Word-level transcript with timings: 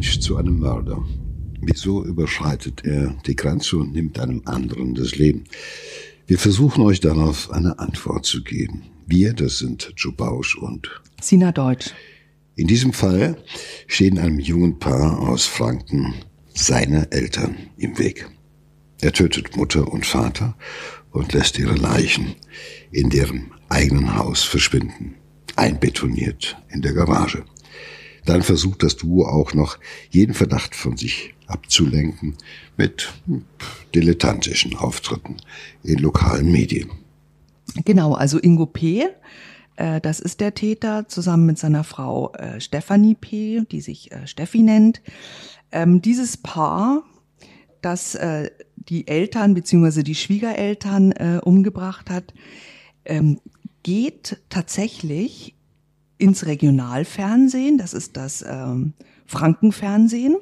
Mensch 0.00 0.20
zu 0.20 0.38
einem 0.38 0.58
Mörder? 0.60 1.04
Wieso 1.60 2.02
überschreitet 2.02 2.86
er 2.86 3.14
die 3.26 3.36
Grenze 3.36 3.76
und 3.76 3.92
nimmt 3.92 4.18
einem 4.18 4.40
anderen 4.46 4.94
das 4.94 5.16
Leben? 5.16 5.44
Wir 6.26 6.38
versuchen 6.38 6.82
euch 6.84 7.00
darauf 7.00 7.50
eine 7.50 7.78
Antwort 7.78 8.24
zu 8.24 8.42
geben. 8.42 8.84
Wir, 9.06 9.34
das 9.34 9.58
sind 9.58 9.92
Joe 9.98 10.14
Bausch 10.14 10.56
und 10.56 10.88
Sina 11.20 11.52
Deutsch. 11.52 11.90
In 12.56 12.66
diesem 12.66 12.94
Fall 12.94 13.44
stehen 13.88 14.18
einem 14.18 14.38
jungen 14.38 14.78
Paar 14.78 15.18
aus 15.20 15.44
Franken 15.44 16.14
seine 16.54 17.12
Eltern 17.12 17.56
im 17.76 17.98
Weg. 17.98 18.26
Er 19.02 19.12
tötet 19.12 19.54
Mutter 19.54 19.86
und 19.86 20.06
Vater 20.06 20.56
und 21.10 21.34
lässt 21.34 21.58
ihre 21.58 21.74
Leichen 21.74 22.36
in 22.90 23.10
deren 23.10 23.50
eigenen 23.68 24.16
Haus 24.16 24.44
verschwinden, 24.44 25.16
einbetoniert 25.56 26.56
in 26.70 26.80
der 26.80 26.94
Garage. 26.94 27.44
Dann 28.24 28.42
versucht 28.42 28.82
das 28.82 28.96
Duo 28.96 29.26
auch 29.26 29.54
noch, 29.54 29.78
jeden 30.10 30.34
Verdacht 30.34 30.74
von 30.74 30.96
sich 30.96 31.34
abzulenken 31.46 32.36
mit 32.76 33.12
dilettantischen 33.94 34.76
Auftritten 34.76 35.36
in 35.82 35.98
lokalen 35.98 36.50
Medien. 36.50 36.90
Genau, 37.84 38.14
also 38.14 38.38
Ingo 38.38 38.66
P., 38.66 39.06
äh, 39.76 40.00
das 40.00 40.20
ist 40.20 40.40
der 40.40 40.54
Täter, 40.54 41.08
zusammen 41.08 41.46
mit 41.46 41.58
seiner 41.58 41.84
Frau 41.84 42.32
äh, 42.34 42.60
Stefanie 42.60 43.14
P., 43.14 43.62
die 43.70 43.80
sich 43.80 44.12
äh, 44.12 44.26
Steffi 44.26 44.62
nennt. 44.62 45.00
Ähm, 45.72 46.02
dieses 46.02 46.36
Paar, 46.36 47.02
das 47.80 48.14
äh, 48.14 48.50
die 48.76 49.06
Eltern 49.06 49.54
beziehungsweise 49.54 50.02
die 50.02 50.14
Schwiegereltern 50.14 51.12
äh, 51.12 51.40
umgebracht 51.42 52.10
hat, 52.10 52.34
ähm, 53.04 53.40
geht 53.82 54.38
tatsächlich 54.48 55.54
ins 56.20 56.46
Regionalfernsehen, 56.46 57.78
das 57.78 57.94
ist 57.94 58.16
das 58.16 58.44
ähm, 58.46 58.92
Frankenfernsehen, 59.26 60.36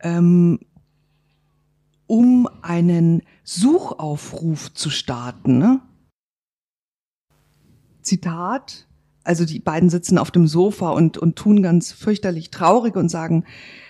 ähm, 0.00 0.60
um 2.06 2.48
einen 2.62 3.22
Suchaufruf 3.44 4.72
zu 4.74 4.90
starten. 4.90 5.58
Ne? 5.58 5.80
Zitat, 8.02 8.86
also 9.24 9.44
die 9.44 9.60
beiden 9.60 9.90
sitzen 9.90 10.18
auf 10.18 10.30
dem 10.30 10.46
Sofa 10.46 10.90
und, 10.90 11.18
und 11.18 11.36
tun 11.36 11.62
ganz 11.62 11.92
fürchterlich 11.92 12.50
traurig 12.50 12.96
und 12.96 13.08
sagen, 13.08 13.44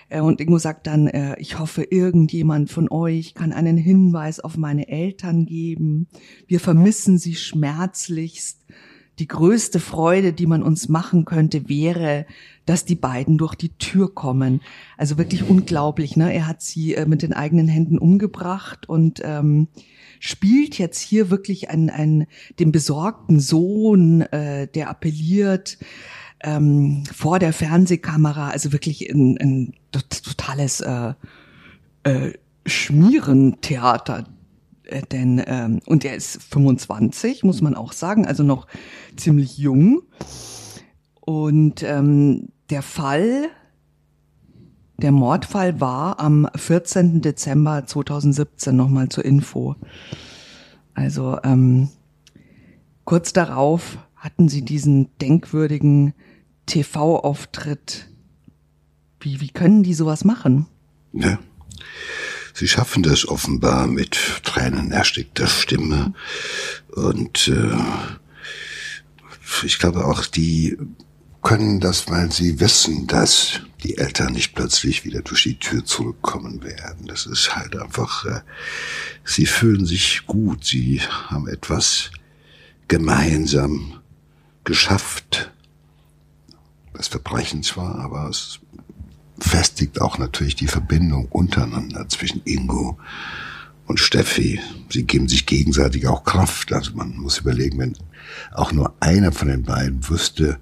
äh, 0.09 0.21
und 0.21 0.41
Ingo 0.41 0.57
sagt 0.57 0.87
dann, 0.87 1.07
äh, 1.07 1.35
ich 1.39 1.59
hoffe, 1.59 1.83
irgendjemand 1.83 2.69
von 2.69 2.89
euch 2.89 3.33
kann 3.33 3.51
einen 3.51 3.77
Hinweis 3.77 4.39
auf 4.39 4.57
meine 4.57 4.87
Eltern 4.87 5.45
geben. 5.45 6.07
Wir 6.47 6.59
vermissen 6.59 7.17
sie 7.17 7.35
schmerzlichst 7.35 8.65
die 9.19 9.27
größte 9.27 9.79
Freude, 9.79 10.33
die 10.33 10.47
man 10.47 10.63
uns 10.63 10.87
machen 10.87 11.25
könnte, 11.25 11.67
wäre, 11.67 12.25
dass 12.65 12.85
die 12.85 12.95
beiden 12.95 13.37
durch 13.37 13.55
die 13.55 13.69
Tür 13.77 14.13
kommen. 14.13 14.61
Also 14.97 15.17
wirklich 15.17 15.43
unglaublich. 15.43 16.15
Ne? 16.15 16.33
Er 16.33 16.47
hat 16.47 16.61
sie 16.61 16.95
äh, 16.95 17.05
mit 17.05 17.21
den 17.21 17.33
eigenen 17.33 17.67
Händen 17.67 17.97
umgebracht 17.97 18.87
und 18.87 19.21
ähm, 19.23 19.67
spielt 20.19 20.77
jetzt 20.77 20.99
hier 20.99 21.29
wirklich 21.29 21.69
einen, 21.69 21.89
einen 21.89 22.27
den 22.59 22.71
besorgten 22.71 23.39
Sohn, 23.39 24.21
äh, 24.21 24.67
der 24.67 24.89
appelliert 24.89 25.77
ähm, 26.41 27.03
vor 27.13 27.39
der 27.39 27.51
Fernsehkamera. 27.51 28.49
Also 28.49 28.71
wirklich 28.71 29.09
ein, 29.09 29.37
ein 29.37 29.73
totales 29.91 30.79
äh, 30.79 31.13
äh, 32.03 32.33
Schmierentheater 32.65 34.25
denn 35.11 35.41
ähm, 35.45 35.79
und 35.85 36.05
er 36.05 36.15
ist 36.15 36.41
25, 36.43 37.43
muss 37.43 37.61
man 37.61 37.75
auch 37.75 37.93
sagen, 37.93 38.25
also 38.25 38.43
noch 38.43 38.67
ziemlich 39.15 39.57
jung. 39.57 40.01
Und 41.21 41.83
ähm, 41.83 42.49
der 42.69 42.81
Fall, 42.81 43.49
der 44.97 45.11
Mordfall 45.11 45.79
war 45.79 46.19
am 46.19 46.47
14. 46.55 47.21
Dezember 47.21 47.85
2017 47.85 48.75
nochmal 48.75 49.09
zur 49.09 49.25
Info. 49.25 49.75
Also 50.93 51.37
ähm, 51.43 51.89
kurz 53.05 53.31
darauf 53.31 53.97
hatten 54.15 54.49
sie 54.49 54.63
diesen 54.63 55.09
denkwürdigen 55.19 56.13
TV-Auftritt. 56.65 58.09
Wie, 59.19 59.41
wie 59.41 59.49
können 59.49 59.83
die 59.83 59.93
sowas 59.93 60.25
machen? 60.25 60.67
Ja. 61.13 61.39
Sie 62.59 62.67
schaffen 62.67 63.03
das 63.03 63.25
offenbar 63.25 63.87
mit 63.87 64.19
tränenerstickter 64.43 65.47
Stimme. 65.47 66.13
Und 66.89 67.47
äh, 67.47 67.77
ich 69.63 69.79
glaube 69.79 70.03
auch, 70.03 70.25
die 70.25 70.77
können 71.41 71.79
das, 71.79 72.09
weil 72.09 72.33
sie 72.33 72.59
wissen, 72.59 73.07
dass 73.07 73.61
die 73.81 73.97
Eltern 73.97 74.33
nicht 74.33 74.55
plötzlich 74.55 75.05
wieder 75.05 75.21
durch 75.21 75.43
die 75.43 75.57
Tür 75.57 75.85
zurückkommen 75.85 76.61
werden. 76.61 77.07
Das 77.07 77.27
ist 77.27 77.55
halt 77.55 77.77
einfach, 77.77 78.25
äh, 78.25 78.41
sie 79.23 79.45
fühlen 79.45 79.85
sich 79.85 80.25
gut, 80.25 80.65
sie 80.65 80.99
haben 81.29 81.47
etwas 81.47 82.11
gemeinsam 82.89 84.01
geschafft. 84.65 85.53
Das 86.93 87.07
Verbrechen 87.07 87.63
zwar, 87.63 87.95
aber 87.99 88.27
es 88.27 88.59
festigt 89.41 90.01
auch 90.01 90.17
natürlich 90.17 90.55
die 90.55 90.67
Verbindung 90.67 91.27
untereinander 91.29 92.07
zwischen 92.09 92.41
Ingo 92.45 92.97
und 93.85 93.99
Steffi. 93.99 94.59
Sie 94.89 95.03
geben 95.03 95.27
sich 95.27 95.45
gegenseitig 95.45 96.07
auch 96.07 96.23
Kraft. 96.23 96.71
Also 96.73 96.91
man 96.93 97.17
muss 97.17 97.39
überlegen, 97.39 97.79
wenn 97.79 97.97
auch 98.53 98.71
nur 98.71 98.93
einer 98.99 99.31
von 99.31 99.47
den 99.47 99.63
beiden 99.63 100.07
wüsste, 100.09 100.59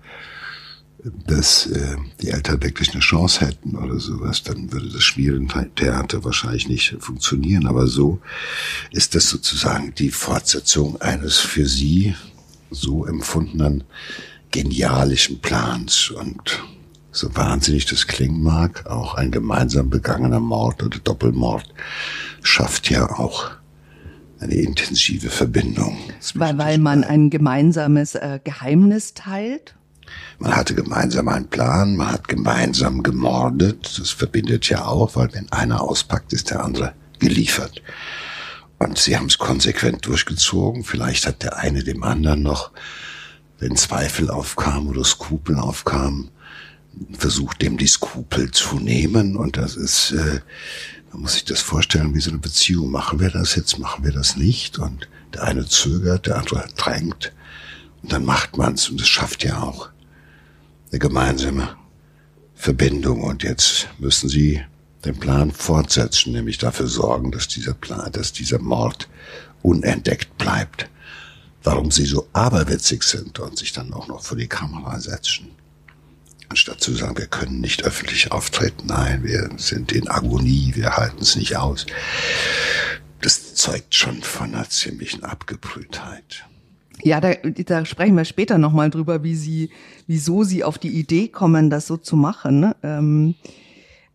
dass 1.26 1.68
äh, 1.68 1.98
die 2.22 2.30
Eltern 2.30 2.64
wirklich 2.64 2.92
eine 2.92 3.02
Chance 3.02 3.46
hätten 3.46 3.76
oder 3.76 4.00
sowas, 4.00 4.44
dann 4.44 4.72
würde 4.72 4.90
das 4.90 5.04
Schmierentheater 5.04 6.24
wahrscheinlich 6.24 6.68
nicht 6.68 6.96
funktionieren. 7.00 7.68
Aber 7.68 7.88
so 7.88 8.20
ist 8.92 9.16
das 9.16 9.30
sozusagen 9.30 9.94
die 9.96 10.12
Fortsetzung 10.12 11.00
eines 11.02 11.38
für 11.38 11.68
sie 11.68 12.16
so 12.72 13.06
empfundenen 13.06 13.84
genialischen 14.52 15.40
Plans. 15.40 16.12
Und 16.12 16.64
so 17.18 17.36
wahnsinnig 17.36 17.86
das 17.86 18.08
klingen 18.08 18.44
mag, 18.44 18.86
auch 18.86 19.16
ein 19.16 19.32
gemeinsam 19.32 19.90
begangener 19.90 20.40
Mord 20.40 20.84
oder 20.84 21.00
Doppelmord 21.00 21.66
schafft 22.42 22.90
ja 22.90 23.10
auch 23.10 23.52
eine 24.40 24.54
intensive 24.54 25.30
Verbindung. 25.30 25.98
Weil, 26.36 26.58
weil 26.58 26.78
man 26.78 27.04
ein 27.04 27.30
gemeinsames 27.30 28.16
äh, 28.16 28.40
Geheimnis 28.44 29.16
teilt? 29.16 29.76
Man 30.40 30.56
hatte 30.56 30.76
gemeinsam 30.76 31.28
einen 31.28 31.48
Plan, 31.48 31.96
man 31.96 32.12
hat 32.12 32.28
gemeinsam 32.28 33.02
gemordet. 33.02 33.98
Das 34.00 34.12
verbindet 34.12 34.70
ja 34.70 34.86
auch, 34.86 35.16
weil 35.16 35.34
wenn 35.34 35.52
einer 35.52 35.82
auspackt, 35.82 36.34
ist 36.34 36.52
der 36.52 36.64
andere 36.64 36.94
geliefert. 37.20 37.82
Und 38.78 39.00
sie 39.00 39.18
haben 39.18 39.26
es 39.26 39.40
konsequent 39.40 40.06
durchgezogen. 40.06 40.84
Vielleicht 40.84 41.26
hat 41.26 41.42
der 41.42 41.58
eine 41.58 41.84
dem 41.84 42.04
anderen 42.04 42.44
noch, 42.44 42.72
wenn 43.58 43.76
Zweifel 43.76 44.30
aufkamen 44.30 44.90
oder 44.90 45.04
Skrupel 45.04 45.58
aufkamen, 45.58 46.30
versucht, 47.12 47.62
dem 47.62 47.78
die 47.78 47.88
Skrupel 47.88 48.52
zu 48.52 48.80
nehmen. 48.80 49.35
Und 49.35 49.58
das 49.58 49.75
ist, 49.75 50.12
äh, 50.12 50.41
man 51.12 51.22
muss 51.22 51.34
sich 51.34 51.46
das 51.46 51.62
vorstellen, 51.62 52.13
wie 52.16 52.22
so 52.22 52.31
eine 52.31 52.40
Beziehung. 52.40 52.91
Machen 52.91 53.19
wir 53.19 53.30
das 53.30 53.56
jetzt, 53.56 53.80
machen 53.80 54.03
wir 54.03 54.12
das 54.12 54.38
nicht? 54.38 54.78
Und 54.78 55.07
der 55.34 55.44
eine 55.44 55.66
zögert, 55.66 56.28
der 56.28 56.38
andere 56.38 56.68
drängt. 56.75 57.34
Und 58.02 58.12
dann 58.12 58.25
macht 58.25 58.57
man's. 58.57 58.90
Und 58.90 59.02
es 59.02 59.07
schafft 59.07 59.44
ja 59.44 59.62
auch 59.62 59.90
eine 60.91 61.00
gemeinsame 61.00 61.75
Verbindung. 62.56 63.22
Und 63.22 63.44
jetzt 63.44 63.88
müssen 64.00 64.30
sie 64.30 64.62
den 65.06 65.19
Plan 65.19 65.52
fortsetzen, 65.52 66.34
nämlich 66.34 66.57
dafür 66.57 66.88
sorgen, 66.88 67.31
dass 67.31 67.48
dieser 67.48 67.74
Plan, 67.74 68.12
dass 68.12 68.33
dieser 68.33 68.60
Mord 68.60 69.07
unentdeckt 69.62 70.38
bleibt. 70.38 70.89
Warum 71.63 71.92
sie 71.92 72.06
so 72.06 72.27
aberwitzig 72.33 73.04
sind 73.04 73.39
und 73.39 73.57
sich 73.57 73.74
dann 73.74 73.94
auch 73.94 74.07
noch 74.07 74.24
vor 74.24 74.38
die 74.38 74.48
Kamera 74.48 75.00
setzen 75.00 75.56
anstatt 76.50 76.82
zu 76.82 76.94
sagen, 76.94 77.18
wir 77.18 77.28
können 77.28 77.60
nicht 77.60 77.84
öffentlich 77.84 78.32
auftreten, 78.32 78.88
nein, 78.88 79.24
wir 79.24 79.50
sind 79.58 79.92
in 79.92 80.10
Agonie, 80.10 80.72
wir 80.76 80.98
halten 80.98 81.22
es 81.22 81.36
nicht 81.36 81.58
aus. 81.58 81.86
Das 83.22 83.56
zeugt 83.56 83.96
schon 83.96 84.22
von 84.22 84.54
einer 84.54 84.70
ziemlichen 84.70 85.24
Abgebrühtheit. 85.24 86.46
Ja, 87.04 87.22
da, 87.22 87.34
da 87.34 87.86
sprechen 87.86 88.16
wir 88.16 88.26
später 88.26 88.58
nochmal 88.58 88.90
drüber, 88.90 89.24
wie 89.24 89.36
sie, 89.36 89.70
wieso 90.08 90.44
sie 90.44 90.64
auf 90.64 90.78
die 90.78 90.90
Idee 90.90 91.28
kommen, 91.28 91.70
das 91.70 91.88
so 91.88 91.98
zu 91.98 92.16
machen. 92.16 92.60
Ne? 92.60 92.76
Ähm, 92.84 93.36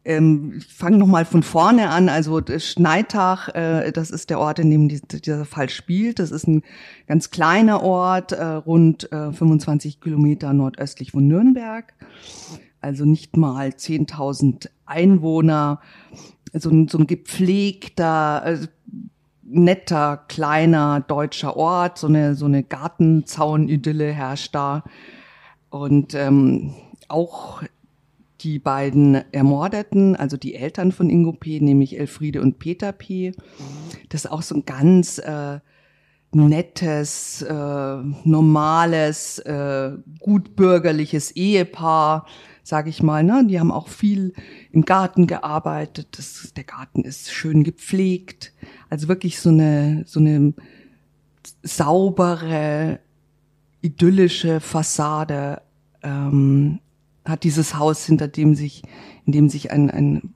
ähm, 0.04 0.54
ich 0.58 0.66
fange 0.66 0.98
nochmal 0.98 1.24
von 1.24 1.42
vorne 1.42 1.90
an. 1.90 2.08
Also 2.08 2.40
Schneitach, 2.58 3.48
äh, 3.54 3.92
das 3.92 4.10
ist 4.10 4.30
der 4.30 4.40
Ort, 4.40 4.58
in 4.58 4.70
dem 4.70 4.88
die, 4.88 5.00
dieser 5.00 5.44
Fall 5.44 5.68
spielt. 5.68 6.18
Das 6.18 6.30
ist 6.30 6.46
ein 6.48 6.62
ganz 7.06 7.30
kleiner 7.30 7.82
Ort, 7.82 8.32
äh, 8.32 8.44
rund 8.44 9.10
äh, 9.12 9.32
25 9.32 10.00
Kilometer 10.00 10.52
nordöstlich 10.52 11.12
von 11.12 11.26
Nürnberg. 11.28 11.92
Also 12.80 13.04
nicht 13.04 13.36
mal 13.36 13.68
10.000 13.68 14.68
Einwohner. 14.86 15.80
So 16.52 16.70
ein, 16.70 16.88
so 16.88 16.98
ein 16.98 17.06
gepflegter, 17.06 18.42
äh, 18.44 18.58
netter, 19.44 20.24
kleiner 20.28 21.00
deutscher 21.00 21.56
Ort. 21.56 21.98
So 21.98 22.08
eine, 22.08 22.34
so 22.34 22.46
eine 22.46 22.64
Gartenzaunidylle 22.64 24.12
herrscht 24.12 24.54
da. 24.54 24.82
Und 25.70 26.14
ähm, 26.14 26.74
auch 27.08 27.62
die 28.42 28.58
beiden 28.58 29.14
Ermordeten, 29.32 30.16
also 30.16 30.36
die 30.36 30.54
Eltern 30.54 30.92
von 30.92 31.08
Ingo 31.10 31.32
P., 31.32 31.60
nämlich 31.60 31.98
Elfriede 31.98 32.40
und 32.40 32.58
Peter 32.58 32.92
P. 32.92 33.32
Das 34.08 34.24
ist 34.24 34.30
auch 34.30 34.42
so 34.42 34.56
ein 34.56 34.64
ganz 34.64 35.18
äh, 35.18 35.60
nettes, 36.32 37.42
äh, 37.42 37.96
normales, 38.24 39.38
äh, 39.40 39.92
gutbürgerliches 40.18 41.32
Ehepaar, 41.32 42.26
sage 42.62 42.90
ich 42.90 43.02
mal. 43.02 43.22
Ne? 43.22 43.44
Die 43.48 43.60
haben 43.60 43.70
auch 43.70 43.88
viel 43.88 44.32
im 44.72 44.84
Garten 44.84 45.26
gearbeitet. 45.26 46.18
Das, 46.18 46.52
der 46.56 46.64
Garten 46.64 47.02
ist 47.02 47.30
schön 47.32 47.64
gepflegt. 47.64 48.52
Also 48.88 49.08
wirklich 49.08 49.40
so 49.40 49.50
eine, 49.50 50.04
so 50.06 50.20
eine 50.20 50.54
saubere, 51.62 52.98
idyllische 53.82 54.60
Fassade 54.60 55.62
ähm, 56.02 56.78
hat 57.24 57.44
dieses 57.44 57.78
Haus, 57.78 58.04
hinter 58.04 58.28
dem 58.28 58.54
sich, 58.54 58.82
in 59.24 59.32
dem 59.32 59.48
sich 59.48 59.70
ein, 59.70 59.90
ein 59.90 60.34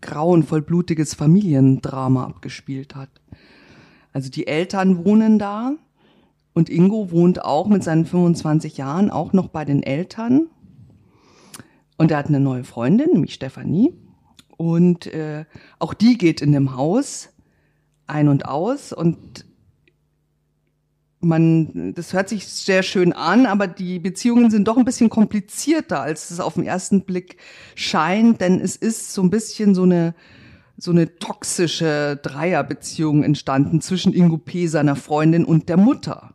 grauenvoll 0.00 0.62
blutiges 0.62 1.14
Familiendrama 1.14 2.24
abgespielt 2.24 2.94
hat. 2.94 3.08
Also 4.12 4.30
die 4.30 4.46
Eltern 4.46 5.04
wohnen 5.04 5.38
da 5.38 5.74
und 6.52 6.70
Ingo 6.70 7.10
wohnt 7.10 7.44
auch 7.44 7.66
mit 7.66 7.82
seinen 7.82 8.06
25 8.06 8.76
Jahren 8.76 9.10
auch 9.10 9.32
noch 9.32 9.48
bei 9.48 9.64
den 9.64 9.82
Eltern. 9.82 10.46
Und 11.96 12.10
er 12.10 12.18
hat 12.18 12.26
eine 12.26 12.40
neue 12.40 12.64
Freundin, 12.64 13.10
nämlich 13.12 13.34
Stefanie. 13.34 13.92
Und 14.56 15.06
äh, 15.08 15.44
auch 15.78 15.94
die 15.94 16.16
geht 16.16 16.40
in 16.40 16.52
dem 16.52 16.76
Haus 16.76 17.30
ein 18.06 18.28
und 18.28 18.46
aus. 18.46 18.92
Und 18.92 19.46
man, 21.24 21.94
das 21.94 22.12
hört 22.12 22.28
sich 22.28 22.46
sehr 22.46 22.82
schön 22.82 23.12
an, 23.12 23.46
aber 23.46 23.66
die 23.66 23.98
Beziehungen 23.98 24.50
sind 24.50 24.68
doch 24.68 24.76
ein 24.76 24.84
bisschen 24.84 25.10
komplizierter, 25.10 26.00
als 26.00 26.30
es 26.30 26.40
auf 26.40 26.54
den 26.54 26.64
ersten 26.64 27.04
Blick 27.04 27.36
scheint, 27.74 28.40
denn 28.40 28.60
es 28.60 28.76
ist 28.76 29.12
so 29.12 29.22
ein 29.22 29.30
bisschen 29.30 29.74
so 29.74 29.82
eine 29.82 30.14
so 30.76 30.90
eine 30.90 31.18
toxische 31.18 32.18
Dreierbeziehung 32.22 33.22
entstanden 33.22 33.80
zwischen 33.80 34.12
Ingo 34.12 34.38
P., 34.38 34.66
seiner 34.66 34.96
Freundin 34.96 35.44
und 35.44 35.68
der 35.68 35.76
Mutter. 35.76 36.34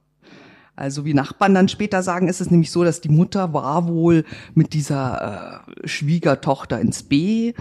Also 0.75 1.03
wie 1.03 1.13
Nachbarn 1.13 1.53
dann 1.53 1.67
später 1.67 2.01
sagen, 2.03 2.29
ist 2.29 2.39
es 2.39 2.51
nämlich 2.51 2.71
so, 2.71 2.85
dass 2.85 3.01
die 3.01 3.09
Mutter 3.09 3.53
war 3.53 3.89
wohl 3.89 4.23
mit 4.53 4.73
dieser 4.73 5.65
äh, 5.83 5.87
Schwiegertochter 5.87 6.79
ins 6.79 7.03
B 7.03 7.53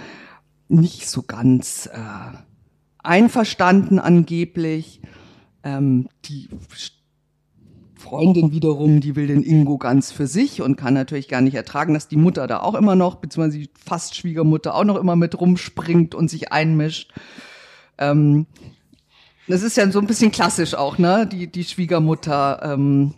nicht 0.68 1.08
so 1.08 1.22
ganz 1.22 1.86
äh, 1.86 2.36
einverstanden 2.98 3.98
angeblich. 3.98 5.00
Ähm, 5.64 6.08
die 6.26 6.48
Freundin 7.98 8.52
wiederum, 8.52 9.00
die 9.00 9.16
will 9.16 9.26
den 9.26 9.42
Ingo 9.42 9.76
ganz 9.76 10.12
für 10.12 10.26
sich 10.26 10.62
und 10.62 10.76
kann 10.76 10.94
natürlich 10.94 11.28
gar 11.28 11.40
nicht 11.40 11.54
ertragen, 11.54 11.94
dass 11.94 12.08
die 12.08 12.16
Mutter 12.16 12.46
da 12.46 12.60
auch 12.60 12.74
immer 12.74 12.94
noch, 12.94 13.16
beziehungsweise 13.16 13.58
die 13.58 13.70
fast 13.84 14.16
Schwiegermutter 14.16 14.74
auch 14.74 14.84
noch 14.84 14.96
immer 14.96 15.16
mit 15.16 15.38
rumspringt 15.38 16.14
und 16.14 16.28
sich 16.30 16.52
einmischt. 16.52 17.12
Ähm, 17.98 18.46
das 19.48 19.62
ist 19.62 19.76
ja 19.76 19.90
so 19.90 19.98
ein 19.98 20.06
bisschen 20.06 20.30
klassisch 20.30 20.74
auch, 20.74 20.98
ne? 20.98 21.26
Die, 21.26 21.46
die 21.46 21.64
Schwiegermutter. 21.64 22.60
Ähm, 22.62 23.14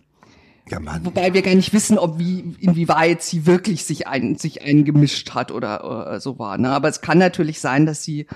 ja, 0.69 0.79
Mann. 0.79 1.05
Wobei 1.05 1.33
wir 1.33 1.41
gar 1.41 1.55
nicht 1.55 1.73
wissen, 1.73 1.97
ob 1.97 2.17
wie, 2.17 2.55
inwieweit 2.59 3.21
sie 3.21 3.45
wirklich 3.45 3.83
sich 3.83 4.07
ein, 4.07 4.37
sich 4.37 4.61
eingemischt 4.61 5.31
hat 5.31 5.51
oder, 5.51 5.83
oder 5.83 6.19
so 6.21 6.39
war. 6.39 6.57
Ne? 6.57 6.69
Aber 6.69 6.87
es 6.87 7.01
kann 7.01 7.17
natürlich 7.17 7.59
sein, 7.59 7.85
dass 7.85 8.03
sie 8.03 8.27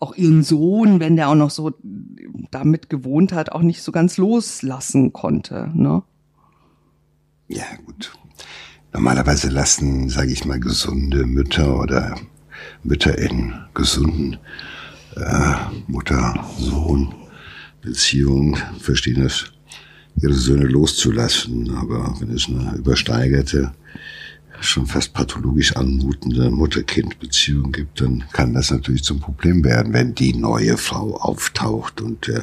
auch 0.00 0.14
ihren 0.14 0.42
Sohn, 0.42 1.00
wenn 1.00 1.16
der 1.16 1.28
auch 1.28 1.34
noch 1.34 1.50
so 1.50 1.72
damit 2.50 2.88
gewohnt 2.90 3.32
hat, 3.32 3.52
auch 3.52 3.62
nicht 3.62 3.82
so 3.82 3.92
ganz 3.92 4.16
loslassen 4.16 5.12
konnte. 5.12 5.70
Ne? 5.74 6.02
Ja, 7.48 7.64
gut. 7.84 8.12
Normalerweise 8.92 9.48
lassen, 9.48 10.08
sage 10.08 10.32
ich 10.32 10.44
mal, 10.44 10.60
gesunde 10.60 11.26
Mütter 11.26 11.80
oder 11.80 12.16
Mütter 12.82 13.18
in 13.18 13.54
gesunden 13.74 14.38
äh, 15.16 15.54
Mutter-Sohn-Beziehungen 15.88 18.56
verstehen 18.78 19.22
das, 19.22 19.46
ihre 20.20 20.34
Söhne 20.34 20.66
loszulassen. 20.66 21.74
Aber 21.76 22.14
wenn 22.20 22.30
es 22.30 22.48
eine 22.48 22.76
übersteigerte 22.76 23.72
schon 24.60 24.86
fast 24.86 25.12
pathologisch 25.12 25.76
anmutende 25.76 26.50
Mutter-Kind-Beziehung 26.50 27.72
gibt, 27.72 28.00
dann 28.00 28.24
kann 28.32 28.54
das 28.54 28.70
natürlich 28.70 29.02
zum 29.04 29.20
Problem 29.20 29.64
werden, 29.64 29.92
wenn 29.92 30.14
die 30.14 30.34
neue 30.34 30.76
Frau 30.76 31.16
auftaucht 31.16 32.00
und 32.00 32.28
äh, 32.28 32.42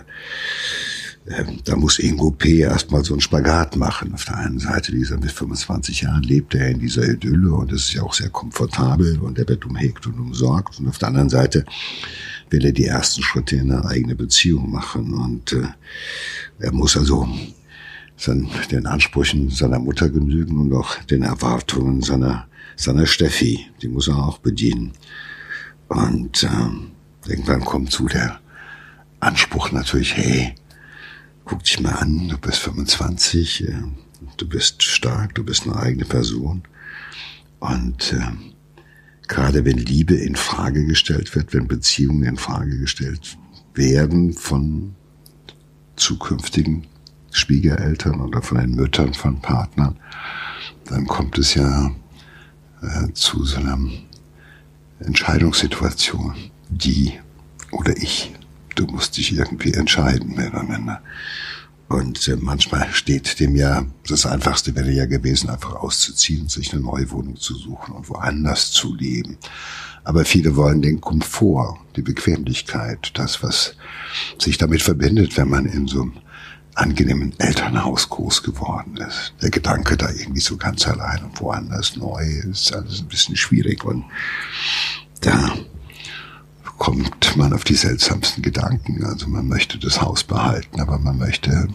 äh, 1.26 1.44
da 1.64 1.76
muss 1.76 2.00
Ingo 2.00 2.32
P. 2.32 2.60
erstmal 2.60 3.04
so 3.04 3.14
einen 3.14 3.22
Spagat 3.22 3.76
machen. 3.76 4.14
Auf 4.14 4.26
der 4.26 4.38
einen 4.38 4.60
Seite, 4.60 4.92
dieser 4.92 5.18
mit 5.18 5.32
25 5.32 6.02
Jahren 6.02 6.24
lebt 6.24 6.56
er 6.56 6.70
in 6.70 6.80
dieser 6.80 7.08
Idylle 7.08 7.54
und 7.54 7.72
es 7.72 7.84
ist 7.84 7.94
ja 7.94 8.04
auch 8.04 8.14
sehr 8.14 8.30
komfortabel 8.30 9.20
und 9.20 9.38
er 9.38 9.48
wird 9.48 9.66
umhegt 9.66 10.08
und 10.08 10.20
umsorgt. 10.20 10.80
Und 10.80 10.88
auf 10.88 10.98
der 10.98 11.10
anderen 11.10 11.30
Seite 11.30 11.66
will 12.50 12.66
er 12.66 12.72
die 12.72 12.86
ersten 12.86 13.22
Schritte 13.22 13.56
in 13.56 13.72
eine 13.72 13.86
eigene 13.86 14.16
Beziehung 14.16 14.72
machen 14.72 15.14
und 15.14 15.54
äh, 15.54 15.68
er 16.60 16.74
muss 16.74 16.98
also 16.98 17.28
den 18.28 18.86
Ansprüchen 18.86 19.50
seiner 19.50 19.80
Mutter 19.80 20.10
genügen 20.10 20.58
und 20.58 20.74
auch 20.74 20.96
den 21.04 21.24
Erwartungen 21.24 22.02
seiner, 22.02 22.48
seiner 22.76 23.06
Steffi. 23.06 23.68
Die 23.82 23.88
muss 23.88 24.08
er 24.08 24.18
auch 24.18 24.38
bedienen. 24.38 24.94
Und 25.88 26.44
ähm, 26.44 26.92
irgendwann 27.28 27.66
kommt 27.66 27.92
zu 27.92 28.08
der 28.08 28.40
Anspruch 29.20 29.72
natürlich, 29.72 30.16
hey, 30.16 30.56
guck 31.46 31.64
dich 31.64 31.80
mal 31.80 31.96
an, 31.96 32.30
du 32.30 32.38
bist 32.38 32.60
25, 32.60 33.68
äh, 33.68 33.74
du 34.38 34.48
bist 34.48 34.84
stark, 34.84 35.36
du 35.36 35.44
bist 35.44 35.64
eine 35.64 35.76
eigene 35.76 36.06
Person. 36.06 36.64
Und 37.60 38.14
äh, 38.14 38.32
gerade 39.28 39.66
wenn 39.66 39.78
Liebe 39.78 40.16
in 40.16 40.36
Frage 40.36 40.86
gestellt 40.86 41.36
wird, 41.36 41.54
wenn 41.54 41.68
Beziehungen 41.68 42.24
in 42.24 42.38
Frage 42.38 42.78
gestellt 42.80 43.38
werden 43.74 44.34
von 44.34 44.96
zukünftigen 45.96 46.88
Schwiegereltern 47.32 48.22
oder 48.22 48.42
von 48.42 48.58
den 48.58 48.76
Müttern 48.76 49.14
von 49.14 49.40
Partnern, 49.42 49.98
dann 50.86 51.06
kommt 51.08 51.38
es 51.38 51.56
ja 51.56 51.92
äh, 52.82 53.14
zu 53.14 53.44
so 53.46 53.58
einer 53.58 53.80
Entscheidungssituation. 55.00 56.36
Die 56.70 57.20
oder 57.72 57.96
ich. 57.98 58.34
Du 58.76 58.86
musst 58.86 59.18
dich 59.18 59.34
irgendwie 59.34 59.74
entscheiden, 59.74 60.36
minder. 60.36 61.02
Und 61.88 62.28
äh, 62.28 62.38
manchmal 62.38 62.88
steht 62.94 63.40
dem 63.40 63.56
ja, 63.56 63.86
das 64.08 64.26
Einfachste 64.26 64.76
wäre 64.76 64.92
ja 64.92 65.06
gewesen, 65.06 65.50
einfach 65.50 65.76
auszuziehen, 65.76 66.48
sich 66.48 66.72
eine 66.72 66.82
neue 66.82 67.12
Wohnung 67.12 67.36
zu 67.36 67.54
suchen 67.56 67.94
und 67.94 68.08
woanders 68.08 68.72
zu 68.72 68.96
leben. 68.96 69.38
Aber 70.04 70.24
viele 70.24 70.56
wollen 70.56 70.82
den 70.82 71.02
Komfort, 71.02 71.78
die 71.96 72.02
Bequemlichkeit, 72.02 73.12
das, 73.16 73.44
was 73.44 73.76
sich 74.40 74.58
damit 74.58 74.82
verbindet, 74.82 75.36
wenn 75.38 75.50
man 75.50 75.66
in 75.66 75.88
so 75.88 76.04
einem 76.04 76.14
angenehmen 76.76 77.34
Elternhaus 77.38 78.10
groß 78.10 78.44
geworden 78.44 78.98
ist. 78.98 79.34
Der 79.42 79.50
Gedanke 79.50 79.98
da 79.98 80.10
irgendwie 80.10 80.40
so 80.40 80.58
ganz 80.58 80.88
allein 80.88 81.24
und 81.24 81.40
woanders 81.42 81.98
neu 81.98 82.24
ist 82.50 82.74
alles 82.74 83.02
ein 83.02 83.08
bisschen 83.08 83.36
schwierig 83.36 83.84
und 83.84 84.06
da 85.22 85.56
kommt 86.78 87.38
man 87.38 87.54
auf 87.54 87.64
die 87.64 87.76
seltsamsten 87.76 88.42
Gedanken. 88.42 89.04
Also 89.04 89.28
man 89.28 89.48
möchte 89.48 89.78
das 89.78 90.02
Haus 90.02 90.24
behalten, 90.24 90.82
aber 90.82 90.98
man 90.98 91.18
möchte, 91.18 91.68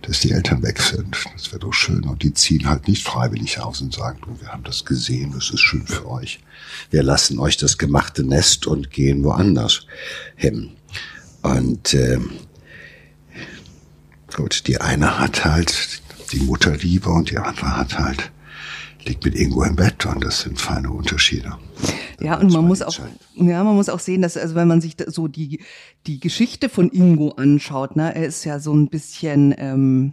dass 0.00 0.20
die 0.20 0.30
Eltern 0.30 0.62
weg 0.62 0.80
sind. 0.80 1.16
Das 1.34 1.48
wäre 1.48 1.58
doch 1.58 1.74
schön. 1.74 2.04
Und 2.04 2.22
die 2.22 2.32
ziehen 2.32 2.66
halt 2.66 2.88
nicht 2.88 3.06
freiwillig 3.06 3.60
aus 3.60 3.82
und 3.82 3.92
sagen, 3.92 4.20
du, 4.24 4.40
wir 4.40 4.48
haben 4.48 4.64
das 4.64 4.86
gesehen, 4.86 5.32
das 5.34 5.50
ist 5.50 5.60
schön 5.60 5.86
für 5.86 6.08
euch. 6.08 6.40
Wir 6.90 7.02
lassen 7.02 7.38
euch 7.38 7.58
das 7.58 7.76
gemachte 7.76 8.24
Nest 8.24 8.66
und 8.66 8.90
gehen 8.90 9.22
woanders 9.22 9.86
hin. 10.36 10.76
Und 11.42 11.92
äh, 11.92 12.18
Gut, 14.36 14.66
die 14.66 14.78
eine 14.78 15.18
hat 15.18 15.46
halt 15.46 16.02
die 16.30 16.40
Mutterliebe 16.40 17.08
und 17.08 17.30
die 17.30 17.38
andere 17.38 17.74
hat 17.74 17.98
halt 17.98 18.30
liegt 19.06 19.24
mit 19.24 19.34
Ingo 19.34 19.62
im 19.62 19.76
Bett 19.76 20.04
und 20.04 20.22
das 20.22 20.40
sind 20.40 20.60
feine 20.60 20.90
Unterschiede. 20.90 21.56
Ja, 22.20 22.38
und 22.38 22.52
man 22.52 22.66
muss 22.66 22.82
auch, 22.82 22.98
ja, 23.34 23.64
man 23.64 23.76
muss 23.76 23.88
auch 23.88 23.98
sehen, 24.00 24.20
dass, 24.20 24.36
also 24.36 24.54
wenn 24.54 24.68
man 24.68 24.82
sich 24.82 24.96
so 25.06 25.26
die, 25.26 25.62
die 26.06 26.20
Geschichte 26.20 26.68
von 26.68 26.90
Ingo 26.90 27.30
anschaut, 27.30 27.96
ne, 27.96 28.14
er 28.14 28.26
ist 28.26 28.44
ja 28.44 28.58
so 28.58 28.74
ein 28.74 28.88
bisschen, 28.88 29.54
ähm, 29.56 30.12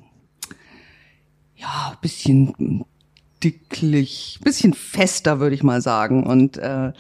ja, 1.58 1.98
bisschen 2.02 2.86
dicklich, 3.44 4.40
bisschen 4.42 4.74
fester, 4.74 5.42
würde 5.42 5.56
ich 5.56 5.64
mal 5.64 5.82
sagen. 5.82 6.26
Und 6.26 6.56
äh, 6.58 6.94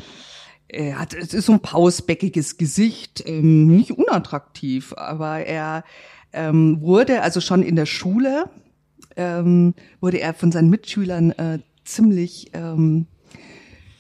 er 0.67 0.99
hat, 0.99 1.13
es 1.13 1.33
ist 1.33 1.45
so 1.45 1.53
ein 1.53 1.61
pausbäckiges 1.61 2.57
Gesicht, 2.57 3.23
ähm, 3.25 3.67
nicht 3.67 3.91
unattraktiv, 3.91 4.93
aber 4.97 5.45
er, 5.45 5.85
ähm, 6.33 6.81
wurde, 6.81 7.21
also 7.21 7.39
schon 7.39 7.63
in 7.63 7.75
der 7.75 7.85
Schule, 7.85 8.49
ähm, 9.15 9.73
wurde 10.01 10.19
er 10.19 10.33
von 10.33 10.51
seinen 10.51 10.69
Mitschülern 10.69 11.31
äh, 11.31 11.59
ziemlich 11.85 12.51
ähm, 12.53 13.07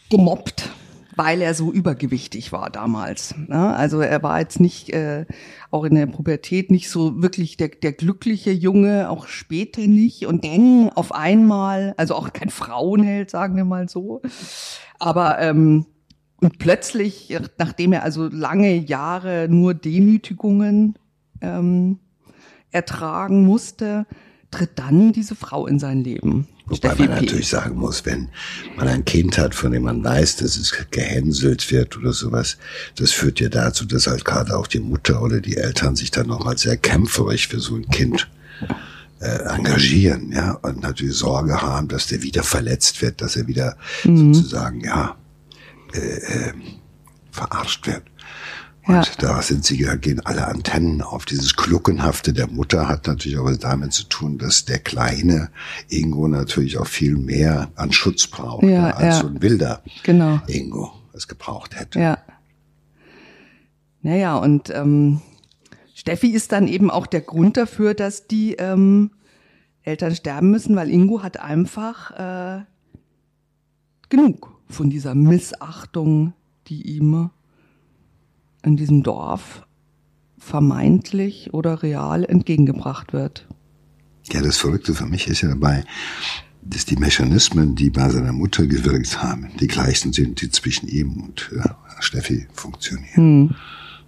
gemobbt. 0.09 0.69
weil 1.15 1.41
er 1.41 1.53
so 1.53 1.71
übergewichtig 1.71 2.51
war 2.51 2.69
damals. 2.69 3.35
Ne? 3.47 3.75
Also 3.75 4.01
er 4.01 4.23
war 4.23 4.39
jetzt 4.39 4.59
nicht, 4.59 4.89
äh, 4.91 5.25
auch 5.71 5.83
in 5.83 5.95
der 5.95 6.07
Pubertät, 6.07 6.71
nicht 6.71 6.89
so 6.89 7.21
wirklich 7.21 7.57
der, 7.57 7.69
der 7.69 7.93
glückliche 7.93 8.51
Junge, 8.51 9.09
auch 9.09 9.27
später 9.27 9.81
nicht. 9.81 10.25
Und 10.25 10.43
dann 10.43 10.89
auf 10.89 11.13
einmal, 11.13 11.93
also 11.97 12.15
auch 12.15 12.33
kein 12.33 12.49
Frauenheld, 12.49 13.29
sagen 13.29 13.55
wir 13.55 13.65
mal 13.65 13.89
so. 13.89 14.21
Aber 14.99 15.39
ähm, 15.39 15.85
und 16.41 16.59
plötzlich, 16.59 17.37
nachdem 17.57 17.93
er 17.93 18.03
also 18.03 18.27
lange 18.27 18.73
Jahre 18.75 19.47
nur 19.49 19.73
Demütigungen 19.73 20.95
ähm, 21.41 21.99
ertragen 22.73 23.45
musste, 23.45 24.05
tritt 24.51 24.71
dann 24.75 25.13
diese 25.13 25.35
Frau 25.35 25.65
in 25.67 25.79
sein 25.79 26.03
Leben. 26.03 26.47
Wobei 26.65 26.77
Steffi 26.77 27.07
man 27.07 27.17
P. 27.17 27.25
natürlich 27.25 27.47
sagen 27.49 27.75
muss, 27.77 28.05
wenn 28.05 28.29
man 28.77 28.87
ein 28.87 29.03
Kind 29.03 29.37
hat, 29.37 29.53
von 29.53 29.71
dem 29.71 29.83
man 29.83 30.03
weiß, 30.03 30.37
dass 30.37 30.55
es 30.55 30.73
gehänselt 30.91 31.69
wird 31.71 31.97
oder 31.97 32.13
sowas, 32.13 32.57
das 32.95 33.11
führt 33.11 33.39
ja 33.39 33.49
dazu, 33.49 33.85
dass 33.85 34.07
halt 34.07 34.23
gerade 34.23 34.55
auch 34.57 34.67
die 34.67 34.79
Mutter 34.79 35.21
oder 35.21 35.41
die 35.41 35.57
Eltern 35.57 35.95
sich 35.95 36.11
dann 36.11 36.27
nochmal 36.27 36.57
sehr 36.57 36.77
kämpferisch 36.77 37.49
für 37.49 37.59
so 37.59 37.75
ein 37.75 37.87
Kind 37.89 38.29
äh, 39.19 39.43
engagieren, 39.55 40.31
ja, 40.31 40.51
und 40.61 40.81
natürlich 40.81 41.17
Sorge 41.17 41.61
haben, 41.61 41.87
dass 41.89 42.07
der 42.07 42.21
wieder 42.21 42.43
verletzt 42.43 43.01
wird, 43.01 43.21
dass 43.21 43.35
er 43.35 43.47
wieder 43.47 43.77
mhm. 44.03 44.33
sozusagen, 44.33 44.81
ja, 44.81 45.17
äh, 45.93 45.99
äh, 45.99 46.53
verarscht 47.31 47.87
wird. 47.87 48.03
Und 48.85 48.95
ja. 48.95 49.03
da 49.17 49.41
sind 49.41 49.63
sie, 49.63 49.81
da 49.81 49.95
gehen 49.95 50.19
alle 50.25 50.45
Antennen 50.45 51.01
auf. 51.01 51.23
Dieses 51.23 51.55
Kluckenhafte 51.55 52.33
der 52.33 52.47
Mutter 52.47 52.89
hat 52.89 53.07
natürlich 53.07 53.37
auch 53.37 53.49
damit 53.55 53.93
zu 53.93 54.03
tun, 54.03 54.37
dass 54.37 54.65
der 54.65 54.79
Kleine 54.79 55.49
Ingo 55.87 56.27
natürlich 56.27 56.77
auch 56.77 56.87
viel 56.87 57.15
mehr 57.15 57.71
an 57.75 57.93
Schutz 57.93 58.27
braucht, 58.27 58.63
ja, 58.63 58.91
als 58.91 59.15
ja. 59.15 59.21
so 59.21 59.27
ein 59.27 59.41
wilder 59.41 59.81
genau. 60.03 60.41
Ingo 60.47 60.91
es 61.13 61.29
gebraucht 61.29 61.79
hätte. 61.79 61.99
Ja. 61.99 62.17
Naja, 64.01 64.35
und 64.35 64.69
ähm, 64.69 65.21
Steffi 65.93 66.31
ist 66.31 66.51
dann 66.51 66.67
eben 66.67 66.91
auch 66.91 67.07
der 67.07 67.21
Grund 67.21 67.55
dafür, 67.55 67.93
dass 67.93 68.27
die 68.27 68.55
ähm, 68.55 69.11
Eltern 69.83 70.13
sterben 70.13 70.51
müssen, 70.51 70.75
weil 70.75 70.89
Ingo 70.89 71.23
hat 71.23 71.39
einfach 71.39 72.11
äh, 72.11 72.63
genug 74.09 74.51
von 74.67 74.89
dieser 74.89 75.15
Missachtung, 75.15 76.33
die 76.67 76.81
ihm 76.81 77.29
in 78.63 78.77
diesem 78.77 79.03
Dorf 79.03 79.65
vermeintlich 80.37 81.53
oder 81.53 81.83
real 81.83 82.25
entgegengebracht 82.25 83.13
wird. 83.13 83.47
Ja, 84.31 84.41
das 84.41 84.57
Verrückte 84.57 84.93
für 84.93 85.05
mich 85.05 85.27
ist 85.27 85.41
ja 85.41 85.49
dabei, 85.49 85.83
dass 86.61 86.85
die 86.85 86.95
Mechanismen, 86.95 87.75
die 87.75 87.89
bei 87.89 88.09
seiner 88.09 88.31
Mutter 88.31 88.65
gewirkt 88.67 89.21
haben, 89.21 89.49
die 89.59 89.67
gleichen 89.67 90.13
sind, 90.13 90.41
die 90.41 90.49
zwischen 90.49 90.87
ihm 90.87 91.21
und 91.21 91.51
äh, 91.53 91.69
Steffi 91.99 92.47
funktionieren. 92.53 93.13
Hm. 93.13 93.55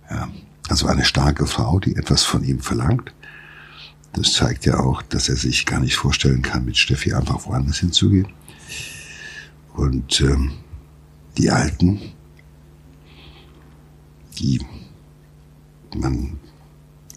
Ja, 0.10 0.30
also 0.70 0.88
eine 0.88 1.06
starke 1.06 1.48
Frau, 1.48 1.80
die 1.80 1.96
etwas 1.96 2.24
von 2.24 2.44
ihm 2.44 2.60
verlangt. 2.60 3.14
Das 4.14 4.34
zeigt 4.34 4.66
ja 4.66 4.80
auch, 4.80 5.02
dass 5.02 5.28
er 5.28 5.36
sich 5.36 5.66
gar 5.66 5.80
nicht 5.80 5.96
vorstellen 5.96 6.42
kann, 6.42 6.66
mit 6.66 6.78
Steffi 6.78 7.14
einfach 7.14 7.46
woanders 7.46 7.80
hinzugehen. 7.80 8.28
Und 9.74 10.22
ähm, 10.22 10.52
die 11.38 11.50
Alten, 11.50 12.00
die 14.36 14.62
man 15.96 16.40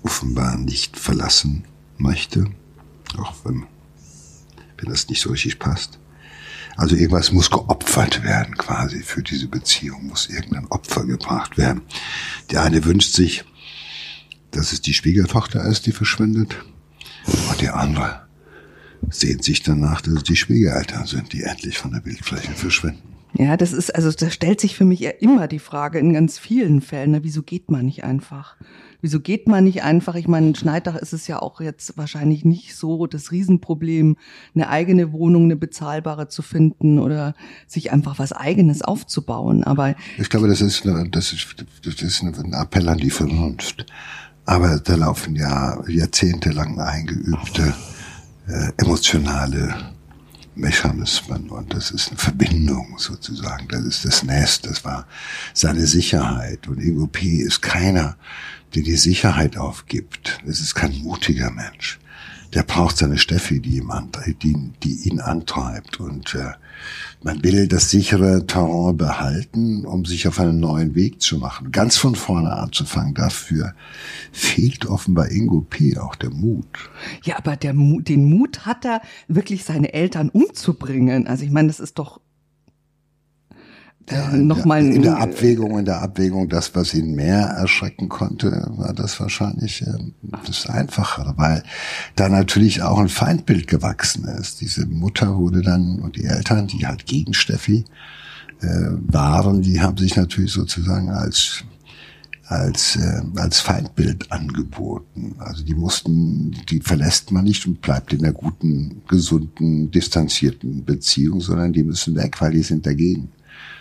offenbar 0.02 0.56
nicht 0.56 0.96
verlassen 0.96 1.64
möchte, 1.96 2.46
auch 3.16 3.34
wenn, 3.44 3.66
wenn 4.78 4.90
das 4.90 5.08
nicht 5.08 5.20
so 5.20 5.30
richtig 5.30 5.58
passt. 5.58 5.98
Also 6.76 6.94
irgendwas 6.94 7.32
muss 7.32 7.50
geopfert 7.50 8.22
werden 8.22 8.56
quasi 8.56 9.02
für 9.02 9.22
diese 9.22 9.48
Beziehung, 9.48 10.06
muss 10.06 10.28
irgendein 10.28 10.66
Opfer 10.66 11.04
gebracht 11.04 11.58
werden. 11.58 11.82
Der 12.50 12.62
eine 12.62 12.84
wünscht 12.84 13.12
sich, 13.12 13.44
dass 14.52 14.72
es 14.72 14.80
die 14.80 14.94
Schwiegertochter 14.94 15.64
ist, 15.64 15.86
die 15.86 15.92
verschwindet, 15.92 16.56
und 17.50 17.60
der 17.60 17.76
andere 17.76 18.26
sehnt 19.10 19.44
sich 19.44 19.62
danach, 19.62 20.00
dass 20.00 20.14
es 20.14 20.22
die 20.22 20.36
Schwiegereltern 20.36 21.06
sind, 21.06 21.32
die 21.32 21.42
endlich 21.42 21.78
von 21.78 21.92
der 21.92 22.00
Bildfläche 22.00 22.52
verschwinden. 22.52 23.17
Ja, 23.34 23.56
das 23.56 23.72
ist, 23.72 23.94
also 23.94 24.10
da 24.10 24.30
stellt 24.30 24.60
sich 24.60 24.74
für 24.74 24.84
mich 24.84 25.00
ja 25.00 25.10
immer 25.10 25.48
die 25.48 25.58
Frage 25.58 25.98
in 25.98 26.14
ganz 26.14 26.38
vielen 26.38 26.80
Fällen, 26.80 27.10
ne, 27.10 27.24
wieso 27.24 27.42
geht 27.42 27.70
man 27.70 27.84
nicht 27.84 28.04
einfach? 28.04 28.56
Wieso 29.00 29.20
geht 29.20 29.46
man 29.46 29.64
nicht 29.64 29.82
einfach? 29.84 30.16
Ich 30.16 30.26
meine, 30.26 30.48
in 30.48 30.54
Schneidach 30.54 30.96
ist 30.96 31.12
es 31.12 31.28
ja 31.28 31.40
auch 31.40 31.60
jetzt 31.60 31.96
wahrscheinlich 31.96 32.44
nicht 32.44 32.74
so 32.74 33.06
das 33.06 33.30
Riesenproblem, 33.30 34.16
eine 34.54 34.68
eigene 34.68 35.12
Wohnung, 35.12 35.44
eine 35.44 35.56
bezahlbare 35.56 36.28
zu 36.28 36.42
finden 36.42 36.98
oder 36.98 37.34
sich 37.68 37.92
einfach 37.92 38.18
was 38.18 38.32
Eigenes 38.32 38.82
aufzubauen. 38.82 39.62
Aber 39.62 39.94
ich 40.18 40.30
glaube, 40.30 40.48
das 40.48 40.62
ist, 40.62 40.84
eine, 40.84 41.08
das 41.08 41.32
ist, 41.32 41.64
das 41.84 42.02
ist 42.02 42.22
ein 42.22 42.52
Appell 42.54 42.88
an 42.88 42.98
die 42.98 43.10
Vernunft. 43.10 43.86
Aber 44.46 44.80
da 44.80 44.96
laufen 44.96 45.36
ja 45.36 45.78
jahrzehntelang 45.86 46.80
eingeübte 46.80 47.74
äh, 48.48 48.72
emotionale 48.78 49.92
Mechanismen 50.58 51.48
und 51.50 51.72
das 51.72 51.90
ist 51.90 52.08
eine 52.08 52.18
Verbindung 52.18 52.98
sozusagen. 52.98 53.68
Das 53.68 53.84
ist 53.84 54.04
das 54.04 54.22
Nest, 54.22 54.66
das 54.66 54.84
war 54.84 55.06
seine 55.54 55.86
Sicherheit. 55.86 56.68
Und 56.68 56.80
Ingo 56.80 57.06
P. 57.06 57.38
ist 57.38 57.62
keiner, 57.62 58.16
der 58.74 58.82
die 58.82 58.96
Sicherheit 58.96 59.56
aufgibt. 59.56 60.40
Es 60.46 60.60
ist 60.60 60.74
kein 60.74 60.98
mutiger 60.98 61.50
Mensch. 61.50 61.98
Der 62.54 62.62
braucht 62.62 62.96
seine 62.96 63.18
Steffi, 63.18 63.60
die 63.60 63.76
ihm, 63.76 63.90
die, 64.42 64.72
die 64.82 65.08
ihn 65.08 65.20
antreibt. 65.20 66.00
Und 66.00 66.34
äh, 66.34 66.52
man 67.22 67.42
will 67.42 67.68
das 67.68 67.90
sichere 67.90 68.46
Terrain 68.46 68.96
behalten, 68.96 69.84
um 69.84 70.04
sich 70.04 70.26
auf 70.28 70.40
einen 70.40 70.60
neuen 70.60 70.94
Weg 70.94 71.20
zu 71.20 71.38
machen. 71.38 71.72
Ganz 71.72 71.96
von 71.96 72.14
vorne 72.14 72.52
anzufangen. 72.52 73.14
Dafür 73.14 73.74
fehlt 74.32 74.86
offenbar 74.86 75.30
Ingo 75.30 75.60
P. 75.60 75.98
auch 75.98 76.14
der 76.14 76.30
Mut. 76.30 76.90
Ja, 77.22 77.36
aber 77.36 77.56
der 77.56 77.74
Mut, 77.74 78.08
den 78.08 78.24
Mut 78.24 78.66
hat 78.66 78.84
er, 78.84 79.02
wirklich 79.26 79.64
seine 79.64 79.92
Eltern 79.92 80.30
umzubringen. 80.30 81.26
Also 81.26 81.44
ich 81.44 81.50
meine, 81.50 81.68
das 81.68 81.80
ist 81.80 81.98
doch 81.98 82.20
ja, 84.10 84.30
nochmal 84.36 84.84
in 84.84 85.02
der 85.02 85.18
Abwägung, 85.18 85.78
in 85.78 85.84
der 85.84 86.00
Abwägung, 86.02 86.48
das, 86.48 86.74
was 86.74 86.94
ihn 86.94 87.14
mehr 87.14 87.40
erschrecken 87.40 88.08
konnte, 88.08 88.66
war 88.76 88.92
das 88.94 89.20
wahrscheinlich 89.20 89.82
äh, 89.82 89.98
das 90.46 90.66
Einfachere, 90.66 91.34
weil 91.36 91.62
da 92.16 92.28
natürlich 92.28 92.82
auch 92.82 92.98
ein 92.98 93.08
Feindbild 93.08 93.66
gewachsen 93.66 94.24
ist. 94.24 94.60
Diese 94.60 94.86
Mutter 94.86 95.36
wurde 95.36 95.62
dann 95.62 96.00
und 96.00 96.16
die 96.16 96.24
Eltern, 96.24 96.66
die 96.66 96.86
halt 96.86 97.06
gegen 97.06 97.34
Steffi 97.34 97.84
äh, 98.60 98.66
waren, 98.66 99.62
die 99.62 99.80
haben 99.80 99.96
sich 99.96 100.16
natürlich 100.16 100.52
sozusagen 100.52 101.10
als 101.10 101.64
als 102.44 102.96
äh, 102.96 103.22
als 103.36 103.60
Feindbild 103.60 104.32
angeboten. 104.32 105.34
Also 105.38 105.62
die 105.64 105.74
mussten, 105.74 106.56
die 106.70 106.80
verlässt 106.80 107.30
man 107.30 107.44
nicht 107.44 107.66
und 107.66 107.82
bleibt 107.82 108.12
in 108.14 108.24
einer 108.24 108.32
guten, 108.32 109.02
gesunden, 109.06 109.90
distanzierten 109.90 110.84
Beziehung, 110.84 111.42
sondern 111.42 111.74
die 111.74 111.84
müssen 111.84 112.16
weg, 112.16 112.40
weil 112.40 112.52
die 112.52 112.62
sind 112.62 112.86
dagegen 112.86 113.28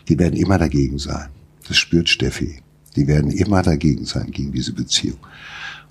die 0.07 0.17
werden 0.17 0.35
immer 0.35 0.57
dagegen 0.57 0.99
sein. 0.99 1.29
Das 1.67 1.77
spürt 1.77 2.09
Steffi. 2.09 2.61
Die 2.95 3.07
werden 3.07 3.31
immer 3.31 3.61
dagegen 3.61 4.05
sein, 4.05 4.31
gegen 4.31 4.51
diese 4.51 4.73
Beziehung. 4.73 5.19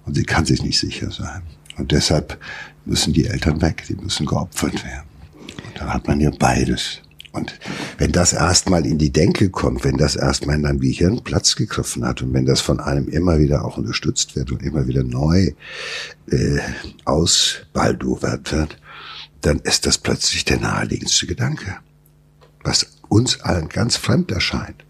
Und 0.04 0.14
sie 0.14 0.24
kann 0.24 0.44
sich 0.44 0.62
nicht 0.62 0.78
sicher 0.78 1.10
sein. 1.10 1.42
Und 1.76 1.92
deshalb 1.92 2.38
müssen 2.84 3.12
die 3.12 3.26
Eltern 3.26 3.60
weg, 3.60 3.84
die 3.88 3.94
müssen 3.94 4.26
geopfert 4.26 4.84
werden. 4.84 5.08
Und 5.66 5.80
dann 5.80 5.92
hat 5.92 6.06
man 6.06 6.20
ja 6.20 6.30
beides. 6.30 7.00
Und 7.32 7.58
wenn 7.98 8.12
das 8.12 8.32
erstmal 8.32 8.86
in 8.86 8.96
die 8.96 9.12
Denke 9.12 9.50
kommt, 9.50 9.84
wenn 9.84 9.98
das 9.98 10.16
erstmal 10.16 10.56
in 10.56 10.62
deinem 10.62 10.80
Gehirn 10.80 11.22
Platz 11.22 11.54
gegriffen 11.54 12.04
hat 12.04 12.22
und 12.22 12.32
wenn 12.32 12.46
das 12.46 12.62
von 12.62 12.80
einem 12.80 13.08
immer 13.08 13.38
wieder 13.38 13.64
auch 13.64 13.76
unterstützt 13.76 14.36
wird 14.36 14.52
und 14.52 14.62
immer 14.62 14.86
wieder 14.86 15.02
neu 15.02 15.52
äh, 16.30 16.58
ausbaldowert 17.04 18.52
wird, 18.52 18.78
dann 19.42 19.58
ist 19.60 19.84
das 19.84 19.98
plötzlich 19.98 20.46
der 20.46 20.60
naheliegendste 20.60 21.26
Gedanke. 21.26 21.76
Was 22.64 22.95
uns 23.08 23.40
allen 23.40 23.68
ganz 23.68 23.96
fremd 23.96 24.30
erscheint, 24.30 24.84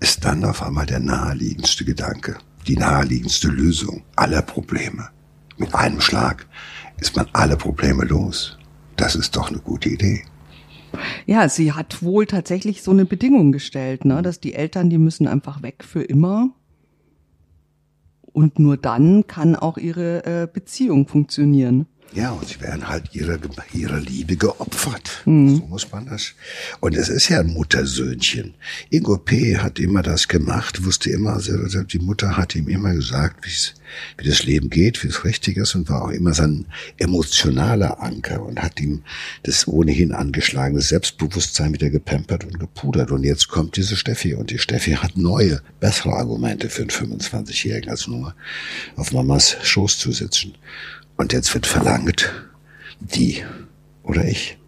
ist 0.00 0.24
dann 0.24 0.44
auf 0.44 0.62
einmal 0.62 0.86
der 0.86 1.00
naheliegendste 1.00 1.84
Gedanke, 1.84 2.36
die 2.66 2.76
naheliegendste 2.76 3.48
Lösung 3.48 4.02
aller 4.16 4.42
Probleme. 4.42 5.08
Mit 5.56 5.74
einem 5.74 6.00
Schlag 6.00 6.46
ist 6.98 7.16
man 7.16 7.26
alle 7.32 7.56
Probleme 7.56 8.04
los. 8.04 8.58
Das 8.96 9.14
ist 9.14 9.36
doch 9.36 9.48
eine 9.48 9.58
gute 9.58 9.88
Idee. 9.88 10.24
Ja, 11.26 11.48
sie 11.48 11.72
hat 11.72 12.02
wohl 12.02 12.26
tatsächlich 12.26 12.82
so 12.82 12.90
eine 12.90 13.04
Bedingung 13.04 13.52
gestellt, 13.52 14.04
ne, 14.04 14.22
dass 14.22 14.40
die 14.40 14.54
Eltern, 14.54 14.90
die 14.90 14.98
müssen 14.98 15.26
einfach 15.26 15.62
weg 15.62 15.84
für 15.84 16.02
immer. 16.02 16.50
Und 18.32 18.58
nur 18.58 18.76
dann 18.76 19.26
kann 19.26 19.54
auch 19.56 19.78
ihre 19.78 20.24
äh, 20.24 20.48
Beziehung 20.52 21.06
funktionieren. 21.06 21.86
Ja, 22.12 22.30
und 22.30 22.46
sie 22.46 22.60
werden 22.60 22.88
halt 22.88 23.12
ihrer, 23.12 23.38
ihrer 23.72 23.98
Liebe 23.98 24.36
geopfert. 24.36 25.22
Mhm. 25.24 25.56
So 25.56 25.66
muss 25.66 25.90
man 25.90 26.06
das. 26.06 26.32
Und 26.78 26.96
es 26.96 27.08
ist 27.08 27.28
ja 27.28 27.40
ein 27.40 27.48
Muttersöhnchen. 27.48 28.54
Ingo 28.90 29.18
P. 29.18 29.58
hat 29.58 29.80
immer 29.80 30.00
das 30.02 30.28
gemacht, 30.28 30.84
wusste 30.84 31.10
immer, 31.10 31.32
also 31.32 31.82
die 31.82 31.98
Mutter 31.98 32.36
hat 32.36 32.54
ihm 32.54 32.68
immer 32.68 32.94
gesagt, 32.94 33.44
wie 33.44 34.28
das 34.28 34.44
Leben 34.44 34.70
geht, 34.70 35.02
wie 35.02 35.08
es 35.08 35.24
richtig 35.24 35.56
ist 35.56 35.74
und 35.74 35.88
war 35.88 36.02
auch 36.02 36.10
immer 36.10 36.34
sein 36.34 36.66
emotionaler 36.98 38.00
Anker 38.00 38.42
und 38.42 38.62
hat 38.62 38.80
ihm 38.80 39.02
das 39.42 39.66
ohnehin 39.66 40.12
angeschlagene 40.12 40.82
Selbstbewusstsein 40.82 41.72
wieder 41.74 41.90
gepampert 41.90 42.44
und 42.44 42.60
gepudert. 42.60 43.10
Und 43.10 43.24
jetzt 43.24 43.48
kommt 43.48 43.76
diese 43.76 43.96
Steffi 43.96 44.34
und 44.34 44.50
die 44.50 44.60
Steffi 44.60 44.92
hat 44.92 45.16
neue, 45.16 45.62
bessere 45.80 46.12
Argumente 46.12 46.70
für 46.70 46.82
einen 46.82 46.90
25-Jährigen 46.90 47.90
als 47.90 48.06
nur 48.06 48.36
auf 48.94 49.10
Mamas 49.10 49.56
Schoß 49.62 49.98
zu 49.98 50.12
sitzen. 50.12 50.54
Und 51.16 51.32
jetzt 51.32 51.52
wird 51.54 51.66
verlangt, 51.66 52.32
die 53.00 53.44
oder 54.02 54.24
ich. 54.24 54.58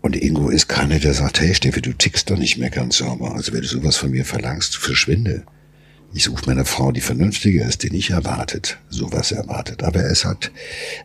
Und 0.00 0.14
Ingo 0.14 0.50
ist 0.50 0.68
keiner, 0.68 0.98
der 0.98 1.14
sagt, 1.14 1.40
hey 1.40 1.54
Steffi, 1.54 1.82
du 1.82 1.92
tickst 1.92 2.30
doch 2.30 2.38
nicht 2.38 2.58
mehr 2.58 2.70
ganz 2.70 2.98
sauber. 2.98 3.34
Also 3.34 3.52
wenn 3.52 3.62
du 3.62 3.66
sowas 3.66 3.96
von 3.96 4.10
mir 4.10 4.24
verlangst, 4.24 4.76
verschwinde. 4.76 5.44
Ich 6.14 6.24
suche 6.24 6.46
mir 6.46 6.52
eine 6.52 6.64
Frau, 6.64 6.92
die 6.92 7.00
vernünftiger 7.00 7.66
ist, 7.66 7.82
die 7.82 7.90
nicht 7.90 8.10
erwartet, 8.10 8.78
sowas 8.88 9.32
erwartet. 9.32 9.82
Aber 9.82 10.00
er 10.00 10.10
ist 10.10 10.24
halt 10.24 10.52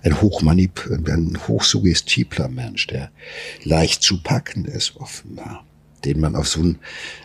ein 0.04 0.22
hochmanip, 0.22 0.88
ein 0.90 1.38
hochsuggestibler 1.48 2.48
Mensch, 2.48 2.88
der 2.88 3.12
leicht 3.64 4.04
zu 4.04 4.22
packen 4.22 4.66
ist, 4.66 4.96
offenbar. 4.98 5.66
Den 6.06 6.20
man 6.20 6.36
auf 6.36 6.48
so 6.48 6.62
ein, 6.62 6.80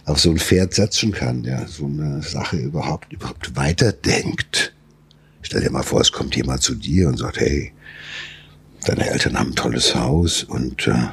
auf 0.05 0.19
so 0.19 0.31
ein 0.31 0.39
Pferd 0.39 0.75
setzen 0.75 1.13
kann, 1.13 1.43
der 1.43 1.69
so 1.69 1.87
eine 1.87 2.23
Sache 2.23 2.57
überhaupt, 2.57 3.13
überhaupt 3.13 3.55
weiterdenkt. 3.55 4.75
Stell 5.47 5.61
dir 5.61 5.71
mal 5.71 5.85
vor, 5.85 6.01
es 6.01 6.11
kommt 6.11 6.35
jemand 6.35 6.61
zu 6.61 6.75
dir 6.75 7.07
und 7.07 7.19
sagt, 7.19 7.39
hey, 7.39 7.71
deine 8.85 9.09
Eltern 9.09 9.39
haben 9.39 9.51
ein 9.51 9.55
tolles 9.55 9.95
Haus 9.95 10.43
und 10.43 10.89
äh, 10.89 11.07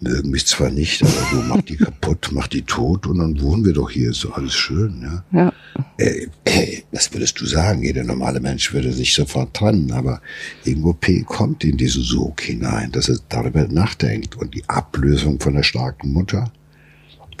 mögen 0.00 0.30
mich 0.30 0.48
zwar 0.48 0.68
nicht, 0.68 1.00
aber 1.04 1.28
du 1.30 1.36
mach 1.42 1.62
die 1.62 1.76
kaputt, 1.76 2.30
mach 2.32 2.48
die 2.48 2.62
tot 2.62 3.06
und 3.06 3.18
dann 3.20 3.40
wohnen 3.40 3.64
wir 3.64 3.72
doch 3.72 3.88
hier, 3.88 4.10
ist 4.10 4.24
doch 4.24 4.36
alles 4.36 4.52
schön, 4.52 5.00
ja. 5.00 5.24
ja. 5.38 5.52
Äh, 5.96 6.26
äh, 6.44 6.82
das 6.90 7.12
würdest 7.12 7.40
du 7.40 7.46
sagen, 7.46 7.84
jeder 7.84 8.02
normale 8.02 8.40
Mensch 8.40 8.72
würde 8.72 8.92
sich 8.92 9.14
sofort 9.14 9.54
trennen, 9.54 9.92
aber 9.92 10.20
irgendwo 10.64 10.92
P 10.92 11.22
kommt 11.22 11.62
in 11.62 11.76
diesen 11.76 12.02
Sog 12.02 12.40
hinein, 12.40 12.90
dass 12.90 13.08
er 13.08 13.18
darüber 13.28 13.68
nachdenkt 13.68 14.34
und 14.34 14.54
die 14.54 14.68
Ablösung 14.68 15.38
von 15.38 15.54
der 15.54 15.62
starken 15.62 16.12
Mutter, 16.12 16.50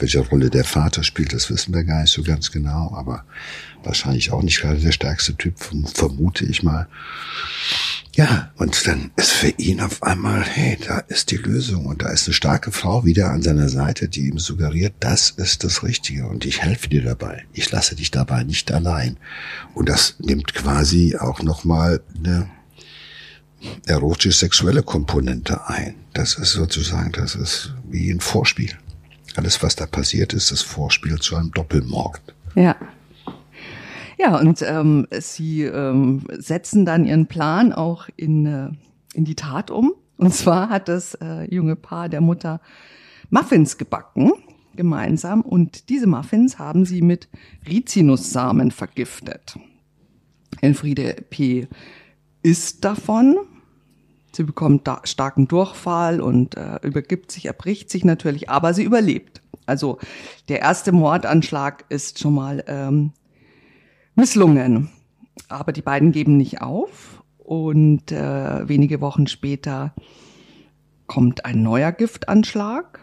welche 0.00 0.20
Rolle 0.20 0.50
der 0.50 0.64
Vater 0.64 1.02
spielt, 1.02 1.32
das 1.32 1.50
wissen 1.50 1.74
wir 1.74 1.84
gar 1.84 2.02
nicht 2.02 2.12
so 2.12 2.22
ganz 2.22 2.50
genau, 2.50 2.94
aber 2.94 3.24
wahrscheinlich 3.82 4.32
auch 4.32 4.42
nicht 4.42 4.60
gerade 4.60 4.80
der 4.80 4.92
stärkste 4.92 5.36
Typ, 5.36 5.54
vermute 5.94 6.44
ich 6.44 6.62
mal. 6.62 6.88
Ja, 8.14 8.50
und 8.56 8.86
dann 8.86 9.10
ist 9.16 9.32
für 9.32 9.50
ihn 9.58 9.80
auf 9.82 10.02
einmal, 10.02 10.42
hey, 10.42 10.78
da 10.86 11.00
ist 11.00 11.30
die 11.30 11.36
Lösung 11.36 11.84
und 11.84 12.00
da 12.00 12.08
ist 12.08 12.26
eine 12.26 12.32
starke 12.32 12.72
Frau 12.72 13.04
wieder 13.04 13.30
an 13.30 13.42
seiner 13.42 13.68
Seite, 13.68 14.08
die 14.08 14.28
ihm 14.28 14.38
suggeriert, 14.38 14.94
das 15.00 15.30
ist 15.30 15.64
das 15.64 15.82
Richtige 15.82 16.26
und 16.26 16.46
ich 16.46 16.62
helfe 16.62 16.88
dir 16.88 17.02
dabei. 17.02 17.44
Ich 17.52 17.70
lasse 17.70 17.94
dich 17.94 18.10
dabei 18.10 18.42
nicht 18.42 18.72
allein. 18.72 19.18
Und 19.74 19.90
das 19.90 20.16
nimmt 20.18 20.54
quasi 20.54 21.16
auch 21.18 21.42
nochmal 21.42 22.00
eine 22.16 22.48
erotisch-sexuelle 23.86 24.82
Komponente 24.82 25.66
ein. 25.68 25.94
Das 26.14 26.36
ist 26.36 26.52
sozusagen, 26.52 27.12
das 27.12 27.34
ist 27.34 27.74
wie 27.90 28.10
ein 28.10 28.20
Vorspiel. 28.20 28.78
Alles, 29.38 29.62
was 29.62 29.76
da 29.76 29.86
passiert 29.86 30.32
ist, 30.32 30.50
das 30.50 30.62
Vorspiel 30.62 31.18
zu 31.18 31.36
einem 31.36 31.50
Doppelmord. 31.52 32.20
Ja. 32.54 32.76
Ja, 34.18 34.38
und 34.38 34.62
ähm, 34.62 35.06
sie 35.20 35.64
ähm, 35.64 36.24
setzen 36.30 36.86
dann 36.86 37.04
ihren 37.04 37.26
Plan 37.26 37.72
auch 37.72 38.08
in, 38.16 38.46
äh, 38.46 38.70
in 39.12 39.24
die 39.26 39.34
Tat 39.34 39.70
um. 39.70 39.92
Und 40.16 40.34
zwar 40.34 40.70
hat 40.70 40.88
das 40.88 41.14
äh, 41.16 41.52
junge 41.54 41.76
Paar 41.76 42.08
der 42.08 42.22
Mutter 42.22 42.60
Muffins 43.28 43.76
gebacken, 43.76 44.32
gemeinsam. 44.74 45.42
Und 45.42 45.90
diese 45.90 46.06
Muffins 46.06 46.58
haben 46.58 46.86
sie 46.86 47.02
mit 47.02 47.28
Rizinussamen 47.68 48.70
vergiftet. 48.70 49.58
Elfriede 50.62 51.16
P. 51.28 51.68
isst 52.42 52.84
davon. 52.84 53.36
Sie 54.36 54.44
bekommt 54.44 54.86
da 54.86 55.00
starken 55.04 55.48
Durchfall 55.48 56.20
und 56.20 56.58
äh, 56.58 56.78
übergibt 56.82 57.32
sich, 57.32 57.46
erbricht 57.46 57.88
sich 57.88 58.04
natürlich, 58.04 58.50
aber 58.50 58.74
sie 58.74 58.84
überlebt. 58.84 59.40
Also 59.64 59.98
der 60.50 60.60
erste 60.60 60.92
Mordanschlag 60.92 61.86
ist 61.88 62.18
schon 62.18 62.34
mal 62.34 62.62
ähm, 62.66 63.12
misslungen. 64.14 64.90
Aber 65.48 65.72
die 65.72 65.80
beiden 65.80 66.12
geben 66.12 66.36
nicht 66.36 66.60
auf 66.60 67.22
und 67.38 68.12
äh, 68.12 68.68
wenige 68.68 69.00
Wochen 69.00 69.26
später 69.26 69.94
kommt 71.06 71.46
ein 71.46 71.62
neuer 71.62 71.92
Giftanschlag. 71.92 73.00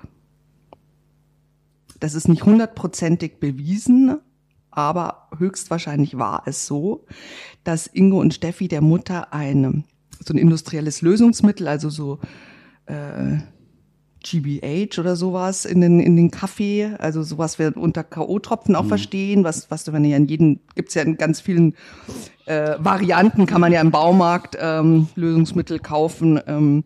Das 2.00 2.14
ist 2.14 2.28
nicht 2.28 2.44
hundertprozentig 2.44 3.40
bewiesen, 3.40 4.20
aber 4.70 5.30
höchstwahrscheinlich 5.36 6.16
war 6.20 6.44
es 6.46 6.68
so, 6.68 7.08
dass 7.64 7.88
Ingo 7.88 8.20
und 8.20 8.36
Steffi 8.36 8.68
der 8.68 8.82
Mutter 8.82 9.34
ein 9.34 9.86
so 10.28 10.34
ein 10.34 10.38
industrielles 10.38 11.02
Lösungsmittel, 11.02 11.68
also 11.68 11.90
so 11.90 12.20
äh, 12.86 13.38
GBH 14.24 15.00
oder 15.00 15.16
sowas 15.16 15.66
in 15.66 15.82
den, 15.82 16.00
in 16.00 16.16
den 16.16 16.32
Kaffee, 16.32 16.96
also 16.98 17.24
sowas 17.24 17.60
wir 17.60 17.76
unter 17.76 18.04
K.O.-Tropfen 18.04 18.76
auch 18.76 18.84
mhm. 18.84 18.90
verstehen, 18.90 19.44
was, 19.44 19.70
was 19.70 19.84
du, 19.84 19.94
wenn 19.94 20.06
ja 20.06 20.18
in 20.18 20.28
jedem, 20.28 20.60
gibt's 20.76 20.94
ja 20.94 21.04
in 21.04 21.18
ganz 21.18 21.42
vielen 21.42 21.76
äh, 22.46 22.76
Varianten, 22.80 23.46
kann 23.46 23.62
man 23.62 23.72
ja 23.72 23.82
im 23.82 23.92
Baumarkt 23.92 24.58
ähm, 24.60 25.08
Lösungsmittel 25.16 25.80
kaufen. 25.80 26.40
Ähm, 26.48 26.86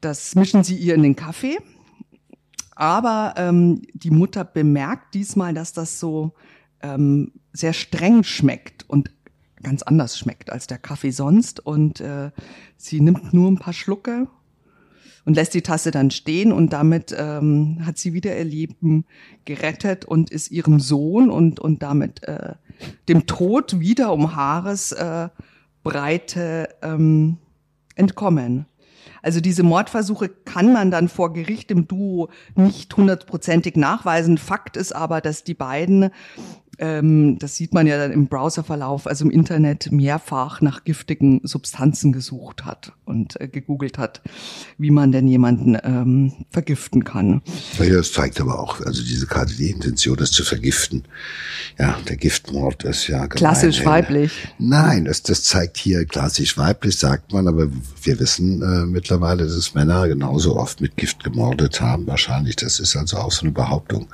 das 0.00 0.34
mischen 0.34 0.64
sie 0.64 0.76
ihr 0.76 0.94
in 0.94 1.02
den 1.02 1.16
Kaffee. 1.16 1.58
Aber 2.74 3.34
ähm, 3.36 3.82
die 3.92 4.10
Mutter 4.10 4.44
bemerkt 4.44 5.14
diesmal, 5.14 5.52
dass 5.52 5.72
das 5.72 6.00
so 6.00 6.32
ähm, 6.80 7.32
sehr 7.52 7.74
streng 7.74 8.22
schmeckt 8.22 8.88
und 8.88 9.10
ganz 9.62 9.82
anders 9.82 10.18
schmeckt 10.18 10.50
als 10.50 10.66
der 10.66 10.78
Kaffee 10.78 11.10
sonst. 11.10 11.60
Und 11.60 12.00
äh, 12.00 12.30
sie 12.76 13.00
nimmt 13.00 13.32
nur 13.32 13.50
ein 13.50 13.58
paar 13.58 13.72
Schlucke 13.72 14.26
und 15.24 15.34
lässt 15.34 15.54
die 15.54 15.62
Tasse 15.62 15.90
dann 15.90 16.10
stehen 16.10 16.52
und 16.52 16.72
damit 16.72 17.14
ähm, 17.16 17.78
hat 17.84 17.98
sie 17.98 18.12
wieder 18.12 18.36
ihr 18.36 18.44
Leben 18.44 19.04
gerettet 19.44 20.04
und 20.04 20.30
ist 20.30 20.50
ihrem 20.50 20.80
Sohn 20.80 21.30
und, 21.30 21.60
und 21.60 21.82
damit 21.82 22.22
äh, 22.24 22.54
dem 23.08 23.26
Tod 23.26 23.80
wieder 23.80 24.12
um 24.12 24.34
Haaresbreite 24.34 25.32
äh, 25.38 25.42
Breite, 25.82 26.68
ähm, 26.82 27.38
entkommen. 27.94 28.66
Also 29.22 29.40
diese 29.40 29.62
Mordversuche 29.62 30.28
kann 30.28 30.72
man 30.72 30.90
dann 30.90 31.08
vor 31.08 31.32
Gericht 31.32 31.70
im 31.70 31.86
Duo 31.86 32.28
nicht 32.54 32.96
hundertprozentig 32.96 33.76
nachweisen. 33.76 34.38
Fakt 34.38 34.76
ist 34.76 34.94
aber, 34.94 35.20
dass 35.20 35.44
die 35.44 35.54
beiden 35.54 36.10
ähm, 36.80 37.38
das 37.38 37.56
sieht 37.56 37.74
man 37.74 37.86
ja 37.86 37.98
dann 37.98 38.10
im 38.10 38.26
Browserverlauf, 38.26 39.06
also 39.06 39.26
im 39.26 39.30
Internet 39.30 39.92
mehrfach 39.92 40.62
nach 40.62 40.82
giftigen 40.84 41.42
Substanzen 41.44 42.10
gesucht 42.10 42.64
hat 42.64 42.92
und 43.04 43.38
äh, 43.38 43.48
gegoogelt 43.48 43.98
hat, 43.98 44.22
wie 44.78 44.90
man 44.90 45.12
denn 45.12 45.28
jemanden 45.28 45.76
ähm, 45.84 46.32
vergiften 46.48 47.04
kann. 47.04 47.42
Ja, 47.78 47.96
das 47.96 48.12
zeigt 48.12 48.40
aber 48.40 48.58
auch, 48.58 48.80
also 48.80 49.02
diese 49.02 49.26
Karte, 49.26 49.54
die 49.54 49.70
Intention, 49.70 50.16
das 50.16 50.30
zu 50.30 50.42
vergiften. 50.42 51.04
Ja, 51.78 51.98
der 52.08 52.16
Giftmord 52.16 52.84
ist 52.84 53.08
ja 53.08 53.26
gemein. 53.26 53.36
klassisch 53.36 53.84
weiblich. 53.84 54.48
Nein, 54.58 55.04
das, 55.04 55.22
das 55.22 55.42
zeigt 55.42 55.76
hier 55.76 56.06
klassisch 56.06 56.56
weiblich, 56.56 56.96
sagt 56.96 57.32
man, 57.32 57.46
aber 57.46 57.68
wir 58.02 58.18
wissen 58.18 58.62
äh, 58.62 58.86
mittlerweile, 58.86 59.46
dass 59.46 59.74
Männer 59.74 60.08
genauso 60.08 60.56
oft 60.56 60.80
mit 60.80 60.96
Gift 60.96 61.24
gemordet 61.24 61.82
haben. 61.82 62.06
Wahrscheinlich, 62.06 62.56
das 62.56 62.80
ist 62.80 62.96
also 62.96 63.18
auch 63.18 63.32
so 63.32 63.42
eine 63.42 63.52
Behauptung. 63.52 64.08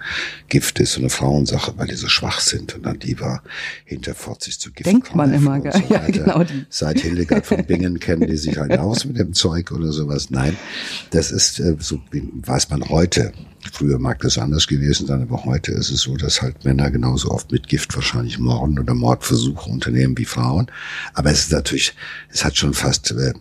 Gift 0.48 0.80
ist 0.80 0.94
so 0.94 1.00
eine 1.00 1.10
Frauensache, 1.10 1.72
weil 1.76 1.86
die 1.86 1.94
so 1.94 2.08
schwach 2.08 2.40
sind 2.40 2.55
sind 2.56 2.74
und 2.74 2.86
an 2.86 2.98
die 2.98 3.20
war 3.20 3.42
hinter 3.84 4.14
40 4.14 4.58
zu 4.58 4.72
Gift. 4.72 4.86
Denkt 4.86 5.14
man 5.14 5.32
immer, 5.32 5.60
so 5.60 5.78
ja, 5.88 6.06
genau. 6.06 6.42
Die. 6.44 6.66
Seit 6.68 7.00
Hildegard 7.00 7.46
von 7.46 7.64
Bingen 7.64 8.00
kennen 8.00 8.26
die 8.26 8.36
sich 8.36 8.56
halt 8.58 8.78
aus 8.78 9.04
mit 9.04 9.18
dem 9.18 9.32
Zeug 9.32 9.72
oder 9.72 9.92
sowas. 9.92 10.30
Nein, 10.30 10.56
das 11.10 11.30
ist, 11.30 11.60
äh, 11.60 11.76
so 11.78 12.00
weiß 12.12 12.70
man 12.70 12.88
heute, 12.88 13.32
Früher 13.72 13.98
mag 13.98 14.20
das 14.20 14.38
anders 14.38 14.66
gewesen 14.66 15.06
sein, 15.06 15.22
aber 15.22 15.44
heute 15.44 15.72
ist 15.72 15.90
es 15.90 16.02
so, 16.02 16.16
dass 16.16 16.42
halt 16.42 16.64
Männer 16.64 16.90
genauso 16.90 17.30
oft 17.30 17.52
mit 17.52 17.68
Gift 17.68 17.94
wahrscheinlich 17.94 18.38
Morden 18.38 18.78
oder 18.78 18.94
Mordversuche 18.94 19.70
unternehmen 19.70 20.16
wie 20.18 20.24
Frauen. 20.24 20.70
Aber 21.14 21.30
es 21.30 21.40
ist 21.40 21.52
natürlich, 21.52 21.94
es 22.30 22.44
hat 22.44 22.56
schon 22.56 22.74
fast 22.74 23.10
äh, 23.10 23.32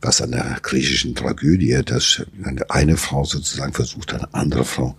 was 0.00 0.20
an 0.20 0.32
der 0.32 0.58
griechischen 0.62 1.14
Tragödie, 1.14 1.80
dass 1.84 2.22
eine 2.68 2.96
Frau 2.96 3.24
sozusagen 3.24 3.72
versucht, 3.72 4.14
eine 4.14 4.32
andere 4.34 4.64
Frau 4.64 4.96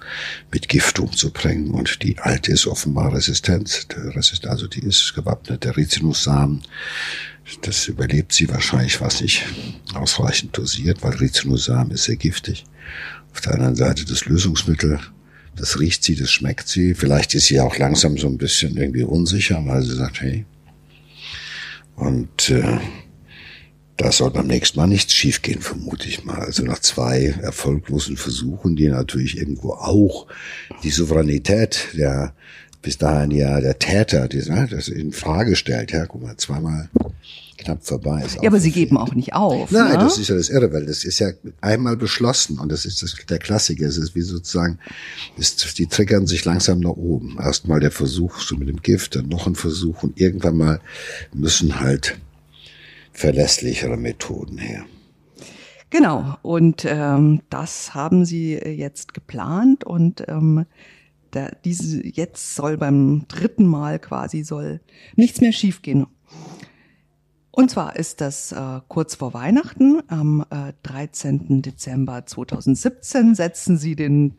mit 0.52 0.70
Gift 0.70 1.00
umzubringen 1.00 1.72
und 1.72 2.04
die 2.04 2.18
alte 2.20 2.52
ist 2.52 2.68
offenbar 2.68 3.14
resistent, 3.14 3.88
also 4.48 4.68
die 4.68 4.82
ist 4.82 5.14
gewappnet, 5.16 5.64
der 5.64 5.78
Rizinussamen 5.78 6.62
das 7.62 7.88
überlebt 7.88 8.32
sie 8.34 8.50
wahrscheinlich, 8.50 9.02
was 9.02 9.22
nicht 9.22 9.46
ausreichend 9.94 10.58
dosiert, 10.58 11.04
weil 11.04 11.14
Rizinussamen 11.14 11.92
ist 11.92 12.06
sehr 12.06 12.16
giftig. 12.16 12.66
Auf 13.34 13.42
der 13.42 13.54
anderen 13.54 13.76
Seite 13.76 14.06
das 14.06 14.26
Lösungsmittel, 14.26 15.00
das 15.56 15.80
riecht 15.80 16.04
sie, 16.04 16.16
das 16.16 16.32
schmeckt 16.32 16.68
sie. 16.68 16.94
Vielleicht 16.94 17.34
ist 17.34 17.46
sie 17.46 17.60
auch 17.60 17.78
langsam 17.78 18.18
so 18.18 18.28
ein 18.28 18.38
bisschen 18.38 18.78
irgendwie 18.78 19.04
unsicher, 19.04 19.62
weil 19.66 19.82
sie 19.84 19.96
sagt, 19.96 20.22
hey. 20.22 20.46
Und 21.96 22.50
äh, 22.50 22.80
Da 23.98 24.12
soll 24.12 24.32
beim 24.32 24.48
nächsten 24.48 24.80
Mal 24.80 24.88
nichts 24.88 25.14
schiefgehen, 25.14 25.62
vermute 25.62 26.08
ich 26.08 26.24
mal. 26.24 26.40
Also 26.40 26.64
nach 26.64 26.80
zwei 26.80 27.36
erfolglosen 27.40 28.18
Versuchen, 28.18 28.76
die 28.76 28.88
natürlich 28.88 29.38
irgendwo 29.38 29.74
auch 29.74 30.26
die 30.84 30.90
Souveränität 30.90 31.90
der 31.94 32.34
bis 32.82 32.98
dahin 32.98 33.32
ja 33.32 33.60
der 33.62 33.80
Täter, 33.80 34.28
die, 34.28 34.38
ne, 34.50 34.68
das 34.70 34.88
in 34.88 35.12
Frage 35.12 35.56
stellt. 35.56 35.92
Ja, 35.92 36.06
guck 36.06 36.22
mal, 36.22 36.38
zweimal 36.38 36.90
knapp 37.58 37.86
vorbei 37.86 38.24
ist. 38.26 38.36
Ja, 38.42 38.50
aber 38.50 38.60
sie 38.60 38.72
geben 38.72 38.98
auch 38.98 39.14
nicht 39.14 39.34
auf. 39.34 39.72
Nein, 39.72 39.94
ne? 39.94 39.98
das 40.00 40.18
ist 40.18 40.30
ja 40.30 40.36
das 40.36 40.50
Irre, 40.50 40.74
weil 40.74 40.86
das 40.86 41.04
ist 41.04 41.20
ja 41.20 41.30
einmal 41.62 41.96
beschlossen 41.96 42.60
und 42.60 42.72
das 42.72 42.86
ist 42.86 43.04
das, 43.04 43.16
der 43.30 43.40
Klassiker. 43.40 43.86
Es 43.86 43.98
ist 43.98 44.16
wie 44.16 44.22
sozusagen, 44.22 44.80
ist, 45.38 45.78
die 45.78 45.88
triggern 45.88 46.28
sich 46.28 46.44
langsam 46.46 46.80
nach 46.80 46.90
oben. 46.92 47.38
Erstmal 47.40 47.80
der 47.80 47.92
Versuch 47.92 48.40
so 48.40 48.56
mit 48.56 48.68
dem 48.68 48.82
Gift, 48.82 49.16
dann 49.16 49.28
noch 49.28 49.48
ein 49.48 49.56
Versuch 49.56 50.04
und 50.04 50.20
irgendwann 50.20 50.58
mal 50.58 50.80
müssen 51.34 51.80
halt 51.80 52.20
verlässlichere 53.12 53.98
Methoden 53.98 54.58
her. 54.58 54.86
Genau, 55.92 56.38
und 56.42 56.86
ähm, 56.86 57.42
das 57.50 57.94
haben 57.94 58.24
sie 58.24 58.54
jetzt 58.54 59.14
geplant 59.14 59.84
und 59.84 60.24
ähm, 60.30 60.66
der, 61.34 61.58
diese 61.64 62.06
jetzt 62.06 62.56
soll 62.56 62.78
beim 62.78 63.26
dritten 63.28 63.66
Mal 63.66 64.00
quasi 64.00 64.44
soll 64.44 64.82
nichts 65.16 65.42
mehr 65.42 65.52
schiefgehen. 65.52 66.08
Und 67.52 67.70
zwar 67.70 67.98
ist 67.98 68.22
das 68.22 68.54
äh, 68.54 68.80
kurz 68.88 69.16
vor 69.16 69.34
Weihnachten, 69.34 70.02
am 70.08 70.46
äh, 70.50 70.74
13. 70.84 71.62
Dezember 71.62 72.26
2017 72.26 73.36
setzen 73.36 73.78
sie 73.78 73.96
den 73.96 74.36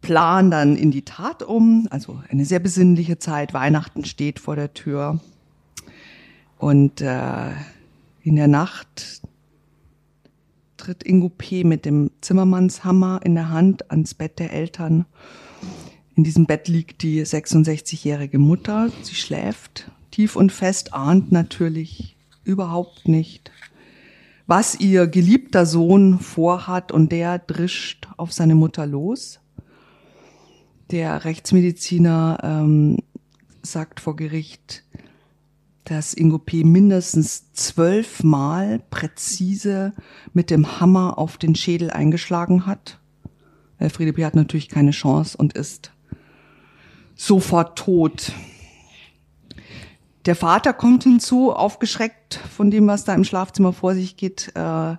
Plan 0.00 0.50
dann 0.50 0.76
in 0.76 0.90
die 0.90 1.04
Tat 1.04 1.42
um. 1.42 1.88
Also 1.90 2.22
eine 2.30 2.44
sehr 2.44 2.60
besinnliche 2.60 3.18
Zeit. 3.18 3.52
Weihnachten 3.52 4.04
steht 4.04 4.38
vor 4.38 4.54
der 4.56 4.72
Tür. 4.74 5.20
Und 6.56 7.00
äh, 7.00 7.50
in 8.22 8.36
der 8.36 8.48
Nacht 8.48 9.22
tritt 10.76 11.02
Ingo 11.02 11.28
P. 11.28 11.64
mit 11.64 11.84
dem 11.84 12.10
Zimmermannshammer 12.20 13.20
in 13.24 13.34
der 13.34 13.50
Hand 13.50 13.90
ans 13.90 14.14
Bett 14.14 14.38
der 14.38 14.52
Eltern. 14.52 15.04
In 16.20 16.24
diesem 16.24 16.44
Bett 16.44 16.68
liegt 16.68 17.00
die 17.00 17.24
66-jährige 17.24 18.38
Mutter. 18.38 18.90
Sie 19.00 19.14
schläft 19.14 19.90
tief 20.10 20.36
und 20.36 20.52
fest, 20.52 20.92
ahnt 20.92 21.32
natürlich 21.32 22.14
überhaupt 22.44 23.08
nicht, 23.08 23.50
was 24.46 24.78
ihr 24.78 25.06
geliebter 25.06 25.64
Sohn 25.64 26.18
vorhat 26.18 26.92
und 26.92 27.10
der 27.10 27.38
drischt 27.38 28.06
auf 28.18 28.34
seine 28.34 28.54
Mutter 28.54 28.84
los. 28.84 29.40
Der 30.90 31.24
Rechtsmediziner 31.24 32.36
ähm, 32.42 32.98
sagt 33.62 33.98
vor 33.98 34.14
Gericht, 34.14 34.84
dass 35.84 36.12
Ingo 36.12 36.36
P. 36.38 36.64
mindestens 36.64 37.50
zwölfmal 37.54 38.82
präzise 38.90 39.94
mit 40.34 40.50
dem 40.50 40.80
Hammer 40.80 41.16
auf 41.16 41.38
den 41.38 41.54
Schädel 41.54 41.90
eingeschlagen 41.90 42.66
hat. 42.66 42.98
Friede 43.88 44.12
P. 44.12 44.26
hat 44.26 44.34
natürlich 44.34 44.68
keine 44.68 44.90
Chance 44.90 45.38
und 45.38 45.54
ist 45.54 45.92
sofort 47.20 47.76
tot. 47.76 48.32
Der 50.24 50.34
Vater 50.34 50.72
kommt 50.72 51.02
hinzu, 51.02 51.52
aufgeschreckt 51.52 52.36
von 52.36 52.70
dem, 52.70 52.86
was 52.86 53.04
da 53.04 53.14
im 53.14 53.24
Schlafzimmer 53.24 53.74
vor 53.74 53.94
sich 53.94 54.16
geht. 54.16 54.52
Äh, 54.54 54.96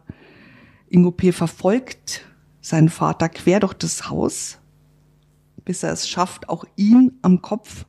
Ingo 0.87 1.09
P. 1.11 1.31
verfolgt 1.31 2.25
seinen 2.61 2.89
Vater 2.89 3.27
quer 3.27 3.59
durch 3.59 3.73
das 3.73 4.07
Haus, 4.09 4.59
bis 5.65 5.81
er 5.81 5.93
es 5.93 6.07
schafft, 6.07 6.47
auch 6.47 6.63
ihn 6.75 7.17
am 7.23 7.41
Kopf 7.41 7.85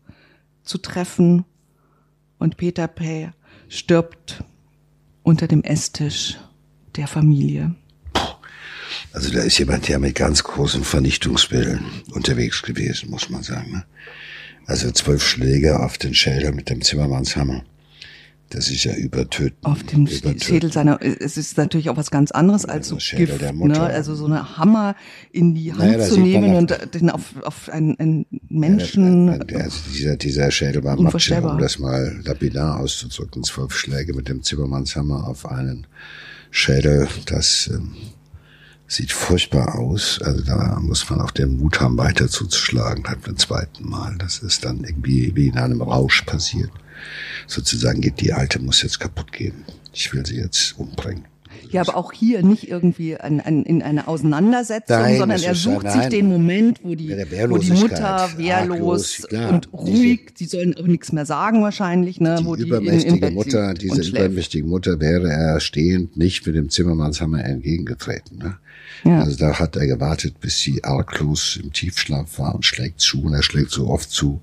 zu 0.62 0.78
treffen. 0.78 1.44
Und 2.38 2.56
Peter 2.56 2.88
P. 2.88 3.30
stirbt 3.68 4.44
unter 5.22 5.46
dem 5.46 5.62
Esstisch 5.62 6.38
der 6.96 7.06
Familie. 7.06 7.74
Also 9.12 9.30
da 9.30 9.40
ist 9.40 9.58
jemand 9.58 9.88
ja 9.88 9.98
mit 9.98 10.14
ganz 10.14 10.42
großen 10.42 10.84
Vernichtungswillen 10.84 11.80
unterwegs 12.12 12.62
gewesen, 12.62 13.10
muss 13.10 13.28
man 13.28 13.42
sagen. 13.42 13.72
Ne? 13.72 13.84
Also 14.66 14.90
zwölf 14.90 15.22
Schläge 15.22 15.80
auf 15.80 15.98
den 15.98 16.14
Schädel 16.14 16.52
mit 16.52 16.70
dem 16.70 16.80
Zimmermannshammer. 16.80 17.62
Das 18.48 18.70
ist 18.70 18.84
ja 18.84 18.94
übertöten. 18.94 19.56
Auf 19.62 19.82
dem 19.82 20.06
übertöten. 20.06 20.40
Schädel 20.40 20.70
seiner, 20.72 21.00
es 21.00 21.38
ist 21.38 21.56
natürlich 21.56 21.88
auch 21.88 21.96
was 21.96 22.10
ganz 22.10 22.30
anderes 22.30 22.66
als 22.66 22.88
so 22.88 22.98
Schädel 22.98 23.26
Gift, 23.26 23.40
der 23.40 23.54
Mutter. 23.54 23.88
Ne? 23.88 23.94
also 23.94 24.14
so 24.14 24.26
eine 24.26 24.58
Hammer 24.58 24.94
in 25.30 25.54
die 25.54 25.72
Hand 25.72 25.80
naja, 25.80 26.04
zu 26.04 26.20
nehmen 26.20 26.54
und 26.54 26.78
den 26.94 27.08
auf, 27.08 27.34
auf 27.42 27.70
einen, 27.70 27.98
einen 27.98 28.26
Menschen. 28.50 29.28
Ja, 29.48 29.58
also 29.58 29.78
dieser, 29.94 30.16
dieser 30.16 30.50
Schädel 30.50 30.84
war 30.84 31.00
Matsche, 31.00 31.40
um 31.40 31.58
das 31.58 31.78
mal 31.78 32.20
lapidar 32.24 32.78
auszudrücken. 32.78 33.42
Zwölf 33.42 33.74
Schläge 33.74 34.12
mit 34.14 34.28
dem 34.28 34.42
Zimmermannshammer 34.42 35.26
auf 35.26 35.46
einen 35.46 35.86
Schädel, 36.50 37.08
das 37.24 37.70
ähm, 37.72 37.94
sieht 38.92 39.12
furchtbar 39.12 39.78
aus. 39.78 40.20
Also 40.22 40.42
da 40.44 40.78
muss 40.80 41.08
man 41.08 41.20
auch 41.20 41.30
den 41.30 41.56
Mut 41.56 41.80
haben, 41.80 41.96
weiter 41.96 42.28
zuzuschlagen, 42.28 43.04
halt 43.06 43.22
beim 43.22 43.36
zweiten 43.36 43.88
Mal. 43.88 44.16
Das 44.18 44.38
ist 44.38 44.64
dann 44.64 44.84
irgendwie 44.84 45.32
wie 45.34 45.48
in 45.48 45.58
einem 45.58 45.82
Rausch 45.82 46.22
passiert. 46.22 46.70
Sozusagen 47.46 48.00
geht 48.00 48.20
die 48.20 48.32
Alte 48.32 48.60
muss 48.60 48.82
jetzt 48.82 49.00
kaputt 49.00 49.32
gehen. 49.32 49.64
Ich 49.92 50.12
will 50.12 50.24
sie 50.24 50.36
jetzt 50.36 50.78
umbringen. 50.78 51.24
Ja, 51.70 51.80
aber 51.82 51.96
auch 51.96 52.12
hier 52.12 52.42
nicht 52.42 52.68
irgendwie 52.68 53.16
ein, 53.16 53.40
ein, 53.40 53.62
in 53.62 53.82
eine 53.82 54.06
Auseinandersetzung, 54.06 54.98
nein, 54.98 55.18
sondern 55.18 55.40
er 55.40 55.54
sucht 55.54 55.90
sich 55.90 56.06
den 56.06 56.26
Moment, 56.26 56.80
wo 56.82 56.94
die, 56.94 57.10
wo 57.48 57.56
die 57.56 57.70
Mutter 57.70 58.28
wehrlos 58.36 59.26
klar, 59.28 59.50
und 59.50 59.72
ruhig, 59.72 60.32
sie 60.34 60.44
sollen 60.44 60.76
auch 60.76 60.86
nichts 60.86 61.12
mehr 61.12 61.24
sagen 61.24 61.62
wahrscheinlich, 61.62 62.20
ne, 62.20 62.36
die 62.40 62.44
wo 62.44 62.56
die 62.56 62.64
übermächtige 62.64 63.16
in, 63.16 63.22
in 63.22 63.34
Mutter, 63.34 63.72
diese 63.74 64.02
übermächtige 64.02 64.66
Mutter 64.66 65.00
wäre 65.00 65.30
er 65.30 65.60
stehend 65.60 66.16
nicht 66.16 66.46
mit 66.46 66.56
dem 66.56 66.68
Zimmermannshammer 66.68 67.42
entgegengetreten. 67.42 68.38
Ne? 68.38 68.58
Ja. 69.04 69.20
Also 69.20 69.36
da 69.36 69.58
hat 69.58 69.76
er 69.76 69.86
gewartet, 69.86 70.40
bis 70.40 70.60
sie 70.60 70.84
arglos 70.84 71.58
im 71.62 71.72
Tiefschlaf 71.72 72.38
war 72.38 72.54
und 72.54 72.64
schlägt 72.64 73.00
zu. 73.00 73.22
Und 73.22 73.34
er 73.34 73.42
schlägt 73.42 73.70
so 73.70 73.88
oft 73.88 74.10
zu, 74.10 74.40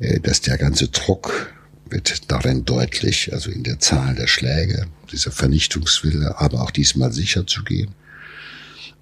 äh, 0.00 0.20
dass 0.20 0.40
der 0.40 0.58
ganze 0.58 0.88
Druck 0.88 1.52
wird 1.90 2.30
darin 2.30 2.64
deutlich, 2.64 3.32
also 3.32 3.50
in 3.50 3.62
der 3.62 3.78
Zahl 3.78 4.14
der 4.14 4.26
Schläge, 4.26 4.86
dieser 5.10 5.30
Vernichtungswille, 5.30 6.38
aber 6.38 6.62
auch 6.62 6.70
diesmal 6.70 7.12
sicher 7.12 7.46
zu 7.46 7.64
gehen. 7.64 7.94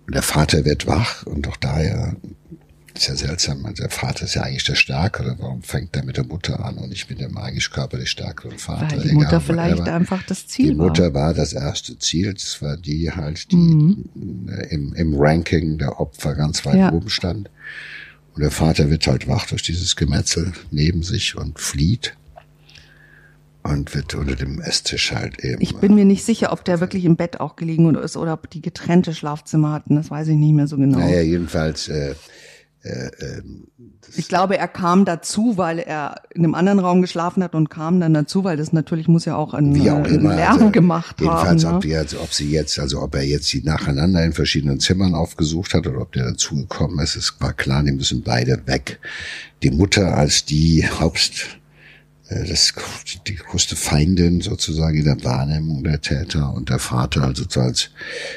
Und 0.07 0.15
der 0.15 0.23
Vater 0.23 0.65
wird 0.65 0.87
wach 0.87 1.25
und 1.27 1.49
auch 1.49 1.57
daher 1.57 2.17
ist 2.99 3.09
ja 3.09 3.17
seltsam, 3.17 3.67
der 3.75 3.91
Vater 3.91 4.25
ist 4.25 4.35
ja 4.35 4.43
eigentlich 4.43 4.65
der 4.65 4.75
Stärkere. 4.75 5.37
Warum 5.39 5.63
fängt 5.63 5.97
er 5.97 6.05
mit 6.05 6.17
der 6.17 6.25
Mutter 6.25 6.65
an 6.65 6.79
und 6.79 6.89
nicht 6.89 7.09
mit 7.09 7.21
dem 7.21 7.37
eigentlich 7.37 7.71
körperlich 7.71 8.11
stärkeren 8.11 8.59
Vater? 8.59 8.97
Weil 8.97 9.09
die 9.09 9.13
Mutter 9.15 9.29
Egal, 9.29 9.41
vielleicht 9.41 9.89
einfach 9.89 10.23
das 10.25 10.47
Ziel 10.47 10.73
die 10.73 10.79
war. 10.79 10.87
Die 10.87 10.89
Mutter 10.89 11.15
war 11.15 11.35
das 11.35 11.53
erste 11.53 11.99
Ziel. 11.99 12.33
Das 12.35 12.61
war 12.63 12.77
die 12.77 13.11
halt, 13.11 13.51
die 13.53 13.57
mhm. 13.57 14.05
im, 14.71 14.95
im 14.95 15.15
Ranking 15.17 15.79
der 15.79 16.01
Opfer 16.01 16.35
ganz 16.35 16.65
weit 16.65 16.77
ja. 16.77 16.93
oben 16.93 17.11
stand. 17.11 17.51
Und 18.35 18.43
der 18.43 18.51
Vater 18.51 18.91
wird 18.91 19.07
halt 19.07 19.29
wach 19.29 19.47
durch 19.47 19.63
dieses 19.63 19.97
Gemetzel 19.97 20.53
neben 20.71 21.03
sich 21.03 21.37
und 21.37 21.59
flieht 21.59 22.15
und 23.63 23.95
wird 23.95 24.15
unter 24.15 24.37
dem 24.37 24.61
Esstisch 24.61 25.13
halt 25.13 25.43
eben. 25.45 25.61
Ich 25.61 25.77
bin 25.77 25.95
mir 25.95 26.05
nicht 26.05 26.25
sicher, 26.25 26.53
ob 26.53 26.65
der 26.65 26.81
wirklich 26.81 27.05
im 27.05 27.17
Bett 27.17 27.41
auch 27.41 27.57
gelegen 27.57 27.95
ist 27.97 28.17
oder 28.17 28.35
ob 28.35 28.49
die 28.51 28.63
getrennte 28.63 29.15
Schlafzimmer 29.15 29.73
hatten. 29.73 29.97
Das 29.97 30.11
weiß 30.11 30.29
ich 30.29 30.37
nicht 30.37 30.53
mehr 30.53 30.67
so 30.67 30.77
genau. 30.77 30.99
Naja, 30.99 31.21
jedenfalls. 31.21 31.89
Äh, 31.89 32.15
äh, 32.87 33.11
ähm, 33.21 33.67
ich 34.17 34.29
glaube, 34.29 34.57
er 34.57 34.69
kam 34.69 35.05
dazu, 35.05 35.57
weil 35.57 35.79
er 35.79 36.23
in 36.33 36.45
einem 36.45 36.55
anderen 36.55 36.79
Raum 36.79 37.03
geschlafen 37.03 37.43
hat 37.43 37.55
und 37.55 37.71
kam 37.71 38.01
dann 38.01 38.15
dazu, 38.15 38.45
weil 38.45 38.57
das 38.57 38.73
natürlich 38.73 39.09
muss 39.09 39.25
ja 39.25 39.37
auch 39.37 39.53
ein, 39.53 39.75
wie 39.75 39.91
auch 39.91 40.07
immer, 40.07 40.37
Lärm 40.37 40.53
also, 40.53 40.71
gemacht 40.71 41.21
jedenfalls 41.21 41.65
haben. 41.65 41.81
Jedenfalls, 41.83 42.15
ob, 42.15 42.23
ob 42.23 42.33
sie 42.33 42.51
jetzt, 42.51 42.79
also 42.79 43.03
ob 43.03 43.15
er 43.15 43.23
jetzt 43.23 43.47
sie 43.47 43.63
nacheinander 43.63 44.25
in 44.25 44.33
verschiedenen 44.33 44.81
Zimmern 44.81 45.15
aufgesucht 45.15 45.75
hat 45.75 45.87
oder 45.87 46.01
ob 46.01 46.13
der 46.13 46.25
dazugekommen 46.31 46.99
ist, 47.01 47.17
es 47.17 47.35
war 47.41 47.53
klar, 47.53 47.83
die 47.83 47.93
müssen 47.93 48.23
beide 48.23 48.63
weg. 48.67 49.01
Die 49.63 49.71
Mutter 49.71 50.17
als 50.17 50.45
die 50.45 50.87
Haupt 50.89 51.21
äh, 51.21 51.66
das 52.29 52.73
die 53.27 53.37
größte 53.37 53.77
Feindin 53.77 54.41
sozusagen 54.41 54.99
in 54.99 55.05
der 55.05 55.23
Wahrnehmung 55.23 55.85
der 55.85 56.01
Täter 56.01 56.53
und 56.53 56.71
der 56.71 56.81
Vater 56.81 57.23
also 57.23 57.45
als, 57.61 57.91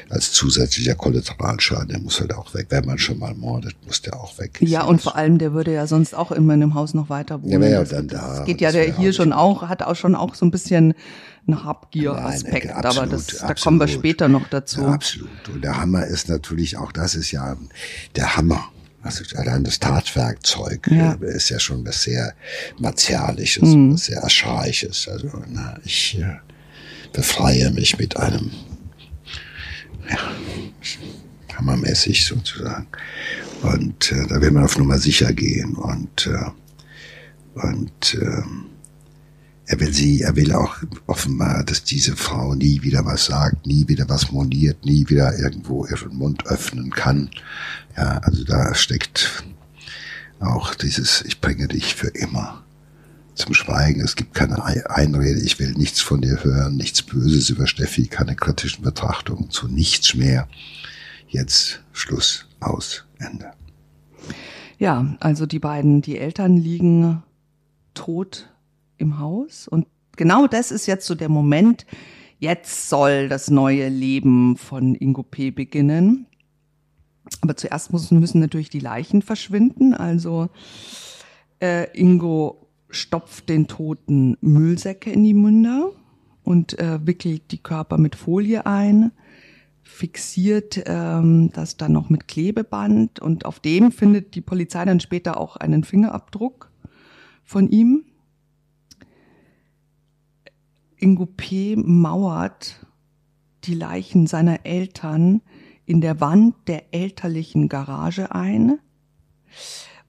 als 0.08 0.30
zusätzlicher 0.30 0.94
Kollateralschaden, 0.94 1.88
der 1.88 1.98
muss 1.98 2.20
halt 2.20 2.32
auch 2.32 2.54
weg. 2.54 2.66
Wenn 2.68 2.84
man 2.84 2.98
schon 2.98 3.18
mal 3.18 3.34
mordet, 3.34 3.74
muss 3.84 4.00
der 4.02 4.14
auch 4.14 4.38
weg. 4.38 4.58
Ja, 4.60 4.84
und 4.84 5.02
vor 5.02 5.16
allem, 5.16 5.38
der 5.38 5.54
würde 5.54 5.72
ja 5.72 5.88
sonst 5.88 6.14
auch 6.14 6.30
immer 6.30 6.54
in 6.54 6.62
einem 6.62 6.74
Haus 6.74 6.94
noch 6.94 7.08
weiter 7.08 7.42
wohnen. 7.42 7.62
Ja, 7.62 7.68
ja 7.68 7.80
das, 7.80 7.88
dann 7.88 8.06
da. 8.06 8.36
Das 8.36 8.46
geht 8.46 8.60
ja 8.60 8.70
der 8.70 8.96
hier 8.96 9.12
schon 9.12 9.32
auch, 9.32 9.68
hat 9.68 9.82
auch 9.82 9.96
schon 9.96 10.14
auch 10.14 10.36
so 10.36 10.46
ein 10.46 10.52
bisschen 10.52 10.94
einen 11.48 11.64
Habgier-Aspekt, 11.64 12.70
aber 12.70 13.06
das, 13.06 13.26
da 13.26 13.48
absolut. 13.48 13.60
kommen 13.60 13.80
wir 13.80 13.88
später 13.88 14.28
noch 14.28 14.46
dazu. 14.48 14.82
Ja, 14.82 14.88
absolut. 14.88 15.48
Und 15.52 15.64
der 15.64 15.80
Hammer 15.80 16.06
ist 16.06 16.28
natürlich 16.28 16.76
auch, 16.76 16.92
das 16.92 17.16
ist 17.16 17.32
ja 17.32 17.56
der 18.14 18.36
Hammer 18.36 18.68
also 19.02 19.24
allein 19.36 19.64
das 19.64 19.78
Tatwerkzeug 19.78 20.86
ja. 20.90 21.14
Äh, 21.14 21.36
ist 21.36 21.48
ja 21.48 21.58
schon 21.58 21.84
was 21.86 22.02
sehr 22.02 22.34
Martialisches, 22.78 23.74
mhm. 23.74 23.94
was 23.94 24.06
sehr 24.06 24.22
Archaisches. 24.22 25.08
Also 25.08 25.30
na, 25.48 25.78
ich 25.84 26.18
äh, 26.18 26.36
befreie 27.12 27.70
mich 27.70 27.98
mit 27.98 28.16
einem, 28.16 28.50
ja, 30.08 30.18
hammermäßig 31.56 32.26
sozusagen. 32.26 32.86
Und 33.62 34.12
äh, 34.12 34.26
da 34.26 34.40
will 34.40 34.50
man 34.50 34.64
auf 34.64 34.78
Nummer 34.78 34.98
sicher 34.98 35.32
gehen. 35.32 35.74
Und, 35.74 36.26
äh, 36.26 37.58
und 37.66 38.14
äh, 38.14 38.42
er 39.70 39.78
will 39.78 39.92
sie, 39.92 40.22
er 40.22 40.34
will 40.34 40.52
auch 40.52 40.78
offenbar, 41.06 41.62
dass 41.62 41.84
diese 41.84 42.16
Frau 42.16 42.56
nie 42.56 42.82
wieder 42.82 43.04
was 43.04 43.26
sagt, 43.26 43.68
nie 43.68 43.86
wieder 43.86 44.08
was 44.08 44.32
moniert, 44.32 44.84
nie 44.84 45.08
wieder 45.08 45.38
irgendwo 45.38 45.86
ihren 45.86 46.16
Mund 46.16 46.44
öffnen 46.46 46.90
kann. 46.90 47.30
Ja, 47.96 48.18
also 48.18 48.42
da 48.42 48.74
steckt 48.74 49.44
auch 50.40 50.74
dieses, 50.74 51.22
ich 51.22 51.40
bringe 51.40 51.68
dich 51.68 51.94
für 51.94 52.08
immer 52.08 52.64
zum 53.36 53.54
Schweigen. 53.54 54.00
Es 54.00 54.16
gibt 54.16 54.34
keine 54.34 54.60
Einrede, 54.90 55.40
ich 55.40 55.60
will 55.60 55.70
nichts 55.74 56.00
von 56.00 56.20
dir 56.20 56.42
hören, 56.42 56.74
nichts 56.76 57.02
Böses 57.02 57.48
über 57.48 57.68
Steffi, 57.68 58.08
keine 58.08 58.34
kritischen 58.34 58.82
Betrachtungen 58.82 59.50
zu 59.50 59.68
nichts 59.68 60.16
mehr. 60.16 60.48
Jetzt 61.28 61.80
Schluss, 61.92 62.46
aus, 62.58 63.04
Ende. 63.20 63.52
Ja, 64.78 65.16
also 65.20 65.46
die 65.46 65.60
beiden, 65.60 66.02
die 66.02 66.18
Eltern 66.18 66.56
liegen 66.56 67.22
tot 67.94 68.50
im 69.00 69.18
Haus. 69.18 69.68
Und 69.68 69.86
genau 70.16 70.46
das 70.46 70.70
ist 70.70 70.86
jetzt 70.86 71.06
so 71.06 71.14
der 71.14 71.28
Moment, 71.28 71.86
jetzt 72.38 72.88
soll 72.88 73.28
das 73.28 73.50
neue 73.50 73.88
Leben 73.88 74.56
von 74.56 74.94
Ingo 74.94 75.22
P. 75.22 75.50
beginnen. 75.50 76.26
Aber 77.42 77.56
zuerst 77.56 77.92
müssen, 77.92 78.18
müssen 78.20 78.40
natürlich 78.40 78.70
die 78.70 78.80
Leichen 78.80 79.22
verschwinden. 79.22 79.94
Also 79.94 80.48
äh, 81.60 81.86
Ingo 81.98 82.68
stopft 82.88 83.48
den 83.48 83.68
Toten 83.68 84.36
Müllsäcke 84.40 85.10
in 85.10 85.22
die 85.22 85.34
Münder 85.34 85.92
und 86.42 86.78
äh, 86.78 87.06
wickelt 87.06 87.52
die 87.52 87.62
Körper 87.62 87.98
mit 87.98 88.16
Folie 88.16 88.66
ein, 88.66 89.12
fixiert 89.82 90.82
ähm, 90.86 91.50
das 91.52 91.76
dann 91.76 91.92
noch 91.92 92.10
mit 92.10 92.28
Klebeband 92.28 93.20
und 93.20 93.44
auf 93.44 93.60
dem 93.60 93.92
findet 93.92 94.34
die 94.34 94.40
Polizei 94.40 94.84
dann 94.84 95.00
später 95.00 95.38
auch 95.38 95.56
einen 95.56 95.84
Fingerabdruck 95.84 96.70
von 97.44 97.68
ihm. 97.68 98.04
Ingo 101.00 101.26
P. 101.26 101.76
mauert 101.76 102.86
die 103.64 103.74
Leichen 103.74 104.26
seiner 104.26 104.64
Eltern 104.64 105.42
in 105.86 106.00
der 106.00 106.20
Wand 106.20 106.54
der 106.66 106.94
elterlichen 106.94 107.68
Garage 107.68 108.32
ein. 108.34 108.78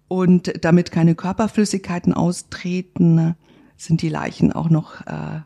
Und 0.08 0.54
damit 0.64 0.92
keine 0.92 1.16
Körperflüssigkeiten 1.16 2.14
austreten, 2.14 3.36
sind 3.78 4.02
die 4.02 4.10
Leichen 4.10 4.52
auch 4.52 4.70
noch, 4.70 5.02
äh, 5.08 5.42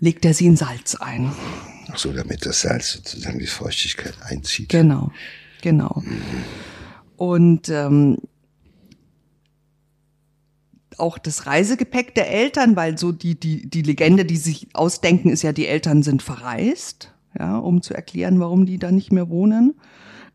legt 0.00 0.24
er 0.24 0.32
sie 0.32 0.46
in 0.46 0.56
Salz 0.56 0.94
ein. 0.94 1.32
Ach 1.90 1.98
so, 1.98 2.12
damit 2.12 2.46
das 2.46 2.62
Salz 2.62 2.92
sozusagen 2.92 3.38
die 3.38 3.46
Feuchtigkeit 3.46 4.14
einzieht. 4.22 4.70
Genau, 4.70 5.10
genau. 5.60 6.02
Mhm. 6.04 6.22
Und 7.16 7.68
ähm, 7.68 8.18
auch 10.98 11.18
das 11.18 11.46
Reisegepäck 11.46 12.14
der 12.14 12.30
Eltern, 12.30 12.76
weil 12.76 12.98
so 12.98 13.12
die, 13.12 13.38
die, 13.38 13.68
die 13.68 13.82
Legende, 13.82 14.24
die 14.24 14.36
sich 14.36 14.68
ausdenken, 14.74 15.30
ist 15.30 15.42
ja, 15.42 15.52
die 15.52 15.66
Eltern 15.66 16.02
sind 16.02 16.22
verreist, 16.22 17.12
ja, 17.38 17.58
um 17.58 17.82
zu 17.82 17.94
erklären, 17.94 18.40
warum 18.40 18.66
die 18.66 18.78
da 18.78 18.92
nicht 18.92 19.12
mehr 19.12 19.28
wohnen. 19.28 19.74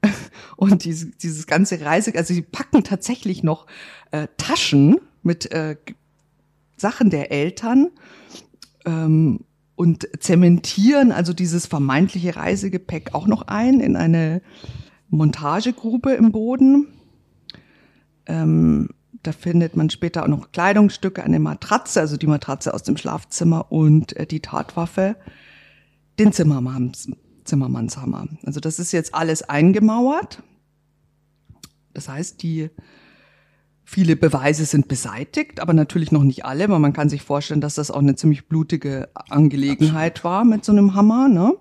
Und 0.55 0.85
dieses, 0.85 1.17
dieses 1.17 1.47
ganze 1.47 1.81
Reise, 1.81 2.13
also 2.15 2.33
sie 2.33 2.41
packen 2.41 2.83
tatsächlich 2.83 3.43
noch 3.43 3.67
äh, 4.11 4.27
Taschen 4.37 4.97
mit 5.23 5.51
äh, 5.51 5.75
Sachen 6.77 7.09
der 7.09 7.31
Eltern 7.31 7.89
ähm, 8.85 9.41
und 9.75 10.07
zementieren 10.19 11.11
also 11.11 11.33
dieses 11.33 11.65
vermeintliche 11.65 12.35
Reisegepäck 12.35 13.13
auch 13.13 13.27
noch 13.27 13.43
ein 13.43 13.79
in 13.79 13.95
eine 13.95 14.41
Montagegrube 15.09 16.11
im 16.11 16.31
Boden. 16.31 16.87
Ähm, 18.25 18.89
da 19.23 19.31
findet 19.31 19.75
man 19.75 19.89
später 19.89 20.23
auch 20.23 20.27
noch 20.27 20.51
Kleidungsstücke, 20.51 21.23
eine 21.23 21.39
Matratze, 21.39 21.99
also 21.99 22.17
die 22.17 22.27
Matratze 22.27 22.73
aus 22.73 22.83
dem 22.83 22.97
Schlafzimmer 22.97 23.71
und 23.71 24.15
äh, 24.15 24.25
die 24.25 24.39
Tatwaffe, 24.39 25.15
den 26.17 26.31
Zimmermanns, 26.31 27.09
Zimmermannshammer. 27.43 28.27
Also 28.45 28.59
das 28.59 28.79
ist 28.79 28.91
jetzt 28.91 29.13
alles 29.13 29.43
eingemauert. 29.43 30.43
Das 31.93 32.07
heißt, 32.07 32.41
die 32.43 32.69
viele 33.83 34.15
Beweise 34.15 34.65
sind 34.65 34.87
beseitigt, 34.87 35.59
aber 35.59 35.73
natürlich 35.73 36.11
noch 36.11 36.23
nicht 36.23 36.45
alle, 36.45 36.69
weil 36.69 36.79
man 36.79 36.93
kann 36.93 37.09
sich 37.09 37.23
vorstellen, 37.23 37.59
dass 37.59 37.75
das 37.75 37.89
auch 37.89 37.99
eine 37.99 38.15
ziemlich 38.15 38.47
blutige 38.47 39.09
Angelegenheit 39.15 40.23
war 40.23 40.45
mit 40.45 40.63
so 40.63 40.71
einem 40.71 40.93
Hammer. 40.93 41.27
Ne? 41.27 41.55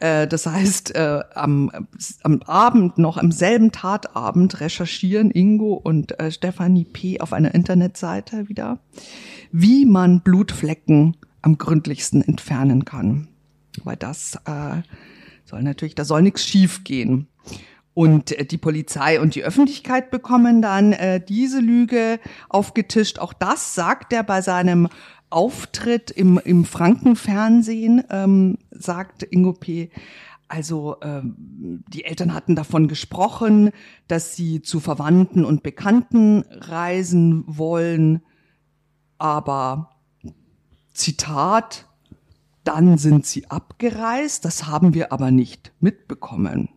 Äh, 0.00 0.26
das 0.26 0.46
heißt, 0.46 0.94
äh, 0.94 1.20
am, 1.34 1.70
am 2.22 2.42
Abend 2.42 2.98
noch, 2.98 3.16
am 3.16 3.32
selben 3.32 3.72
Tatabend 3.72 4.60
recherchieren 4.60 5.30
Ingo 5.30 5.74
und 5.74 6.18
äh, 6.20 6.30
Stefanie 6.30 6.84
P. 6.84 7.20
auf 7.20 7.32
einer 7.32 7.54
Internetseite 7.54 8.48
wieder, 8.48 8.78
wie 9.50 9.86
man 9.86 10.20
Blutflecken 10.20 11.16
am 11.42 11.58
gründlichsten 11.58 12.22
entfernen 12.22 12.84
kann. 12.84 13.28
Weil 13.84 13.96
das 13.96 14.36
äh, 14.46 14.82
soll 15.44 15.62
natürlich, 15.62 15.94
da 15.94 16.04
soll 16.04 16.22
nichts 16.22 16.44
schief 16.44 16.84
gehen. 16.84 17.28
Und 17.94 18.30
äh, 18.38 18.44
die 18.44 18.58
Polizei 18.58 19.20
und 19.20 19.34
die 19.34 19.42
Öffentlichkeit 19.42 20.12
bekommen 20.12 20.62
dann 20.62 20.92
äh, 20.92 21.20
diese 21.20 21.58
Lüge 21.58 22.20
aufgetischt. 22.48 23.18
Auch 23.18 23.32
das 23.32 23.74
sagt 23.74 24.12
er 24.12 24.22
bei 24.22 24.40
seinem 24.42 24.88
Auftritt 25.30 26.10
im, 26.10 26.38
im 26.38 26.64
Frankenfernsehen, 26.64 28.04
ähm, 28.10 28.58
sagt 28.70 29.22
Ingo 29.22 29.52
P., 29.52 29.90
also 30.48 30.96
ähm, 31.02 31.84
die 31.88 32.04
Eltern 32.04 32.32
hatten 32.32 32.56
davon 32.56 32.88
gesprochen, 32.88 33.70
dass 34.08 34.34
sie 34.34 34.62
zu 34.62 34.80
Verwandten 34.80 35.44
und 35.44 35.62
Bekannten 35.62 36.42
reisen 36.50 37.44
wollen, 37.46 38.22
aber 39.18 39.90
Zitat, 40.94 41.86
dann 42.64 42.96
sind 42.96 43.26
sie 43.26 43.50
abgereist, 43.50 44.44
das 44.46 44.66
haben 44.66 44.94
wir 44.94 45.12
aber 45.12 45.30
nicht 45.30 45.72
mitbekommen. 45.80 46.70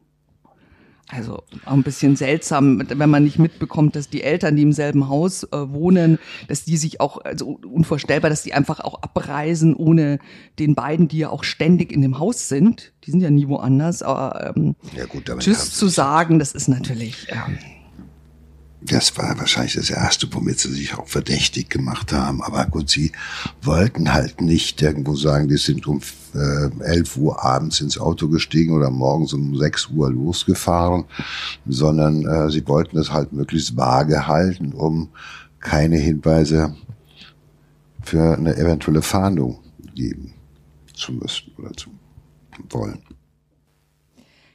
Also 1.12 1.44
auch 1.66 1.74
ein 1.74 1.84
bisschen 1.84 2.16
seltsam, 2.16 2.82
wenn 2.88 3.10
man 3.10 3.24
nicht 3.24 3.38
mitbekommt, 3.38 3.96
dass 3.98 4.10
die 4.10 4.24
Eltern, 4.24 4.56
die 4.56 4.62
im 4.62 4.72
selben 4.72 5.10
Haus 5.10 5.44
äh, 5.44 5.50
wohnen, 5.52 6.20
dass 6.48 6.64
die 6.64 6.78
sich 6.78 7.02
auch, 7.02 7.18
also 7.24 7.60
unvorstellbar, 7.70 8.30
dass 8.30 8.44
die 8.44 8.54
einfach 8.54 8.80
auch 8.80 9.02
abreisen, 9.02 9.76
ohne 9.76 10.20
den 10.58 10.74
beiden, 10.74 11.10
die 11.10 11.20
ja 11.20 11.30
auch 11.30 11.44
ständig 11.44 11.92
in 11.92 12.02
dem 12.02 12.18
Haus 12.18 12.48
sind. 12.48 12.94
Die 13.04 13.12
sind 13.12 13.20
ja 13.20 13.30
nie 13.30 13.50
woanders. 13.50 14.04
Aber 14.04 14.54
ähm, 14.56 14.76
ja 14.96 15.06
gut, 15.06 15.30
Tschüss 15.40 15.74
zu 15.74 15.88
sagen, 15.88 16.40
das 16.40 16.54
ist 16.54 16.70
natürlich. 16.70 17.28
Ähm, 17.30 17.58
das 18.84 19.16
war 19.18 19.38
wahrscheinlich 19.38 19.76
das 19.76 19.92
Erste, 19.92 20.28
womit 20.34 20.60
sie 20.60 20.72
sich 20.72 20.98
auch 20.98 21.08
verdächtig 21.08 21.70
gemacht 21.70 22.14
haben. 22.14 22.42
Aber 22.42 22.66
gut, 22.66 22.90
sie 22.90 23.12
wollten 23.62 24.12
halt 24.12 24.42
nicht 24.42 24.82
irgendwo 24.82 25.16
sagen, 25.16 25.48
die 25.48 25.58
sind 25.58 25.86
um 25.86 26.02
äh, 26.34 26.70
11 26.84 27.18
Uhr 27.18 27.44
abends 27.44 27.80
ins 27.80 28.00
Auto 28.00 28.28
gestiegen 28.28 28.74
oder 28.74 28.90
morgens 28.90 29.34
um 29.34 29.56
6 29.56 29.90
Uhr 29.90 30.12
losgefahren, 30.12 31.06
sondern 31.68 32.26
äh, 32.26 32.50
sie 32.50 32.68
wollten 32.68 32.98
es 32.98 33.12
halt 33.12 33.34
möglichst 33.34 33.78
vage 33.78 34.28
halten, 34.28 34.74
um 34.74 35.10
keine 35.60 35.98
Hinweise 35.98 36.76
für 38.02 38.36
eine 38.36 38.58
eventuelle 38.58 39.04
Fahndung 39.04 39.60
geben 39.94 40.34
zu 40.96 41.14
müssen 41.14 41.52
oder 41.58 41.72
zu 41.74 41.90
wollen. 42.72 43.00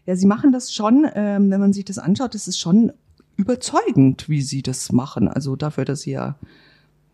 Ja, 0.05 0.17
sie 0.17 0.27
machen 0.27 0.53
das 0.53 0.73
schon, 0.73 1.07
ähm, 1.15 1.51
wenn 1.51 1.61
man 1.61 1.73
sich 1.73 1.85
das 1.85 1.99
anschaut, 1.99 2.35
das 2.35 2.49
ist 2.49 2.59
schon 2.59 2.93
überzeugend, 3.37 4.29
wie 4.29 4.43
sie 4.43 4.63
das 4.63 4.93
machen. 4.93 5.29
Also 5.29 5.57
dafür, 5.57 5.85
dass 5.85 6.03
sie 6.03 6.13
ja 6.13 6.37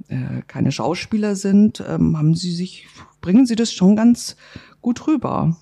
äh, 0.08 0.42
keine 0.46 0.72
Schauspieler 0.72 1.36
sind, 1.36 1.82
ähm, 1.86 2.16
haben 2.16 2.34
sie 2.34 2.52
sich, 2.52 2.86
bringen 3.20 3.46
sie 3.46 3.56
das 3.56 3.72
schon 3.72 3.96
ganz 3.96 4.36
gut 4.80 5.06
rüber. 5.06 5.56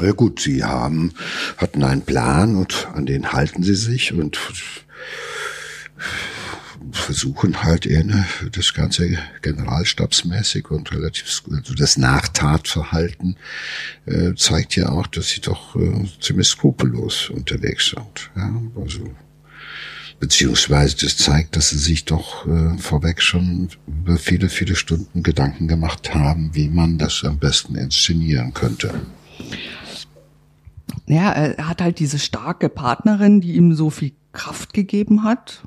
Ja 0.00 0.12
gut, 0.12 0.40
sie 0.40 0.64
haben, 0.64 1.12
hatten 1.58 1.84
einen 1.84 2.02
Plan 2.02 2.56
und 2.56 2.88
an 2.94 3.04
den 3.04 3.32
halten 3.32 3.62
sie 3.62 3.74
sich 3.74 4.12
und 4.12 4.38
versuchen 6.92 7.62
halt 7.62 7.86
eher 7.86 8.04
das 8.50 8.74
Ganze 8.74 9.18
generalstabsmäßig 9.42 10.70
und 10.70 10.92
relativ, 10.92 11.42
also 11.50 11.74
das 11.74 11.96
Nachtatverhalten 11.96 13.36
äh, 14.06 14.34
zeigt 14.34 14.76
ja 14.76 14.88
auch, 14.90 15.06
dass 15.06 15.28
sie 15.30 15.40
doch 15.40 15.76
äh, 15.76 16.08
ziemlich 16.20 16.48
skrupellos 16.48 17.30
unterwegs 17.30 17.90
sind. 17.90 18.30
Ja, 18.36 18.52
also 18.80 19.10
beziehungsweise 20.22 20.98
das 20.98 21.16
zeigt, 21.16 21.56
dass 21.56 21.70
sie 21.70 21.78
sich 21.78 22.04
doch 22.04 22.46
äh, 22.46 22.78
vorweg 22.78 23.20
schon 23.20 23.70
über 23.88 24.16
viele, 24.18 24.48
viele 24.48 24.76
Stunden 24.76 25.24
Gedanken 25.24 25.66
gemacht 25.66 26.14
haben, 26.14 26.50
wie 26.52 26.68
man 26.68 26.96
das 26.96 27.24
am 27.24 27.38
besten 27.38 27.74
inszenieren 27.74 28.54
könnte. 28.54 28.94
Ja, 31.06 31.32
er 31.32 31.68
hat 31.68 31.82
halt 31.82 31.98
diese 31.98 32.20
starke 32.20 32.68
Partnerin, 32.68 33.40
die 33.40 33.56
ihm 33.56 33.74
so 33.74 33.90
viel 33.90 34.12
Kraft 34.30 34.74
gegeben 34.74 35.24
hat 35.24 35.66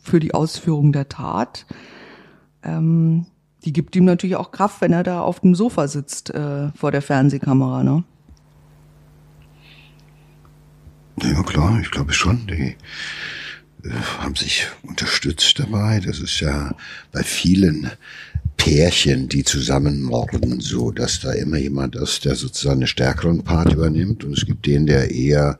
für 0.00 0.18
die 0.18 0.32
Ausführung 0.32 0.90
der 0.90 1.10
Tat. 1.10 1.66
Ähm, 2.62 3.26
die 3.66 3.74
gibt 3.74 3.94
ihm 3.96 4.06
natürlich 4.06 4.36
auch 4.36 4.50
Kraft, 4.50 4.80
wenn 4.80 4.94
er 4.94 5.02
da 5.02 5.20
auf 5.20 5.40
dem 5.40 5.54
Sofa 5.54 5.88
sitzt 5.88 6.30
äh, 6.30 6.70
vor 6.70 6.90
der 6.90 7.02
Fernsehkamera, 7.02 7.84
ne? 7.84 8.02
Ja 11.22 11.42
klar, 11.42 11.78
ich 11.80 11.90
glaube 11.90 12.12
schon. 12.12 12.46
Die 12.46 12.76
äh, 13.84 13.90
haben 14.18 14.36
sich 14.36 14.66
unterstützt 14.82 15.58
dabei. 15.58 16.00
Das 16.00 16.18
ist 16.18 16.40
ja 16.40 16.74
bei 17.12 17.22
vielen 17.22 17.90
Pärchen, 18.56 19.28
die 19.28 19.44
zusammen 19.44 20.02
morden, 20.02 20.60
so 20.60 20.90
dass 20.90 21.20
da 21.20 21.32
immer 21.32 21.58
jemand 21.58 21.96
ist, 21.96 22.24
der 22.24 22.34
sozusagen 22.34 22.78
eine 22.78 22.86
stärkeren 22.86 23.42
Part 23.44 23.72
übernimmt. 23.72 24.24
Und 24.24 24.36
es 24.36 24.46
gibt 24.46 24.66
den, 24.66 24.86
der 24.86 25.10
eher 25.10 25.58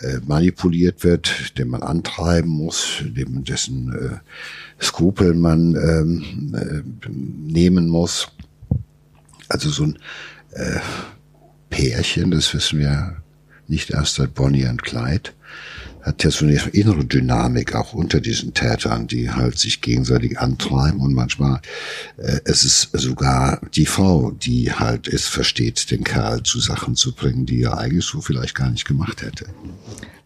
äh, 0.00 0.18
manipuliert 0.26 1.02
wird, 1.04 1.58
den 1.58 1.68
man 1.68 1.82
antreiben 1.82 2.50
muss, 2.50 3.02
dem, 3.02 3.44
dessen 3.44 3.92
äh, 3.92 4.82
Skrupel 4.82 5.34
man 5.34 5.74
ähm, 5.76 6.54
äh, 6.54 7.08
nehmen 7.08 7.88
muss. 7.88 8.28
Also 9.48 9.70
so 9.70 9.84
ein 9.84 9.98
äh, 10.52 10.80
Pärchen, 11.70 12.30
das 12.30 12.52
wissen 12.54 12.78
wir 12.78 13.21
nicht 13.72 13.90
erst 13.90 14.14
seit 14.14 14.34
Bonnie 14.34 14.66
und 14.66 14.82
Clyde, 14.82 15.30
hat 16.02 16.24
ja 16.24 16.30
so 16.30 16.44
eine 16.44 16.60
innere 16.72 17.04
Dynamik 17.04 17.74
auch 17.74 17.92
unter 17.92 18.20
diesen 18.20 18.54
Tätern, 18.54 19.06
die 19.06 19.30
halt 19.30 19.58
sich 19.58 19.80
gegenseitig 19.80 20.38
antreiben 20.38 21.00
und 21.00 21.14
manchmal 21.14 21.60
äh, 22.16 22.40
es 22.44 22.64
ist 22.64 22.90
sogar 22.92 23.60
die 23.74 23.86
Frau, 23.86 24.32
die 24.32 24.72
halt 24.72 25.06
es 25.08 25.26
versteht, 25.26 25.90
den 25.90 26.04
Kerl 26.04 26.42
zu 26.42 26.60
Sachen 26.60 26.96
zu 26.96 27.14
bringen, 27.14 27.46
die 27.46 27.62
er 27.62 27.78
eigentlich 27.78 28.04
so 28.04 28.20
vielleicht 28.20 28.54
gar 28.54 28.70
nicht 28.70 28.84
gemacht 28.84 29.22
hätte. 29.22 29.46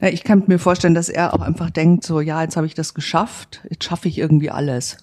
Ja, 0.01 0.09
ich 0.09 0.25
kann 0.25 0.45
mir 0.47 0.59
vorstellen, 0.59 0.95
dass 0.95 1.09
er 1.09 1.35
auch 1.35 1.41
einfach 1.41 1.71
denkt, 1.71 2.05
so 2.05 2.21
ja, 2.21 2.43
jetzt 2.43 2.57
habe 2.57 2.67
ich 2.67 2.75
das 2.75 2.95
geschafft, 2.95 3.61
jetzt 3.69 3.85
schaffe 3.85 4.09
ich 4.09 4.19
irgendwie 4.19 4.51
alles. 4.51 4.97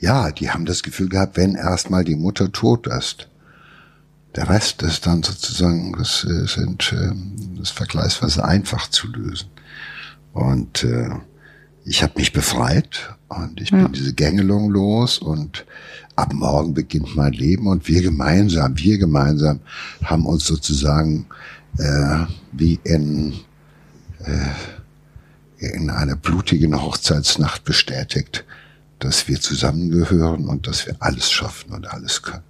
Ja, 0.00 0.30
die 0.32 0.50
haben 0.50 0.66
das 0.66 0.82
Gefühl 0.82 1.08
gehabt, 1.08 1.36
wenn 1.36 1.54
erstmal 1.54 2.04
die 2.04 2.16
Mutter 2.16 2.52
tot 2.52 2.86
ist, 2.86 3.28
der 4.36 4.48
Rest 4.48 4.82
ist 4.82 5.06
dann 5.06 5.22
sozusagen, 5.22 5.94
das 5.96 6.24
äh, 6.24 6.46
sind, 6.46 6.92
ähm, 6.92 7.56
das 7.58 7.70
vergleichsweise 7.70 8.44
einfach 8.44 8.88
zu 8.88 9.08
lösen. 9.08 9.48
Und 10.32 10.84
äh, 10.84 11.10
ich 11.84 12.02
habe 12.02 12.12
mich 12.16 12.32
befreit 12.32 13.14
und 13.28 13.60
ich 13.60 13.70
ja. 13.70 13.82
bin 13.82 13.92
diese 13.92 14.12
Gängelung 14.12 14.70
los 14.70 15.18
und 15.18 15.64
ab 16.16 16.32
morgen 16.32 16.74
beginnt 16.74 17.16
mein 17.16 17.32
Leben 17.32 17.66
und 17.66 17.88
wir 17.88 18.02
gemeinsam, 18.02 18.76
wir 18.78 18.98
gemeinsam 18.98 19.60
haben 20.04 20.26
uns 20.26 20.44
sozusagen 20.44 21.26
äh, 21.78 22.24
wie 22.52 22.78
in 22.84 23.34
äh, 24.20 24.48
in 25.58 25.90
einer 25.90 26.16
blutigen 26.16 26.80
Hochzeitsnacht 26.80 27.64
bestätigt, 27.64 28.44
dass 28.98 29.28
wir 29.28 29.40
zusammengehören 29.40 30.46
und 30.46 30.66
dass 30.66 30.86
wir 30.86 30.96
alles 31.00 31.30
schaffen 31.30 31.72
und 31.72 31.90
alles 31.90 32.22
können. 32.22 32.42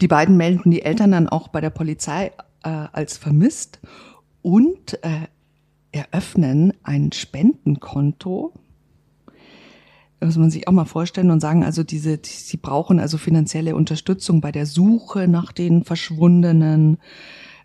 Die 0.00 0.08
beiden 0.08 0.36
melden 0.36 0.70
die 0.70 0.82
Eltern 0.82 1.12
dann 1.12 1.28
auch 1.28 1.48
bei 1.48 1.60
der 1.60 1.70
Polizei 1.70 2.32
äh, 2.62 2.68
als 2.92 3.16
vermisst 3.16 3.80
und 4.42 5.02
äh, 5.02 5.28
eröffnen 5.92 6.72
ein 6.82 7.12
Spendenkonto. 7.12 8.54
Das 10.20 10.28
muss 10.28 10.38
man 10.38 10.50
sich 10.50 10.68
auch 10.68 10.72
mal 10.72 10.84
vorstellen 10.84 11.30
und 11.30 11.40
sagen, 11.40 11.64
also 11.64 11.82
diese, 11.82 12.16
die, 12.16 12.30
sie 12.30 12.56
brauchen 12.56 13.00
also 13.00 13.18
finanzielle 13.18 13.74
Unterstützung 13.74 14.40
bei 14.40 14.52
der 14.52 14.66
Suche 14.66 15.26
nach 15.26 15.52
den 15.52 15.84
Verschwundenen. 15.84 16.98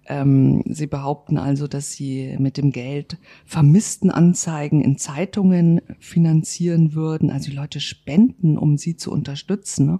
Ähm, 0.08 0.64
sie 0.66 0.88
behaupten 0.88 1.38
also, 1.38 1.68
dass 1.68 1.92
sie 1.92 2.36
mit 2.40 2.58
dem 2.58 2.72
Geld 2.72 3.18
Vermisstenanzeigen 3.46 4.82
in 4.82 4.98
Zeitungen 4.98 5.82
finanzieren 6.00 6.96
würden. 6.96 7.30
Also 7.30 7.52
die 7.52 7.56
Leute 7.56 7.80
spenden, 7.80 8.58
um 8.58 8.78
sie 8.78 8.98
zu 8.98 9.12
unterstützen. 9.12 9.86
Ne? 9.86 10.00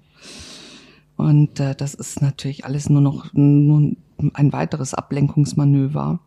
Und 1.18 1.60
äh, 1.60 1.76
das 1.76 1.96
ist 1.96 2.22
natürlich 2.22 2.66
alles 2.66 2.90
nur 2.90 3.02
noch 3.02 3.34
nur 3.34 3.96
ein 4.34 4.54
weiteres 4.54 4.94
Ablenkungsmanöver. 4.94 6.20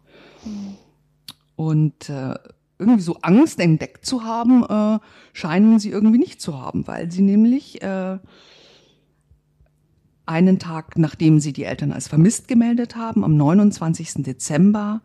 Und 1.57 2.09
äh, 2.09 2.35
irgendwie 2.79 3.03
so 3.03 3.19
Angst 3.23 3.61
entdeckt 3.61 4.05
zu 4.05 4.25
haben, 4.25 4.65
äh, 4.65 4.99
scheinen 5.33 5.79
sie 5.79 5.91
irgendwie 5.91 6.19
nicht 6.19 6.41
zu 6.41 6.59
haben, 6.61 6.87
weil 6.87 7.11
sie 7.13 7.23
nämlich 7.23 7.83
äh, 7.83 8.19
einen 10.27 10.59
Tag, 10.59 10.99
nachdem 10.99 11.41
sie 11.41 11.53
die 11.53 11.65
Eltern 11.65 11.93
als 11.93 12.09
vermisst 12.09 12.49
gemeldet 12.49 12.97
haben, 12.97 13.25
am 13.25 13.37
29. 13.37 14.25
Dezember, 14.25 15.03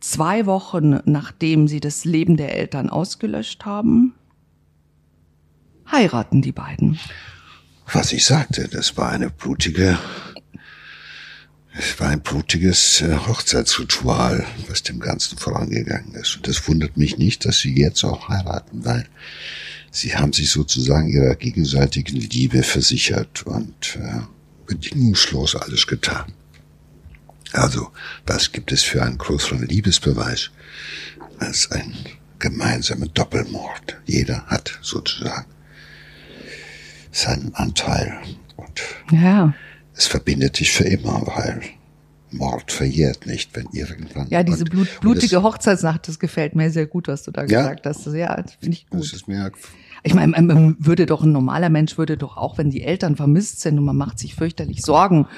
zwei 0.00 0.46
Wochen 0.46 1.00
nachdem 1.04 1.68
sie 1.68 1.80
das 1.80 2.04
Leben 2.04 2.36
der 2.36 2.56
Eltern 2.56 2.90
ausgelöscht 2.90 3.64
haben, 3.64 4.14
heiraten 5.90 6.42
die 6.42 6.52
beiden 6.52 6.98
was 7.92 8.12
ich 8.12 8.24
sagte, 8.24 8.68
das 8.68 8.96
war 8.96 9.10
eine 9.10 9.30
blutige, 9.30 9.98
es 11.74 11.98
war 12.00 12.08
ein 12.08 12.22
blutiges 12.22 13.00
äh, 13.02 13.16
Hochzeitsritual, 13.16 14.46
was 14.68 14.82
dem 14.82 15.00
Ganzen 15.00 15.38
vorangegangen 15.38 16.14
ist. 16.14 16.36
Und 16.36 16.48
das 16.48 16.66
wundert 16.68 16.96
mich 16.96 17.18
nicht, 17.18 17.44
dass 17.44 17.60
sie 17.60 17.74
jetzt 17.74 18.04
auch 18.04 18.28
heiraten, 18.28 18.84
weil 18.84 19.06
sie 19.90 20.14
haben 20.14 20.32
sich 20.32 20.50
sozusagen 20.50 21.08
ihrer 21.08 21.34
gegenseitigen 21.34 22.16
Liebe 22.16 22.62
versichert 22.62 23.42
und 23.44 23.96
äh, 23.96 24.20
bedingungslos 24.66 25.56
alles 25.56 25.86
getan. 25.86 26.32
Also, 27.52 27.90
was 28.26 28.52
gibt 28.52 28.72
es 28.72 28.82
für 28.82 29.02
einen 29.02 29.18
größeren 29.18 29.66
Liebesbeweis 29.66 30.50
als 31.38 31.70
ein 31.70 31.94
gemeinsamer 32.38 33.06
Doppelmord? 33.06 33.98
Jeder 34.06 34.46
hat 34.46 34.78
sozusagen 34.80 35.46
seinen 37.12 37.54
Anteil. 37.54 38.14
Und 38.56 38.82
ja. 39.12 39.54
es 39.94 40.06
verbindet 40.06 40.58
dich 40.58 40.72
für 40.72 40.84
immer, 40.84 41.22
weil 41.26 41.60
Mord 42.30 42.72
verjährt 42.72 43.26
nicht, 43.26 43.54
wenn 43.54 43.66
irgendwann. 43.72 44.28
Ja, 44.30 44.42
diese 44.42 44.64
blut, 44.64 44.88
blutige 45.00 45.36
das, 45.36 45.42
Hochzeitsnacht, 45.42 46.08
das 46.08 46.18
gefällt 46.18 46.56
mir 46.56 46.70
sehr 46.70 46.86
gut, 46.86 47.06
was 47.06 47.22
du 47.22 47.30
da 47.30 47.42
ja, 47.42 47.62
gesagt 47.62 47.86
hast. 47.86 48.06
Ja, 48.06 48.42
finde 48.58 48.76
ich 48.76 48.88
gut. 48.88 49.02
Das 49.02 49.12
ist 49.12 49.28
mir 49.28 49.52
ich 50.04 50.14
meine, 50.14 50.40
man 50.42 50.76
würde 50.80 51.06
doch 51.06 51.22
ein 51.22 51.30
normaler 51.30 51.70
Mensch 51.70 51.96
würde 51.96 52.16
doch 52.16 52.36
auch, 52.36 52.58
wenn 52.58 52.70
die 52.70 52.82
Eltern 52.82 53.14
vermisst 53.14 53.60
sind 53.60 53.78
und 53.78 53.84
man 53.84 53.96
macht 53.96 54.18
sich 54.18 54.34
fürchterlich 54.34 54.82
Sorgen. 54.82 55.28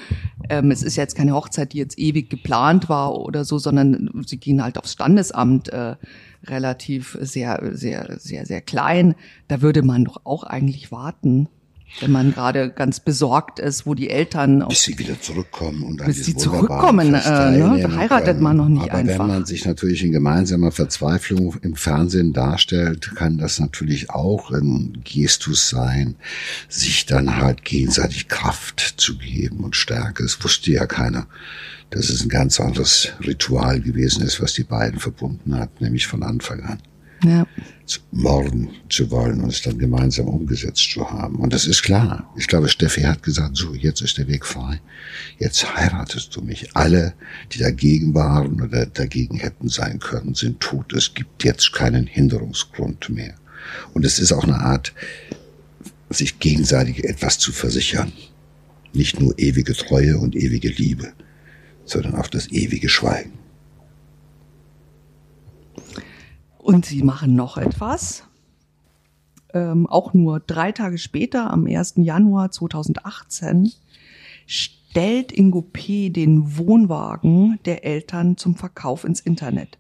Ähm, 0.49 0.71
es 0.71 0.83
ist 0.83 0.97
jetzt 0.97 1.17
keine 1.17 1.35
Hochzeit, 1.35 1.75
die 1.75 1.79
jetzt 1.79 1.99
ewig 1.99 2.31
geplant 2.31 2.89
war 2.89 3.15
oder 3.15 3.45
so, 3.45 3.59
sondern 3.59 4.25
sie 4.27 4.39
gehen 4.39 4.63
halt 4.63 4.79
aufs 4.79 4.93
Standesamt 4.93 5.69
äh, 5.69 5.97
relativ 6.45 7.19
sehr, 7.21 7.61
sehr, 7.73 8.17
sehr, 8.19 8.47
sehr 8.47 8.63
klein. 8.63 9.15
Da 9.49 9.61
würde 9.61 9.83
man 9.83 10.05
doch 10.05 10.23
auch 10.25 10.45
eigentlich 10.45 10.91
warten 10.91 11.49
wenn 12.01 12.11
man 12.11 12.33
gerade 12.33 12.71
ganz 12.71 13.01
besorgt 13.01 13.59
ist, 13.59 13.87
wo 13.87 13.95
die 13.95 14.11
Eltern 14.11 14.65
bis 14.69 14.83
sie 14.83 14.99
wieder 14.99 15.21
zurückkommen 15.21 15.83
und 15.83 16.01
dann 16.01 16.07
bis 16.09 16.25
sie 16.25 16.37
zurückkommen, 16.37 17.15
äh, 17.15 17.51
ne, 17.51 17.97
heiratet 17.97 18.41
man 18.41 18.57
noch 18.57 18.69
nicht 18.69 18.91
Aber 18.91 18.95
einfach. 18.95 19.21
wenn 19.21 19.27
man 19.29 19.47
sich 19.47 19.65
natürlich 19.65 20.03
in 20.03 20.13
gemeinsamer 20.13 20.73
Verzweiflung 20.73 21.57
im 21.63 21.77
Fernsehen 21.77 22.33
darstellt, 22.33 23.15
kann 23.15 23.39
das 23.39 23.61
natürlich 23.61 24.11
auch 24.11 24.51
ein 24.51 25.03
Gestus 25.05 25.69
sein, 25.69 26.17
sich 26.69 27.07
dann 27.07 27.37
halt 27.37 27.65
gegenseitig 27.65 28.29
Kraft 28.29 28.95
zu 28.97 29.17
geben 29.17 29.61
und 29.65 29.77
Stärke. 29.77 30.25
Es 30.25 30.43
wusste 30.43 30.73
ja 30.73 30.87
keiner, 30.87 31.27
dass 31.91 32.11
es 32.11 32.23
ein 32.23 32.29
ganz 32.29 32.59
anderes 32.59 33.13
Ritual 33.25 33.81
gewesen 33.81 34.23
ist, 34.25 34.43
was 34.43 34.55
die 34.55 34.65
beiden 34.65 34.99
verbunden 34.99 35.55
hat, 35.55 35.81
nämlich 35.81 36.07
von 36.07 36.23
Anfang 36.23 36.61
an 36.63 36.79
ja. 37.25 37.47
morden 38.13 38.69
zu 38.89 39.11
wollen 39.11 39.41
und 39.41 39.51
es 39.51 39.63
dann 39.63 39.79
gemeinsam 39.79 40.27
umgesetzt 40.27 40.91
zu 40.93 41.11
haben. 41.11 41.37
Und 41.37 41.53
das 41.53 41.67
ist 41.67 41.83
klar. 41.83 42.33
Ich 42.37 42.47
glaube, 42.47 42.69
Steffi 42.69 43.03
hat 43.03 43.23
gesagt, 43.23 43.57
so, 43.57 43.75
jetzt 43.75 44.01
ist 44.01 44.19
der 44.19 44.29
Weg 44.29 44.47
frei. 44.47 44.81
Jetzt 45.39 45.77
heiratest 45.77 46.35
du 46.35 46.41
mich. 46.41 46.75
Alle, 46.75 47.15
die 47.53 47.59
dagegen 47.59 48.15
waren 48.15 48.61
oder 48.61 48.87
dagegen 48.87 49.37
hätten 49.37 49.69
sein 49.69 49.99
können, 49.99 50.35
sind 50.35 50.61
tot. 50.61 50.93
Es 50.93 51.15
gibt 51.15 51.45
jetzt 51.45 51.73
keinen 51.73 52.07
Hinderungsgrund 52.07 53.11
mehr. 53.11 53.35
Und 53.93 54.05
es 54.05 54.19
ist 54.19 54.33
auch 54.33 54.45
eine 54.45 54.61
Art, 54.61 54.93
sich 56.11 56.39
gegenseitig 56.39 57.05
etwas 57.05 57.39
zu 57.39 57.53
versichern. 57.53 58.13
Nicht 58.93 59.21
nur 59.21 59.39
ewige 59.39 59.75
Treue 59.75 60.19
und 60.19 60.37
ewige 60.37 60.69
Liebe, 60.69 61.13
sondern 61.85 62.15
auch 62.15 62.29
das 62.29 62.49
ewige 62.49 62.89
Schweigen. 62.89 63.44
Und 66.65 66.87
sie 66.87 67.03
machen 67.03 67.35
noch 67.35 67.59
etwas. 67.59 68.25
Ähm, 69.53 69.87
auch 69.87 70.15
nur 70.15 70.41
drei 70.41 70.73
Tage 70.73 70.97
später, 70.97 71.51
am 71.51 71.67
1. 71.67 71.97
Januar 71.97 72.53
2018, 72.53 73.71
stellt 74.47 75.31
Ingo 75.31 75.61
P. 75.61 76.09
den 76.09 76.57
Wohnwagen 76.57 77.59
der 77.67 77.85
Eltern 77.85 78.39
zum 78.39 78.57
Verkauf 78.57 79.05
ins 79.05 79.21
Internet. 79.21 79.77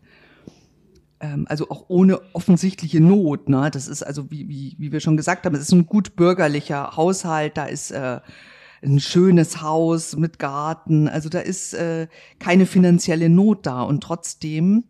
Ähm, 1.20 1.46
also 1.48 1.70
auch 1.70 1.86
ohne 1.88 2.20
offensichtliche 2.34 3.00
Not. 3.00 3.48
Ne? 3.48 3.70
Das 3.70 3.88
ist 3.88 4.02
also, 4.02 4.30
wie, 4.30 4.46
wie, 4.50 4.76
wie 4.76 4.92
wir 4.92 5.00
schon 5.00 5.16
gesagt 5.16 5.46
haben, 5.46 5.54
es 5.54 5.62
ist 5.62 5.72
ein 5.72 5.86
gut 5.86 6.16
bürgerlicher 6.16 6.98
Haushalt, 6.98 7.56
da 7.56 7.64
ist 7.64 7.92
äh, 7.92 8.20
ein 8.82 9.00
schönes 9.00 9.62
Haus 9.62 10.16
mit 10.16 10.38
Garten, 10.38 11.08
also 11.08 11.30
da 11.30 11.38
ist 11.38 11.72
äh, 11.72 12.08
keine 12.40 12.66
finanzielle 12.66 13.30
Not 13.30 13.64
da 13.64 13.80
und 13.80 14.02
trotzdem 14.02 14.84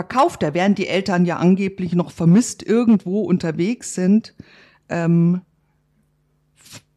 verkauft 0.00 0.42
er, 0.42 0.54
während 0.54 0.78
die 0.78 0.88
Eltern 0.88 1.26
ja 1.26 1.36
angeblich 1.36 1.94
noch 1.94 2.10
vermisst 2.10 2.62
irgendwo 2.62 3.20
unterwegs 3.20 3.94
sind, 3.94 4.34
ähm, 4.88 5.42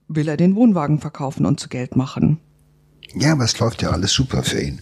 will 0.08 0.30
er 0.30 0.38
den 0.38 0.56
Wohnwagen 0.56 1.00
verkaufen 1.00 1.46
und 1.46 1.60
zu 1.60 1.68
Geld 1.68 1.98
machen. 1.98 2.40
Ja, 3.14 3.34
aber 3.34 3.44
es 3.44 3.60
läuft 3.60 3.82
ja 3.82 3.90
alles 3.90 4.14
super 4.14 4.42
für 4.42 4.62
ihn. 4.62 4.80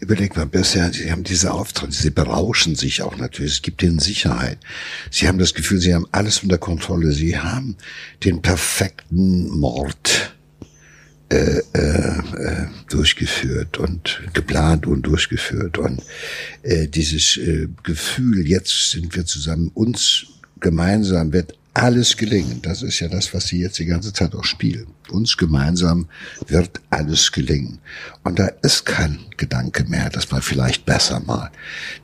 Überleg 0.00 0.36
mal, 0.36 0.44
bisher, 0.44 0.92
Sie 0.92 1.10
haben 1.10 1.24
diese 1.24 1.54
Auftritte, 1.54 1.94
Sie 1.94 2.10
berauschen 2.10 2.74
sich 2.74 3.00
auch 3.00 3.16
natürlich. 3.16 3.52
Es 3.54 3.62
gibt 3.62 3.82
ihnen 3.82 4.00
Sicherheit. 4.00 4.58
Sie 5.10 5.26
haben 5.26 5.38
das 5.38 5.54
Gefühl, 5.54 5.80
Sie 5.80 5.94
haben 5.94 6.06
alles 6.12 6.42
unter 6.42 6.58
Kontrolle. 6.58 7.12
Sie 7.12 7.38
haben 7.38 7.78
den 8.22 8.42
perfekten 8.42 9.48
Mord 9.48 10.31
äh, 11.32 11.62
äh, 11.72 12.18
äh, 12.36 12.66
durchgeführt 12.90 13.78
und 13.78 14.20
geplant 14.34 14.86
und 14.86 15.00
durchgeführt. 15.06 15.78
Und 15.78 16.02
äh, 16.62 16.88
dieses 16.88 17.38
äh, 17.38 17.68
Gefühl, 17.82 18.46
jetzt 18.46 18.90
sind 18.90 19.16
wir 19.16 19.24
zusammen, 19.24 19.70
uns 19.72 20.26
gemeinsam 20.60 21.32
wird 21.32 21.54
alles 21.72 22.18
gelingen. 22.18 22.60
Das 22.60 22.82
ist 22.82 23.00
ja 23.00 23.08
das, 23.08 23.32
was 23.32 23.46
Sie 23.46 23.60
jetzt 23.60 23.78
die 23.78 23.86
ganze 23.86 24.12
Zeit 24.12 24.34
auch 24.34 24.44
spielen. 24.44 24.88
Uns 25.10 25.36
gemeinsam 25.36 26.06
wird 26.46 26.80
alles 26.90 27.32
gelingen. 27.32 27.80
Und 28.24 28.38
da 28.38 28.46
ist 28.62 28.86
kein 28.86 29.18
Gedanke 29.36 29.84
mehr, 29.84 30.08
dass 30.10 30.30
man 30.30 30.40
vielleicht 30.42 30.86
besser 30.86 31.20
mal 31.20 31.50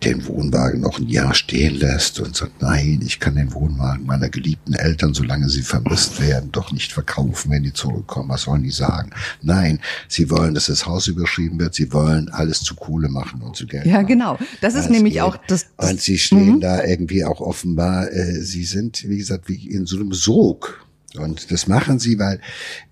den 0.04 0.26
Wohnwagen 0.26 0.80
noch 0.80 0.98
ein 0.98 1.08
Jahr 1.08 1.32
stehen 1.34 1.76
lässt 1.76 2.20
und 2.20 2.36
sagt, 2.36 2.60
nein, 2.60 3.00
ich 3.04 3.20
kann 3.20 3.36
den 3.36 3.54
Wohnwagen 3.54 4.04
meiner 4.04 4.28
geliebten 4.28 4.74
Eltern, 4.74 5.14
solange 5.14 5.48
sie 5.48 5.62
vermisst 5.62 6.20
werden, 6.20 6.50
doch 6.52 6.72
nicht 6.72 6.92
verkaufen, 6.92 7.50
wenn 7.50 7.62
die 7.62 7.72
zurückkommen. 7.72 8.28
Was 8.28 8.42
sollen 8.42 8.62
die 8.64 8.70
sagen? 8.72 9.10
Nein, 9.42 9.78
sie 10.08 10.28
wollen, 10.30 10.54
dass 10.54 10.66
das 10.66 10.84
Haus 10.86 11.06
überschrieben 11.06 11.58
wird. 11.60 11.74
Sie 11.74 11.92
wollen 11.92 12.28
alles 12.30 12.60
zu 12.60 12.74
Kohle 12.74 13.08
machen 13.08 13.40
und 13.42 13.56
zu 13.56 13.66
Geld. 13.66 13.86
Ja, 13.86 13.94
machen. 13.94 14.06
genau. 14.08 14.38
Das 14.60 14.74
ist 14.74 14.84
Das 14.84 14.90
nämlich 14.90 15.14
geht. 15.14 15.22
auch 15.22 15.36
das. 15.46 15.66
das 15.76 15.90
Und 15.92 16.00
sie 16.00 16.18
stehen 16.18 16.56
Mhm. 16.56 16.60
da 16.60 16.84
irgendwie 16.84 17.24
auch 17.24 17.40
offenbar, 17.40 18.12
äh, 18.12 18.40
sie 18.42 18.64
sind, 18.64 19.08
wie 19.08 19.18
gesagt, 19.18 19.48
wie 19.48 19.70
in 19.70 19.86
so 19.86 19.96
einem 19.96 20.12
Sog. 20.12 20.84
Und 21.16 21.50
das 21.50 21.66
machen 21.66 21.98
sie, 21.98 22.18
weil 22.18 22.40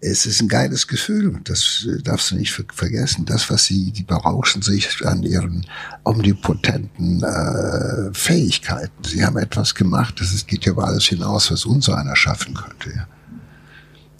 es 0.01 0.25
ist 0.25 0.41
ein 0.41 0.49
geiles 0.49 0.89
Gefühl. 0.89 1.39
Das 1.45 1.87
äh, 1.87 2.03
darfst 2.03 2.31
du 2.31 2.37
nicht 2.37 2.53
ver 2.53 2.65
vergessen. 2.73 3.27
Das, 3.27 3.51
was 3.51 3.65
sie, 3.67 3.91
die 3.91 4.05
berauschen 4.05 4.63
sich 4.63 5.05
an 5.05 5.23
ihren 5.23 5.67
omnipotenten 6.05 7.23
äh, 7.23 8.15
Fähigkeiten. 8.15 9.05
Sie 9.05 9.25
haben 9.25 9.37
etwas 9.37 9.75
gemacht, 9.75 10.21
das 10.21 10.33
ist, 10.33 10.49
geht 10.49 10.65
ja 10.65 10.73
über 10.73 10.87
alles 10.87 11.05
hinaus, 11.05 11.51
was 11.51 11.67
unser 11.67 11.99
einer 11.99 12.17
schaffen 12.17 12.55
könnte. 12.55 12.97
Ja. 12.97 13.07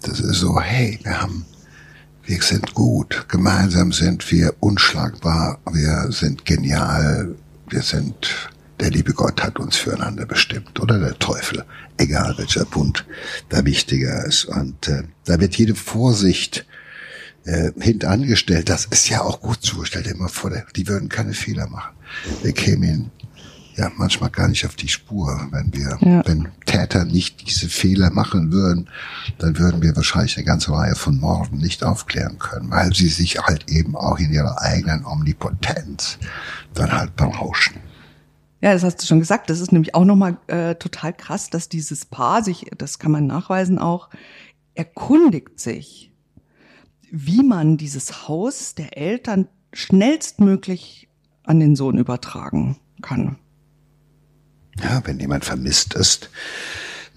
Das 0.03 0.19
ist 0.19 0.39
so, 0.39 0.61
hey, 0.61 0.99
wir 1.03 1.19
haben 1.19 1.45
wir 2.27 2.41
sind 2.41 2.73
gut. 2.73 3.25
Gemeinsam 3.29 3.93
sind 3.93 4.29
wir 4.33 4.53
unschlagbar. 4.59 5.59
Wir 5.71 6.11
sind 6.11 6.43
genial. 6.43 7.35
Wir 7.69 7.81
sind, 7.81 8.49
der 8.79 8.91
liebe 8.91 9.13
Gott 9.13 9.43
hat 9.43 9.59
uns 9.59 9.75
füreinander 9.77 10.25
bestimmt. 10.25 10.79
Oder 10.79 10.99
der 10.99 11.17
Teufel. 11.17 11.63
Egal 11.97 12.35
welcher 12.37 12.65
Bund 12.65 13.05
da 13.49 13.65
wichtiger 13.65 14.25
ist. 14.25 14.45
Und 14.45 14.87
äh, 14.87 15.03
da 15.25 15.39
wird 15.39 15.55
jede 15.57 15.75
Vorsicht 15.75 16.65
äh, 17.45 17.71
hintangestellt. 17.79 18.69
Das 18.69 18.85
ist 18.85 19.09
ja 19.09 19.21
auch 19.21 19.41
gut 19.41 19.63
dir 20.03 20.15
mal 20.15 20.27
vor, 20.27 20.51
die 20.75 20.87
würden 20.87 21.09
keine 21.09 21.33
Fehler 21.33 21.67
machen. 21.67 21.95
Wir 22.43 22.51
kämen 22.53 22.83
ihnen 22.83 23.11
ja 23.75 23.91
manchmal 23.95 24.29
gar 24.29 24.47
nicht 24.47 24.65
auf 24.65 24.75
die 24.75 24.87
Spur. 24.89 25.47
Wenn 25.51 25.73
wir, 25.73 25.97
Ja. 26.01 26.23
wenn 26.25 26.49
Täter 26.65 27.05
nicht 27.05 27.47
diese 27.47 27.69
Fehler 27.69 28.11
machen 28.11 28.51
würden, 28.51 28.89
dann 29.39 29.57
würden 29.57 29.81
wir 29.81 29.95
wahrscheinlich 29.95 30.35
eine 30.37 30.45
ganze 30.45 30.71
Reihe 30.71 30.95
von 30.95 31.19
Morden 31.19 31.57
nicht 31.57 31.83
aufklären 31.83 32.37
können, 32.39 32.69
weil 32.71 32.93
sie 32.93 33.07
sich 33.09 33.39
halt 33.39 33.69
eben 33.69 33.95
auch 33.95 34.19
in 34.19 34.31
ihrer 34.31 34.61
eigenen 34.61 35.05
Omnipotenz 35.05 36.17
dann 36.73 36.91
halt 36.91 37.15
berauschen. 37.15 37.75
Ja, 38.61 38.73
das 38.73 38.83
hast 38.83 39.01
du 39.01 39.05
schon 39.05 39.19
gesagt. 39.19 39.49
Das 39.49 39.59
ist 39.59 39.71
nämlich 39.71 39.93
auch 39.93 40.05
nochmal 40.05 40.37
äh, 40.47 40.75
total 40.75 41.13
krass, 41.13 41.49
dass 41.49 41.69
dieses 41.69 42.05
Paar 42.05 42.43
sich, 42.43 42.65
das 42.77 42.99
kann 42.99 43.11
man 43.11 43.27
nachweisen 43.27 43.77
auch, 43.77 44.09
erkundigt 44.73 45.59
sich, 45.59 46.11
wie 47.11 47.43
man 47.43 47.77
dieses 47.77 48.27
Haus 48.27 48.75
der 48.75 48.97
Eltern 48.97 49.47
schnellstmöglich 49.73 51.07
an 51.43 51.59
den 51.59 51.75
Sohn 51.75 51.97
übertragen 51.97 52.77
kann. 53.01 53.37
Ja, 54.81 55.01
wenn 55.05 55.19
jemand 55.19 55.45
vermisst 55.45 55.93
ist, 55.93 56.29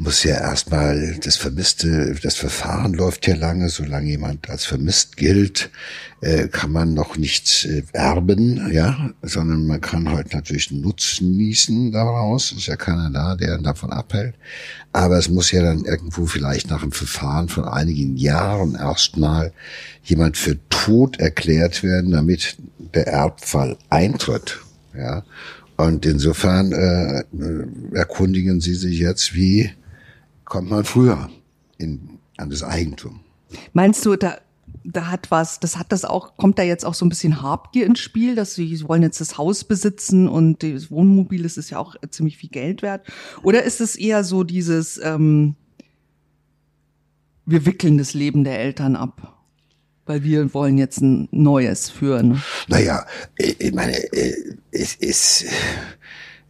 muss 0.00 0.24
ja 0.24 0.36
erstmal 0.36 1.18
das 1.22 1.36
Vermisste, 1.36 2.16
das 2.22 2.34
Verfahren 2.34 2.94
läuft 2.94 3.26
ja 3.26 3.36
lange, 3.36 3.68
solange 3.68 4.08
jemand 4.08 4.48
als 4.48 4.64
vermisst 4.64 5.18
gilt, 5.18 5.70
äh, 6.22 6.48
kann 6.48 6.72
man 6.72 6.94
noch 6.94 7.18
nichts 7.18 7.66
äh, 7.66 7.82
erben, 7.92 8.72
ja, 8.72 9.10
sondern 9.20 9.66
man 9.66 9.82
kann 9.82 10.10
heute 10.10 10.34
natürlich 10.34 10.70
Nutzen 10.70 11.32
genießen 11.32 11.92
daraus, 11.92 12.50
ist 12.52 12.66
ja 12.66 12.76
keiner 12.76 13.10
da, 13.10 13.36
der 13.36 13.58
davon 13.58 13.92
abhält, 13.92 14.36
aber 14.94 15.18
es 15.18 15.28
muss 15.28 15.50
ja 15.50 15.62
dann 15.62 15.84
irgendwo 15.84 16.24
vielleicht 16.24 16.70
nach 16.70 16.82
einem 16.82 16.92
Verfahren 16.92 17.50
von 17.50 17.64
einigen 17.64 18.16
Jahren 18.16 18.76
erstmal 18.76 19.52
jemand 20.02 20.38
für 20.38 20.56
tot 20.70 21.20
erklärt 21.20 21.82
werden, 21.82 22.12
damit 22.12 22.56
der 22.94 23.06
Erbfall 23.06 23.76
eintritt, 23.90 24.60
ja, 24.96 25.24
und 25.76 26.06
insofern 26.06 26.72
äh, 26.72 27.22
erkundigen 27.94 28.60
Sie 28.60 28.74
sich 28.74 28.98
jetzt, 28.98 29.34
wie 29.34 29.70
kommt 30.50 30.68
man 30.68 30.84
früher 30.84 31.30
in, 31.78 32.18
an 32.36 32.50
das 32.50 32.62
Eigentum. 32.62 33.20
Meinst 33.72 34.04
du, 34.04 34.16
da, 34.16 34.36
da 34.84 35.06
hat 35.06 35.30
was, 35.30 35.60
das 35.60 35.78
hat 35.78 35.92
das 35.92 36.04
auch, 36.04 36.36
kommt 36.36 36.58
da 36.58 36.62
jetzt 36.64 36.84
auch 36.84 36.92
so 36.92 37.06
ein 37.06 37.08
bisschen 37.08 37.40
Habgier 37.40 37.86
ins 37.86 38.00
Spiel, 38.00 38.34
dass 38.34 38.54
sie 38.54 38.86
wollen 38.86 39.02
jetzt 39.02 39.20
das 39.20 39.38
Haus 39.38 39.64
besitzen 39.64 40.28
und 40.28 40.62
das 40.62 40.90
Wohnmobil 40.90 41.44
das 41.44 41.56
ist 41.56 41.70
ja 41.70 41.78
auch 41.78 41.94
ziemlich 42.10 42.36
viel 42.36 42.50
Geld 42.50 42.82
wert? 42.82 43.06
Oder 43.42 43.62
ist 43.62 43.80
es 43.80 43.96
eher 43.96 44.24
so 44.24 44.42
dieses, 44.42 45.00
ähm, 45.02 45.54
wir 47.46 47.64
wickeln 47.64 47.96
das 47.96 48.12
Leben 48.12 48.42
der 48.44 48.58
Eltern 48.58 48.96
ab? 48.96 49.36
Weil 50.06 50.24
wir 50.24 50.52
wollen 50.52 50.78
jetzt 50.78 51.00
ein 51.00 51.28
neues 51.30 51.90
führen. 51.90 52.42
Naja, 52.66 53.06
ich 53.36 53.72
meine, 53.72 53.96
es 54.72 54.96
ist, 54.96 55.44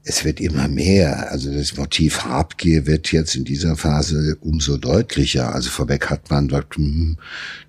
es 0.02 0.24
wird 0.24 0.40
immer 0.40 0.66
mehr. 0.66 1.30
Also 1.30 1.52
das 1.52 1.76
Motiv 1.76 2.24
Habgier 2.24 2.86
wird 2.86 3.12
jetzt 3.12 3.36
in 3.36 3.44
dieser 3.44 3.76
Phase 3.76 4.38
umso 4.40 4.78
deutlicher. 4.78 5.54
Also 5.54 5.68
vorweg 5.68 6.08
hat 6.08 6.30
man 6.30 6.48
dort, 6.48 6.74
hm, 6.76 7.18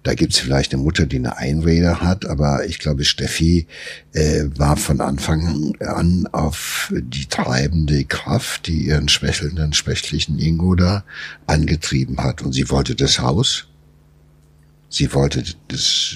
da 0.04 0.14
gibt's 0.14 0.40
vielleicht 0.40 0.74
eine 0.74 0.82
Mutter, 0.82 1.06
die 1.06 1.18
eine 1.18 1.38
Einrede 1.38 2.02
hat, 2.02 2.26
aber 2.26 2.66
ich 2.66 2.80
glaube, 2.80 3.04
Steffi 3.04 3.68
äh, 4.14 4.46
war 4.56 4.78
von 4.78 5.02
Anfang 5.02 5.76
an 5.82 6.28
auf 6.32 6.94
die 6.96 7.26
treibende 7.26 8.06
Kraft, 8.06 8.68
die 8.68 8.88
ihren 8.88 9.10
schwächelnden, 9.10 9.74
schwächlichen 9.74 10.40
Ingo 10.40 10.76
da 10.76 11.04
angetrieben 11.48 12.18
hat. 12.24 12.42
Und 12.42 12.54
sie 12.54 12.70
wollte 12.70 12.96
das 12.96 13.20
Haus. 13.20 13.68
Sie 14.88 15.14
wollte 15.14 15.44
das 15.68 16.16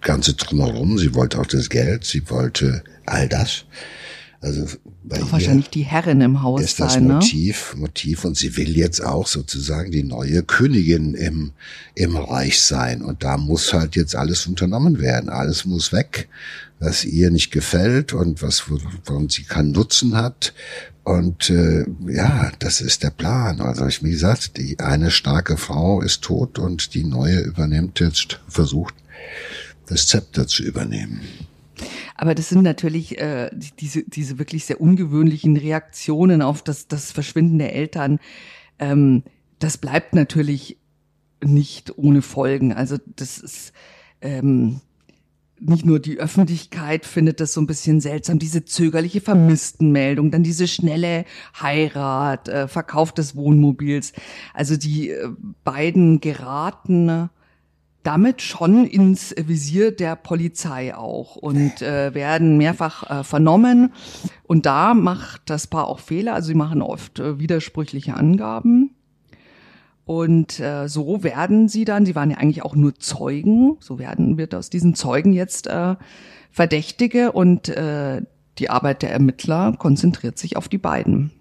ganze 0.00 0.34
drumherum, 0.34 0.98
sie 0.98 1.14
wollte 1.14 1.40
auch 1.40 1.46
das 1.46 1.70
Geld, 1.70 2.04
sie 2.04 2.28
wollte 2.30 2.82
all 3.04 3.28
das. 3.28 3.64
Also 4.40 4.66
bei 5.02 5.16
Auch 5.22 5.26
ihr 5.26 5.32
wahrscheinlich 5.32 5.70
die 5.70 5.82
Herrin 5.82 6.20
im 6.20 6.42
Haus 6.42 6.62
ist 6.62 6.80
das 6.80 6.94
sein, 6.94 7.06
ne? 7.06 7.14
Motiv, 7.14 7.74
Motiv 7.76 8.24
und 8.24 8.36
sie 8.36 8.56
will 8.56 8.76
jetzt 8.76 9.00
auch 9.02 9.26
sozusagen 9.26 9.90
die 9.90 10.02
neue 10.02 10.42
Königin 10.42 11.14
im, 11.14 11.52
im 11.94 12.16
Reich 12.16 12.60
sein. 12.60 13.02
Und 13.02 13.22
da 13.22 13.38
muss 13.38 13.72
halt 13.72 13.96
jetzt 13.96 14.14
alles 14.14 14.46
unternommen 14.46 15.00
werden. 15.00 15.30
Alles 15.30 15.64
muss 15.64 15.92
weg, 15.92 16.28
was 16.78 17.04
ihr 17.04 17.30
nicht 17.30 17.50
gefällt 17.50 18.12
und 18.12 18.42
was, 18.42 18.64
woran 18.68 19.28
sie 19.28 19.44
keinen 19.44 19.72
Nutzen 19.72 20.16
hat. 20.16 20.52
Und 21.06 21.50
äh, 21.50 21.86
ja, 22.08 22.50
das 22.58 22.80
ist 22.80 23.04
der 23.04 23.10
Plan. 23.10 23.60
Also 23.60 23.86
ich, 23.86 24.02
wie 24.02 24.10
gesagt, 24.10 24.56
die 24.56 24.80
eine 24.80 25.12
starke 25.12 25.56
Frau 25.56 26.02
ist 26.02 26.22
tot 26.22 26.58
und 26.58 26.94
die 26.94 27.04
neue 27.04 27.38
übernimmt 27.40 28.00
jetzt, 28.00 28.40
versucht, 28.48 28.94
das 29.86 30.08
Zepter 30.08 30.48
zu 30.48 30.64
übernehmen. 30.64 31.20
Aber 32.18 32.34
das 32.34 32.48
sind 32.48 32.62
natürlich 32.62 33.18
äh, 33.18 33.50
die- 33.54 33.72
diese, 33.78 34.02
diese 34.04 34.38
wirklich 34.38 34.64
sehr 34.64 34.80
ungewöhnlichen 34.80 35.56
Reaktionen 35.56 36.42
auf 36.42 36.62
das, 36.62 36.88
das 36.88 37.12
Verschwinden 37.12 37.58
der 37.58 37.74
Eltern. 37.74 38.18
Ähm, 38.78 39.22
das 39.58 39.78
bleibt 39.78 40.14
natürlich 40.14 40.78
nicht 41.44 41.98
ohne 41.98 42.22
Folgen. 42.22 42.72
Also 42.72 42.96
das 43.16 43.38
ist 43.38 43.72
ähm, 44.20 44.80
nicht 45.58 45.86
nur 45.86 45.98
die 46.00 46.18
Öffentlichkeit 46.18 47.06
findet 47.06 47.40
das 47.40 47.54
so 47.54 47.60
ein 47.62 47.66
bisschen 47.66 48.00
seltsam, 48.00 48.38
diese 48.38 48.64
zögerliche 48.66 49.22
Vermisstenmeldung, 49.22 50.30
dann 50.30 50.42
diese 50.42 50.68
schnelle 50.68 51.24
Heirat, 51.60 52.48
äh, 52.48 52.68
Verkauf 52.68 53.12
des 53.12 53.36
Wohnmobils. 53.36 54.12
Also 54.52 54.76
die 54.76 55.10
äh, 55.10 55.28
beiden 55.64 56.20
geraten 56.20 57.30
damit 58.06 58.40
schon 58.40 58.86
ins 58.86 59.34
Visier 59.36 59.90
der 59.90 60.14
Polizei 60.14 60.94
auch 60.94 61.34
und 61.34 61.82
äh, 61.82 62.14
werden 62.14 62.56
mehrfach 62.56 63.10
äh, 63.10 63.24
vernommen. 63.24 63.92
Und 64.44 64.64
da 64.64 64.94
macht 64.94 65.42
das 65.46 65.66
Paar 65.66 65.88
auch 65.88 65.98
Fehler. 65.98 66.34
Also 66.34 66.48
sie 66.48 66.54
machen 66.54 66.82
oft 66.82 67.18
äh, 67.18 67.40
widersprüchliche 67.40 68.14
Angaben. 68.14 68.94
Und 70.04 70.60
äh, 70.60 70.88
so 70.88 71.24
werden 71.24 71.68
sie 71.68 71.84
dann, 71.84 72.06
sie 72.06 72.14
waren 72.14 72.30
ja 72.30 72.36
eigentlich 72.36 72.64
auch 72.64 72.76
nur 72.76 72.94
Zeugen, 72.94 73.76
so 73.80 73.98
werden 73.98 74.38
wird 74.38 74.54
aus 74.54 74.70
diesen 74.70 74.94
Zeugen 74.94 75.32
jetzt 75.32 75.66
äh, 75.66 75.96
Verdächtige 76.52 77.32
und 77.32 77.68
äh, 77.68 78.22
die 78.58 78.70
Arbeit 78.70 79.02
der 79.02 79.10
Ermittler 79.10 79.74
konzentriert 79.76 80.38
sich 80.38 80.56
auf 80.56 80.68
die 80.68 80.78
beiden. 80.78 81.32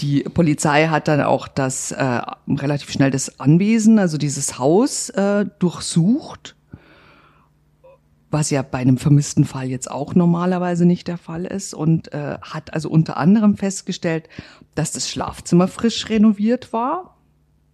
Die 0.00 0.22
Polizei 0.22 0.88
hat 0.88 1.08
dann 1.08 1.20
auch 1.20 1.46
das 1.46 1.92
äh, 1.92 2.22
relativ 2.48 2.90
schnell 2.90 3.10
das 3.10 3.38
Anwesen, 3.38 3.98
also 3.98 4.16
dieses 4.18 4.58
Haus, 4.58 5.10
äh, 5.10 5.46
durchsucht 5.58 6.56
was 8.30 8.50
ja 8.50 8.62
bei 8.62 8.78
einem 8.78 8.96
vermissten 8.96 9.44
Fall 9.44 9.68
jetzt 9.68 9.90
auch 9.90 10.14
normalerweise 10.14 10.86
nicht 10.86 11.08
der 11.08 11.18
Fall 11.18 11.44
ist 11.44 11.74
und 11.74 12.12
äh, 12.12 12.38
hat 12.40 12.72
also 12.72 12.88
unter 12.88 13.16
anderem 13.16 13.56
festgestellt, 13.56 14.28
dass 14.74 14.92
das 14.92 15.10
Schlafzimmer 15.10 15.68
frisch 15.68 16.08
renoviert 16.08 16.72
war. 16.72 17.16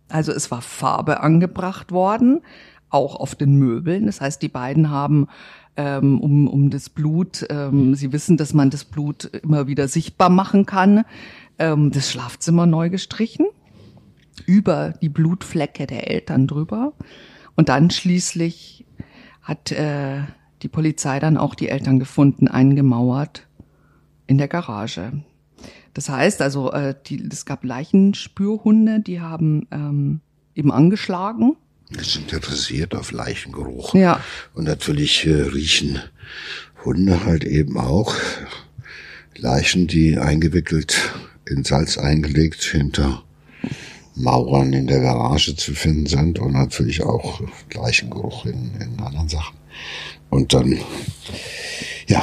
Also 0.08 0.32
es 0.32 0.50
war 0.50 0.62
Farbe 0.62 1.20
angebracht 1.20 1.92
worden, 1.92 2.40
auch 2.88 3.16
auf 3.16 3.34
den 3.34 3.56
Möbeln. 3.56 4.06
Das 4.06 4.20
heißt, 4.20 4.40
die 4.40 4.48
beiden 4.48 4.90
haben 4.90 5.26
ähm, 5.76 6.20
um, 6.20 6.48
um 6.48 6.70
das 6.70 6.88
Blut, 6.88 7.46
ähm, 7.50 7.94
sie 7.94 8.12
wissen, 8.12 8.38
dass 8.38 8.54
man 8.54 8.70
das 8.70 8.84
Blut 8.84 9.24
immer 9.42 9.66
wieder 9.66 9.88
sichtbar 9.88 10.30
machen 10.30 10.64
kann, 10.64 11.04
ähm, 11.58 11.90
das 11.90 12.10
Schlafzimmer 12.10 12.66
neu 12.66 12.90
gestrichen, 12.90 13.46
über 14.44 14.94
die 15.00 15.08
Blutflecke 15.08 15.86
der 15.86 16.10
Eltern 16.10 16.46
drüber. 16.46 16.92
Und 17.54 17.68
dann 17.68 17.90
schließlich 17.90 18.84
hat 19.42 19.72
äh, 19.72 20.22
die 20.62 20.68
Polizei 20.68 21.20
dann 21.20 21.36
auch 21.36 21.54
die 21.54 21.68
Eltern 21.68 21.98
gefunden, 21.98 22.48
eingemauert 22.48 23.46
in 24.26 24.38
der 24.38 24.48
Garage. 24.48 25.24
Das 25.94 26.08
heißt 26.08 26.42
also, 26.42 26.72
äh, 26.72 26.94
die, 27.06 27.26
es 27.30 27.46
gab 27.46 27.64
Leichenspürhunde, 27.64 29.00
die 29.00 29.20
haben 29.20 29.66
ähm, 29.70 30.20
eben 30.54 30.70
angeschlagen. 30.70 31.56
Wir 31.88 32.04
sind 32.04 32.32
interessiert 32.32 32.94
auf 32.94 33.12
Leichengeruch. 33.12 33.94
Ja. 33.94 34.20
Und 34.54 34.64
natürlich 34.64 35.24
äh, 35.26 35.32
riechen 35.32 36.00
Hunde 36.84 37.24
halt 37.24 37.44
eben 37.44 37.78
auch 37.78 38.14
Leichen, 39.36 39.86
die 39.86 40.18
eingewickelt 40.18 41.14
in 41.48 41.64
Salz 41.64 41.98
eingelegt 41.98 42.62
hinter 42.62 43.22
Mauern 44.14 44.72
in 44.72 44.86
der 44.86 45.00
Garage 45.00 45.56
zu 45.56 45.74
finden 45.74 46.06
sind 46.06 46.38
und 46.38 46.52
natürlich 46.52 47.02
auch 47.02 47.40
Leichengeruch 47.74 48.46
in, 48.46 48.72
in 48.80 48.98
anderen 49.00 49.28
Sachen. 49.28 49.56
Und 50.30 50.54
dann, 50.54 50.78
ja, 52.08 52.22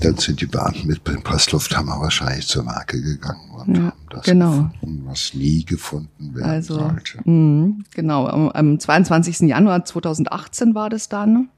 dann 0.00 0.16
sind 0.16 0.40
die 0.40 0.46
Beamten 0.46 0.86
mit 0.86 1.06
dem 1.06 1.22
Presslufthammer 1.22 2.00
wahrscheinlich 2.00 2.46
zur 2.46 2.64
Marke 2.64 3.00
gegangen 3.02 3.50
und 3.50 3.76
Ja, 3.76 3.82
haben 3.84 3.92
das 4.10 4.24
genau. 4.24 4.50
gefunden, 4.72 5.02
was 5.06 5.34
nie 5.34 5.64
gefunden 5.64 6.34
werden 6.34 6.50
Also, 6.50 6.78
sollte. 6.78 7.18
mh, 7.24 7.84
genau, 7.94 8.26
am, 8.26 8.48
am 8.50 8.80
22. 8.80 9.40
Januar 9.40 9.84
2018 9.84 10.74
war 10.74 10.88
das 10.90 11.08
dann. 11.08 11.48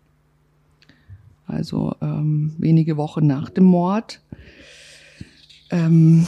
Also 1.46 1.94
ähm, 2.02 2.54
wenige 2.58 2.96
Wochen 2.96 3.26
nach 3.26 3.48
dem 3.48 3.64
Mord 3.64 4.20
ähm, 5.70 6.26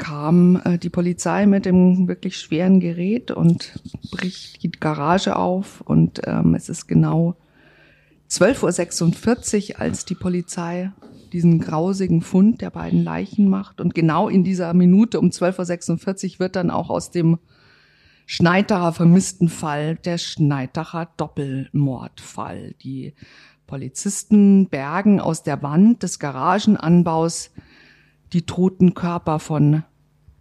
kam 0.00 0.60
äh, 0.64 0.78
die 0.78 0.88
Polizei 0.88 1.46
mit 1.46 1.66
dem 1.66 2.08
wirklich 2.08 2.38
schweren 2.38 2.80
Gerät 2.80 3.30
und 3.30 3.78
bricht 4.10 4.62
die 4.64 4.72
Garage 4.72 5.36
auf. 5.36 5.82
Und 5.82 6.22
ähm, 6.24 6.56
es 6.56 6.68
ist 6.68 6.88
genau 6.88 7.36
12.46 8.28 9.74
Uhr, 9.74 9.80
als 9.80 10.04
die 10.06 10.16
Polizei 10.16 10.90
diesen 11.32 11.60
grausigen 11.60 12.22
Fund 12.22 12.60
der 12.62 12.70
beiden 12.70 13.04
Leichen 13.04 13.48
macht. 13.48 13.80
Und 13.80 13.94
genau 13.94 14.28
in 14.28 14.42
dieser 14.42 14.74
Minute 14.74 15.20
um 15.20 15.28
12.46 15.28 16.32
Uhr 16.32 16.38
wird 16.40 16.56
dann 16.56 16.70
auch 16.70 16.90
aus 16.90 17.12
dem 17.12 17.38
Schneidacher 18.26 18.92
vermissten 18.92 19.48
Fall 19.48 19.96
der 19.96 20.18
Schneidacher 20.18 21.10
Doppelmordfall. 21.16 22.74
Die 22.82 23.12
Polizisten 23.66 24.68
bergen 24.68 25.20
aus 25.20 25.42
der 25.42 25.62
Wand 25.62 26.02
des 26.02 26.18
Garagenanbaus 26.18 27.50
die 28.32 28.42
toten 28.42 28.94
Körper 28.94 29.38
von 29.40 29.82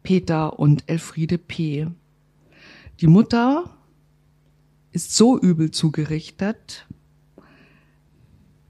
Peter 0.04 0.60
und 0.60 0.84
Elfriede 0.88 1.38
P. 1.38 1.88
Die 3.02 3.08
Mutter 3.08 3.70
ist 4.91 5.16
so 5.16 5.39
übel 5.39 5.72
zugerichtet, 5.72 6.88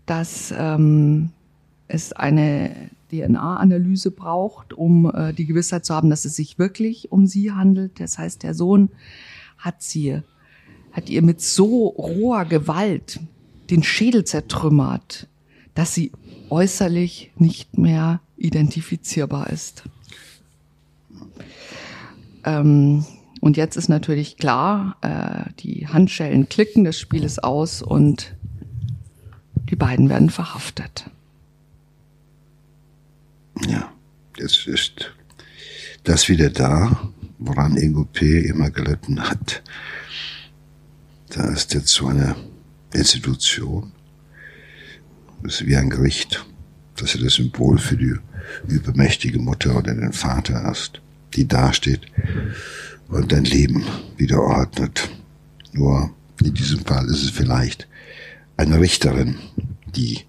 dass 0.05 0.53
ähm, 0.57 1.31
es 1.87 2.13
eine 2.13 2.89
DNA-Analyse 3.11 4.11
braucht, 4.11 4.73
um 4.73 5.11
äh, 5.13 5.33
die 5.33 5.45
Gewissheit 5.45 5.85
zu 5.85 5.93
haben, 5.93 6.09
dass 6.09 6.25
es 6.25 6.35
sich 6.35 6.59
wirklich 6.59 7.11
um 7.11 7.25
sie 7.25 7.51
handelt. 7.51 7.99
Das 7.99 8.17
heißt, 8.17 8.43
der 8.43 8.53
Sohn 8.53 8.89
hat 9.57 9.81
sie, 9.81 10.21
hat 10.91 11.09
ihr 11.09 11.21
mit 11.21 11.41
so 11.41 11.87
roher 11.87 12.45
Gewalt 12.45 13.19
den 13.69 13.83
Schädel 13.83 14.23
zertrümmert, 14.23 15.27
dass 15.73 15.93
sie 15.93 16.11
äußerlich 16.49 17.31
nicht 17.37 17.77
mehr 17.77 18.21
identifizierbar 18.37 19.49
ist. 19.49 19.83
Ähm, 22.43 23.05
und 23.41 23.57
jetzt 23.57 23.77
ist 23.77 23.89
natürlich 23.89 24.37
klar, 24.37 24.97
äh, 25.01 25.51
die 25.59 25.87
Handschellen 25.87 26.49
klicken, 26.49 26.83
das 26.83 26.99
Spiel 26.99 27.23
ist 27.23 27.43
aus 27.43 27.81
und 27.81 28.35
die 29.69 29.75
beiden 29.75 30.09
werden 30.09 30.29
verhaftet. 30.29 31.09
Ja, 33.67 33.91
es 34.37 34.67
ist 34.67 35.13
das 36.03 36.27
wieder 36.29 36.49
da, 36.49 37.11
woran 37.37 37.77
Ingo 37.77 38.05
P. 38.05 38.39
immer 38.41 38.69
gelitten 38.69 39.21
hat. 39.21 39.61
Da 41.29 41.47
ist 41.49 41.73
jetzt 41.73 41.89
so 41.89 42.07
eine 42.07 42.35
Institution, 42.93 43.91
das 45.43 45.61
ist 45.61 45.67
wie 45.67 45.75
ein 45.75 45.89
Gericht, 45.89 46.45
dass 46.95 47.15
er 47.15 47.21
das 47.21 47.35
Symbol 47.35 47.77
für 47.77 47.95
die 47.95 48.15
übermächtige 48.67 49.39
Mutter 49.39 49.77
oder 49.77 49.93
den 49.93 50.11
Vater 50.11 50.69
ist, 50.71 51.01
die 51.33 51.47
dasteht 51.47 52.01
und 53.07 53.31
dein 53.31 53.45
Leben 53.45 53.85
wieder 54.17 54.41
ordnet. 54.41 55.09
Nur 55.73 56.11
in 56.43 56.53
diesem 56.53 56.85
Fall 56.85 57.05
ist 57.05 57.23
es 57.23 57.29
vielleicht 57.29 57.87
eine 58.57 58.79
Richterin, 58.79 59.35
die 59.95 60.21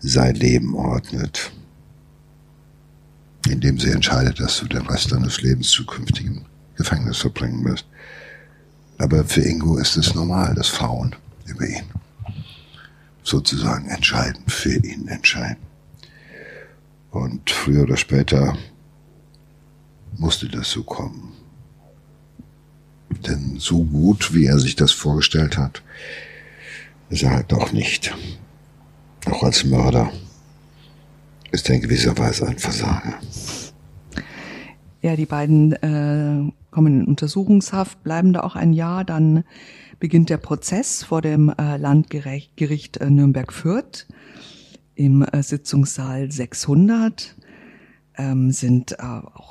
sein 0.00 0.34
Leben 0.34 0.74
ordnet, 0.74 1.50
indem 3.48 3.78
sie 3.78 3.90
entscheidet, 3.90 4.40
dass 4.40 4.58
du 4.58 4.66
den 4.66 4.86
Rest 4.86 5.12
deines 5.12 5.42
Lebens 5.42 5.70
zukünftig 5.70 6.26
im 6.26 6.44
Gefängnis 6.76 7.18
verbringen 7.18 7.64
wirst. 7.64 7.86
Aber 8.98 9.24
für 9.24 9.42
Ingo 9.42 9.76
ist 9.78 9.96
es 9.96 10.14
normal, 10.14 10.54
dass 10.54 10.68
Frauen 10.68 11.14
über 11.46 11.66
ihn 11.66 11.84
sozusagen 13.22 13.88
entscheiden, 13.88 14.42
für 14.46 14.74
ihn 14.74 15.08
entscheiden. 15.08 15.62
Und 17.10 17.50
früher 17.50 17.82
oder 17.82 17.96
später 17.96 18.56
musste 20.16 20.48
das 20.48 20.70
so 20.70 20.82
kommen. 20.82 21.32
Denn 23.26 23.56
so 23.58 23.84
gut, 23.84 24.34
wie 24.34 24.46
er 24.46 24.58
sich 24.58 24.76
das 24.76 24.92
vorgestellt 24.92 25.58
hat, 25.58 25.82
ist 27.08 27.22
er 27.22 27.30
halt 27.30 27.52
doch 27.52 27.72
nicht. 27.72 28.14
Auch 29.26 29.42
als 29.42 29.64
Mörder 29.64 30.10
ist 31.50 31.68
er 31.68 31.76
in 31.76 31.82
gewisser 31.82 32.16
Weise 32.16 32.46
ein 32.46 32.58
Versager. 32.58 33.14
Ja, 35.02 35.16
die 35.16 35.26
beiden 35.26 35.72
äh, 35.72 36.52
kommen 36.70 37.00
in 37.00 37.06
Untersuchungshaft, 37.06 38.02
bleiben 38.02 38.32
da 38.32 38.40
auch 38.40 38.54
ein 38.54 38.72
Jahr. 38.72 39.04
Dann 39.04 39.44
beginnt 39.98 40.30
der 40.30 40.36
Prozess 40.36 41.02
vor 41.02 41.22
dem 41.22 41.48
äh, 41.50 41.76
Landgericht 41.76 42.98
äh, 42.98 43.10
Nürnberg-Fürth 43.10 44.06
im 44.94 45.22
äh, 45.22 45.42
Sitzungssaal 45.42 46.30
600. 46.30 47.36
Ähm, 48.18 48.50
sind 48.50 48.92
äh, 48.92 49.02
auch 49.02 49.49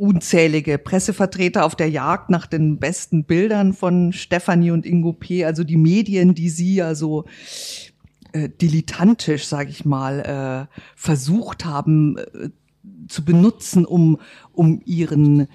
unzählige 0.00 0.78
Pressevertreter 0.78 1.64
auf 1.64 1.76
der 1.76 1.90
Jagd 1.90 2.30
nach 2.30 2.46
den 2.46 2.78
besten 2.78 3.24
Bildern 3.24 3.74
von 3.74 4.12
Stefanie 4.12 4.70
und 4.70 4.86
Ingo 4.86 5.12
P. 5.12 5.44
Also 5.44 5.62
die 5.62 5.76
Medien, 5.76 6.34
die 6.34 6.48
sie 6.48 6.76
ja 6.76 6.94
so 6.94 7.26
äh, 8.32 8.48
dilettantisch, 8.48 9.46
sage 9.46 9.70
ich 9.70 9.84
mal, 9.84 10.68
äh, 10.70 10.76
versucht 10.96 11.66
haben 11.66 12.16
äh, 12.16 12.48
zu 13.08 13.24
benutzen, 13.24 13.84
um, 13.84 14.18
um 14.52 14.80
ihren, 14.86 15.48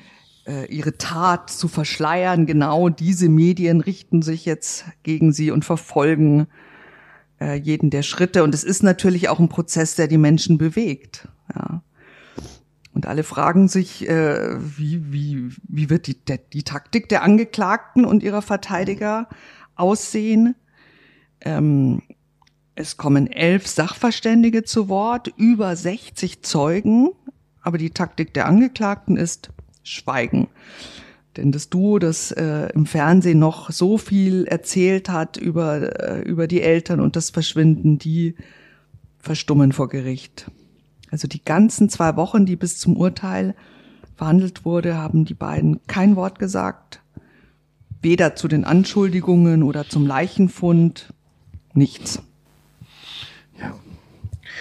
äh, 0.46 0.72
ihre 0.72 0.98
Tat 0.98 1.50
zu 1.50 1.68
verschleiern. 1.68 2.46
Genau 2.46 2.90
diese 2.90 3.30
Medien 3.30 3.82
richten 3.82 4.22
sich 4.22 4.46
jetzt 4.46 4.86
gegen 5.02 5.34
sie 5.34 5.50
und 5.50 5.66
verfolgen 5.66 6.46
äh, 7.42 7.56
jeden 7.56 7.90
der 7.90 8.04
Schritte. 8.04 8.44
Und 8.44 8.54
es 8.54 8.64
ist 8.64 8.84
natürlich 8.84 9.28
auch 9.28 9.40
ein 9.40 9.50
Prozess, 9.50 9.96
der 9.96 10.08
die 10.08 10.20
Menschen 10.20 10.60
bewegt. 10.60 11.28
Ja. 11.56 11.82
Und 12.96 13.08
alle 13.08 13.24
fragen 13.24 13.68
sich, 13.68 14.08
äh, 14.08 14.56
wie, 14.58 15.12
wie, 15.12 15.50
wie 15.68 15.90
wird 15.90 16.08
die, 16.08 16.18
die 16.54 16.64
Taktik 16.64 17.10
der 17.10 17.24
Angeklagten 17.24 18.06
und 18.06 18.24
ihrer 18.24 18.42
Verteidiger 18.42 19.28
aussehen? 19.76 20.56
Ähm, 21.42 22.02
es 22.74 22.96
kommen 22.96 23.28
elf 23.28 23.68
Sachverständige 23.68 24.64
zu 24.64 24.88
Wort, 24.88 25.28
über 25.36 25.76
60 25.76 26.42
Zeugen, 26.44 27.10
aber 27.62 27.78
die 27.78 27.90
Taktik 27.90 28.34
der 28.34 28.48
Angeklagten 28.48 29.18
ist 29.18 29.50
Schweigen. 29.84 30.48
Denn 31.36 31.52
das 31.52 31.70
Duo, 31.70 32.00
das 32.00 32.32
äh, 32.32 32.70
im 32.74 32.86
Fernsehen 32.86 33.40
noch 33.40 33.72
so 33.72 33.98
viel 33.98 34.46
erzählt 34.46 35.10
hat 35.10 35.36
über, 35.36 36.00
äh, 36.00 36.22
über 36.22 36.48
die 36.48 36.62
Eltern 36.62 37.02
und 37.02 37.18
das 37.18 37.30
Verschwinden, 37.30 38.00
die 38.00 38.36
verstummen 39.20 39.74
vor 39.74 39.90
Gericht. 39.90 40.50
Also 41.16 41.30
die 41.30 41.46
ganzen 41.46 41.88
zwei 41.88 42.18
Wochen, 42.18 42.46
die 42.46 42.58
bis 42.58 42.78
zum 42.78 42.98
Urteil 42.98 43.56
verhandelt 44.18 44.66
wurde, 44.66 44.98
haben 44.98 45.24
die 45.24 45.34
beiden 45.34 45.80
kein 45.88 46.18
Wort 46.18 46.40
gesagt. 46.40 47.00
Weder 48.02 48.36
zu 48.36 48.50
den 48.50 48.66
Anschuldigungen 48.66 49.64
oder 49.64 49.88
zum 49.88 50.06
Leichenfund. 50.06 51.14
Nichts. 51.74 52.20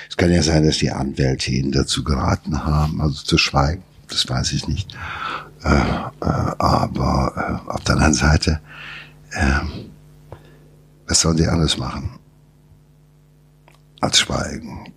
Es 0.09 0.17
kann 0.17 0.31
ja 0.31 0.45
sein, 0.45 0.65
dass 0.65 0.79
die 0.79 0.93
Anwälte 0.93 1.51
ihn 1.51 1.73
dazu 1.73 2.05
geraten 2.05 2.65
haben, 2.65 3.01
also 3.01 3.25
zu 3.25 3.37
schweigen. 3.37 3.83
Das 4.07 4.29
weiß 4.29 4.53
ich 4.53 4.69
nicht. 4.69 4.97
Äh, 5.65 5.71
äh, 5.71 6.05
aber 6.21 7.65
äh, 7.67 7.69
auf 7.73 7.83
der 7.83 7.97
anderen 7.97 8.15
Seite, 8.15 8.61
äh, 9.33 9.59
was 11.09 11.21
sollen 11.21 11.37
sie 11.37 11.49
alles 11.49 11.79
machen 11.79 12.11
als 14.01 14.21
schweigen? 14.21 14.94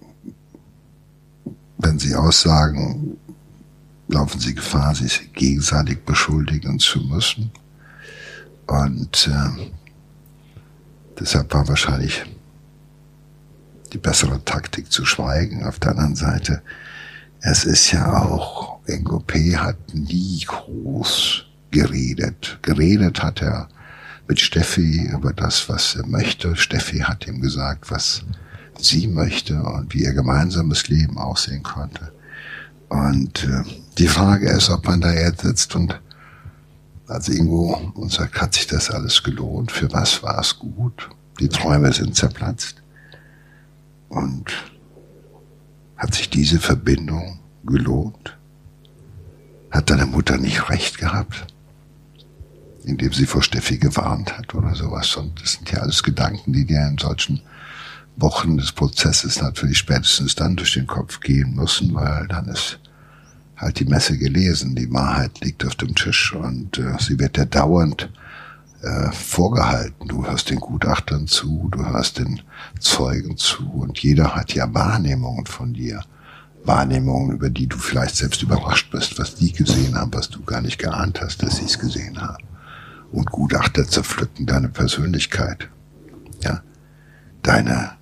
Wenn 1.78 1.99
sie 1.99 2.15
aussagen, 2.15 3.17
laufen 4.07 4.39
sie 4.39 4.55
Gefahr, 4.55 4.95
sich 4.95 5.34
gegenseitig 5.34 6.03
beschuldigen 6.05 6.80
zu 6.80 6.99
müssen. 7.01 7.51
Und 8.65 9.28
äh, 9.28 9.69
deshalb 11.19 11.53
war 11.53 11.67
wahrscheinlich 11.67 12.23
die 13.93 13.97
bessere 13.97 14.43
Taktik 14.43 14.91
zu 14.91 15.05
schweigen. 15.05 15.65
Auf 15.65 15.80
der 15.80 15.91
anderen 15.91 16.15
Seite, 16.15 16.61
es 17.41 17.63
ist 17.63 17.91
ja 17.91 18.21
auch, 18.23 18.80
Ingo 18.88 19.19
P. 19.19 19.55
hat 19.57 19.78
nie 19.93 20.43
groß 20.45 21.45
geredet. 21.71 22.59
Geredet 22.61 23.21
hat 23.21 23.41
er 23.41 23.69
mit 24.28 24.39
Steffi 24.39 25.09
über 25.11 25.34
das, 25.34 25.69
was 25.69 25.95
er 25.95 26.05
möchte. 26.05 26.55
Steffi 26.55 26.99
hat 26.99 27.28
ihm 27.28 27.41
gesagt, 27.41 27.91
was 27.91 28.23
sie 28.80 29.07
möchte 29.07 29.61
und 29.61 29.93
wie 29.93 30.03
ihr 30.03 30.13
gemeinsames 30.13 30.88
Leben 30.88 31.17
aussehen 31.17 31.63
konnte. 31.63 32.11
Und 32.89 33.43
äh, 33.43 33.63
die 33.97 34.07
Frage 34.07 34.49
ist, 34.49 34.69
ob 34.69 34.86
man 34.88 35.01
da 35.01 35.13
jetzt 35.13 35.41
sitzt 35.41 35.75
und 35.75 35.99
als 37.07 37.30
Ingo 37.30 37.91
und 37.95 38.11
sagt, 38.11 38.39
hat 38.41 38.53
sich 38.53 38.67
das 38.67 38.89
alles 38.89 39.23
gelohnt? 39.23 39.71
Für 39.71 39.91
was 39.91 40.23
war 40.23 40.39
es 40.39 40.59
gut? 40.59 41.09
Die 41.39 41.49
Träume 41.49 41.91
sind 41.93 42.15
zerplatzt. 42.15 42.82
Und 44.09 44.51
hat 45.95 46.13
sich 46.13 46.30
diese 46.30 46.59
Verbindung 46.59 47.39
gelohnt? 47.65 48.38
Hat 49.71 49.89
deine 49.89 50.05
Mutter 50.05 50.38
nicht 50.38 50.69
recht 50.69 50.97
gehabt? 50.97 51.47
Indem 52.84 53.11
sie 53.11 53.25
vor 53.25 53.41
Steffi 53.41 53.78
gewarnt 53.78 54.38
hat 54.38 54.53
oder 54.55 54.75
sowas. 54.75 55.15
Und 55.15 55.41
das 55.41 55.53
sind 55.53 55.71
ja 55.71 55.80
alles 55.80 56.03
Gedanken, 56.03 56.53
die 56.53 56.65
dir 56.65 56.88
in 56.88 56.97
solchen 56.97 57.41
Wochen 58.18 58.57
des 58.57 58.72
Prozesses 58.72 59.41
natürlich 59.41 59.78
spätestens 59.78 60.36
dann 60.36 60.55
durch 60.55 60.74
den 60.74 60.88
Kopf 60.88 61.20
gehen 61.20 61.55
müssen, 61.55 61.93
weil 61.93 62.28
dann 62.28 62.47
ist 62.47 62.80
halt 63.55 63.80
die 63.80 63.86
Messe 63.86 64.18
gelesen, 64.18 64.76
die 64.76 64.91
Wahrheit 64.91 65.39
liegt 65.41 65.65
auf 65.65 65.76
dem 65.76 65.95
Tisch 65.95 66.34
und 66.34 66.78
äh, 66.78 66.95
sie 66.99 67.20
wird 67.20 67.38
dir 67.38 67.45
dauernd 67.45 68.09
äh, 68.82 69.11
vorgehalten. 69.11 70.07
Du 70.07 70.26
hörst 70.26 70.49
den 70.49 70.59
Gutachtern 70.59 71.28
zu, 71.28 71.70
du 71.72 71.86
hörst 71.86 72.20
den 72.20 72.41
Zeugen 72.80 73.38
zu 73.38 73.70
und 73.70 73.99
jeder 73.99 74.36
hat 74.36 74.53
ja 74.53 74.72
Wahrnehmungen 74.74 75.45
von 75.45 75.74
dir. 75.74 76.01
Wahrnehmungen, 76.63 77.32
über 77.32 77.49
die 77.49 77.68
du 77.68 77.78
vielleicht 77.78 78.15
selbst 78.15 78.41
überrascht 78.43 78.91
bist, 78.91 79.18
was 79.18 79.36
die 79.36 79.53
gesehen 79.53 79.95
haben, 79.95 80.13
was 80.13 80.30
du 80.30 80.43
gar 80.43 80.61
nicht 80.61 80.78
geahnt 80.80 81.22
hast, 81.22 81.41
dass 81.41 81.57
sie 81.57 81.65
es 81.65 81.80
gesehen 81.80 82.22
haben. 82.22 82.43
Und 83.11 83.32
Gutachter 83.32 83.88
zerpflücken 83.88 84.45
deine 84.45 84.68
Persönlichkeit, 84.68 85.70
ja, 86.43 86.61
deine 87.41 87.96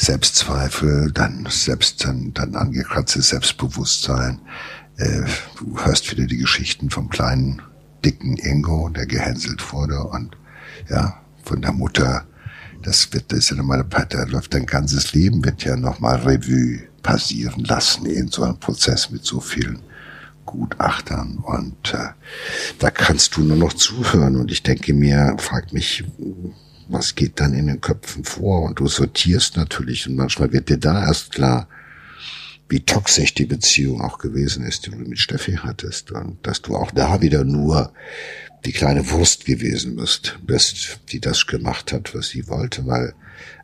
Selbstzweifel, 0.00 1.12
dein 1.12 1.46
selbst, 1.50 2.02
dein, 2.02 2.32
dein 2.32 2.56
angekratztes 2.56 3.28
Selbstbewusstsein. 3.28 4.40
Äh, 4.96 5.24
du 5.58 5.78
hörst 5.84 6.10
wieder 6.10 6.24
die 6.24 6.38
Geschichten 6.38 6.88
vom 6.88 7.10
kleinen 7.10 7.60
dicken 8.02 8.38
Ingo, 8.38 8.88
der 8.88 9.04
gehänselt 9.04 9.74
wurde 9.74 10.02
und 10.02 10.38
ja, 10.88 11.20
von 11.44 11.60
der 11.60 11.72
Mutter. 11.72 12.24
Das 12.82 13.12
wird, 13.12 13.30
das 13.30 13.40
ist 13.40 13.50
ja 13.50 13.56
nochmal, 13.56 13.84
da 14.08 14.22
läuft 14.24 14.54
dein 14.54 14.64
ganzes 14.64 15.12
Leben, 15.12 15.44
wird 15.44 15.64
ja 15.64 15.76
nochmal 15.76 16.16
Revue 16.16 16.80
passieren 17.02 17.64
lassen 17.64 18.06
in 18.06 18.28
so 18.28 18.42
einem 18.42 18.58
Prozess 18.58 19.10
mit 19.10 19.26
so 19.26 19.38
vielen 19.38 19.80
Gutachtern 20.46 21.36
und 21.42 21.92
äh, 21.92 22.08
da 22.78 22.90
kannst 22.90 23.36
du 23.36 23.42
nur 23.42 23.58
noch 23.58 23.74
zuhören 23.74 24.36
und 24.36 24.50
ich 24.50 24.62
denke 24.62 24.94
mir, 24.94 25.36
frag 25.38 25.74
mich, 25.74 26.04
was 26.92 27.14
geht 27.14 27.40
dann 27.40 27.54
in 27.54 27.66
den 27.66 27.80
Köpfen 27.80 28.24
vor? 28.24 28.62
Und 28.62 28.80
du 28.80 28.88
sortierst 28.88 29.56
natürlich 29.56 30.08
und 30.08 30.16
manchmal 30.16 30.52
wird 30.52 30.68
dir 30.68 30.78
da 30.78 31.06
erst 31.06 31.32
klar, 31.32 31.68
wie 32.68 32.80
toxisch 32.80 33.34
die 33.34 33.46
Beziehung 33.46 34.00
auch 34.00 34.18
gewesen 34.18 34.64
ist, 34.64 34.86
die 34.86 34.90
du 34.90 34.96
mit 34.96 35.18
Steffi 35.18 35.54
hattest. 35.54 36.12
Und 36.12 36.38
dass 36.46 36.62
du 36.62 36.76
auch 36.76 36.92
da 36.92 37.20
wieder 37.20 37.44
nur 37.44 37.92
die 38.64 38.72
kleine 38.72 39.10
Wurst 39.10 39.44
gewesen 39.44 39.96
bist, 39.96 40.38
bist, 40.46 41.00
die 41.10 41.20
das 41.20 41.46
gemacht 41.46 41.92
hat, 41.92 42.14
was 42.14 42.28
sie 42.28 42.46
wollte, 42.48 42.86
weil 42.86 43.14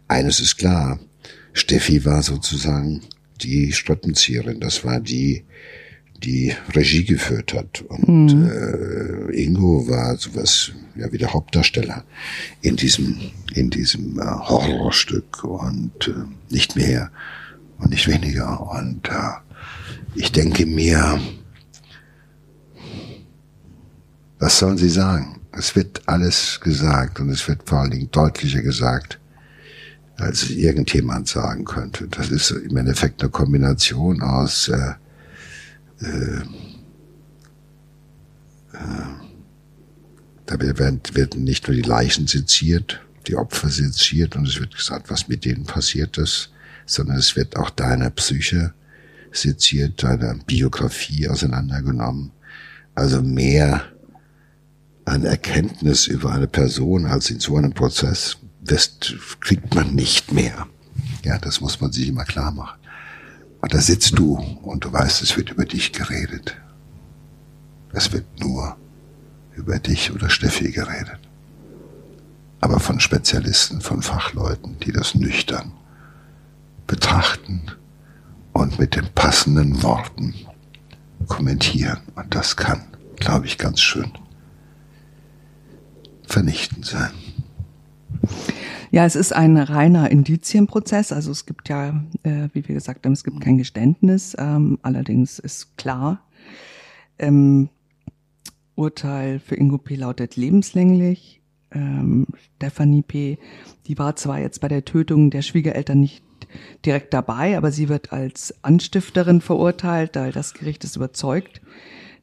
eines 0.08 0.40
ist 0.40 0.56
klar, 0.56 0.98
Steffi 1.52 2.04
war 2.04 2.22
sozusagen 2.22 3.02
die 3.42 3.72
Strippenzieherin, 3.72 4.60
das 4.60 4.84
war 4.84 5.00
die, 5.00 5.44
die 6.20 6.54
Regie 6.74 7.04
geführt 7.04 7.54
hat. 7.54 7.82
Und 7.82 8.34
mhm. 8.34 8.50
äh, 8.50 9.42
Ingo 9.42 9.88
war 9.88 10.16
sowas, 10.16 10.72
ja, 10.94 11.10
wie 11.12 11.18
der 11.18 11.32
Hauptdarsteller 11.32 12.04
in 12.62 12.76
diesem, 12.76 13.18
in 13.54 13.70
diesem 13.70 14.18
äh, 14.18 14.24
Horrorstück 14.24 15.44
und 15.44 16.08
äh, 16.08 16.52
nicht 16.52 16.76
mehr 16.76 17.10
und 17.78 17.90
nicht 17.90 18.08
weniger. 18.08 18.60
Und 18.70 19.08
äh, 19.08 19.32
ich 20.14 20.32
denke 20.32 20.66
mir, 20.66 21.20
was 24.38 24.58
sollen 24.58 24.78
sie 24.78 24.90
sagen? 24.90 25.40
Es 25.52 25.74
wird 25.74 26.02
alles 26.06 26.60
gesagt 26.60 27.20
und 27.20 27.30
es 27.30 27.46
wird 27.48 27.62
vor 27.66 27.78
allen 27.80 27.90
Dingen 27.90 28.10
deutlicher 28.10 28.60
gesagt, 28.60 29.18
als 30.18 30.50
irgendjemand 30.50 31.28
sagen 31.28 31.64
könnte. 31.64 32.08
Das 32.08 32.30
ist 32.30 32.50
im 32.50 32.76
Endeffekt 32.76 33.22
eine 33.22 33.30
Kombination 33.30 34.22
aus 34.22 34.68
äh, 34.68 34.92
äh, 36.00 36.40
äh, 38.72 39.06
da 40.46 40.60
werden, 40.60 41.00
werden 41.12 41.44
nicht 41.44 41.66
nur 41.66 41.76
die 41.76 41.82
Leichen 41.82 42.26
seziert, 42.26 43.00
die 43.26 43.36
Opfer 43.36 43.68
seziert 43.68 44.36
und 44.36 44.46
es 44.46 44.60
wird 44.60 44.76
gesagt, 44.76 45.10
was 45.10 45.28
mit 45.28 45.44
denen 45.44 45.64
passiert 45.64 46.18
ist 46.18 46.50
sondern 46.86 47.18
es 47.18 47.36
wird 47.36 47.56
auch 47.56 47.70
deine 47.70 48.10
Psyche 48.10 48.72
seziert, 49.32 50.02
deine 50.02 50.40
Biografie 50.46 51.28
auseinandergenommen. 51.28 52.30
Also 52.94 53.20
mehr 53.20 53.82
an 55.04 55.24
Erkenntnis 55.24 56.06
über 56.06 56.32
eine 56.32 56.46
Person 56.46 57.06
als 57.06 57.30
in 57.30 57.40
so 57.40 57.56
einem 57.56 57.72
Prozess, 57.72 58.38
das 58.62 58.98
kriegt 59.40 59.74
man 59.74 59.94
nicht 59.94 60.32
mehr. 60.32 60.66
Ja, 61.24 61.38
das 61.38 61.60
muss 61.60 61.80
man 61.80 61.92
sich 61.92 62.08
immer 62.08 62.24
klar 62.24 62.52
machen. 62.52 62.78
Und 63.66 63.74
da 63.74 63.80
sitzt 63.80 64.16
du 64.16 64.36
und 64.62 64.84
du 64.84 64.92
weißt, 64.92 65.22
es 65.22 65.36
wird 65.36 65.50
über 65.50 65.64
dich 65.64 65.90
geredet. 65.90 66.56
Es 67.92 68.12
wird 68.12 68.24
nur 68.38 68.76
über 69.56 69.80
dich 69.80 70.12
oder 70.12 70.30
Steffi 70.30 70.70
geredet. 70.70 71.18
Aber 72.60 72.78
von 72.78 73.00
Spezialisten, 73.00 73.80
von 73.80 74.02
Fachleuten, 74.02 74.78
die 74.78 74.92
das 74.92 75.16
nüchtern 75.16 75.72
betrachten 76.86 77.72
und 78.52 78.78
mit 78.78 78.94
den 78.94 79.12
passenden 79.12 79.82
Worten 79.82 80.32
kommentieren. 81.26 81.98
Und 82.14 82.36
das 82.36 82.54
kann, 82.54 82.84
glaube 83.16 83.46
ich, 83.46 83.58
ganz 83.58 83.80
schön 83.80 84.12
vernichtend 86.24 86.86
sein. 86.86 87.10
Ja, 88.96 89.04
es 89.04 89.14
ist 89.14 89.34
ein 89.34 89.58
reiner 89.58 90.10
Indizienprozess. 90.10 91.12
Also 91.12 91.30
es 91.30 91.44
gibt 91.44 91.68
ja, 91.68 92.02
äh, 92.22 92.48
wie 92.54 92.66
wir 92.66 92.74
gesagt 92.74 93.04
haben, 93.04 93.12
es 93.12 93.24
gibt 93.24 93.42
kein 93.42 93.58
Geständnis. 93.58 94.34
Ähm, 94.38 94.78
allerdings 94.80 95.38
ist 95.38 95.76
klar, 95.76 96.22
ähm, 97.18 97.68
Urteil 98.74 99.38
für 99.38 99.54
Ingo 99.54 99.76
P. 99.76 99.96
lautet 99.96 100.36
lebenslänglich. 100.36 101.42
Ähm, 101.72 102.26
Stephanie 102.56 103.02
P., 103.02 103.38
die 103.86 103.98
war 103.98 104.16
zwar 104.16 104.40
jetzt 104.40 104.62
bei 104.62 104.68
der 104.68 104.86
Tötung 104.86 105.28
der 105.28 105.42
Schwiegereltern 105.42 106.00
nicht 106.00 106.24
direkt 106.86 107.12
dabei, 107.12 107.58
aber 107.58 107.72
sie 107.72 107.90
wird 107.90 108.14
als 108.14 108.64
Anstifterin 108.64 109.42
verurteilt, 109.42 110.16
weil 110.16 110.32
das 110.32 110.54
Gericht 110.54 110.84
ist 110.84 110.96
überzeugt, 110.96 111.60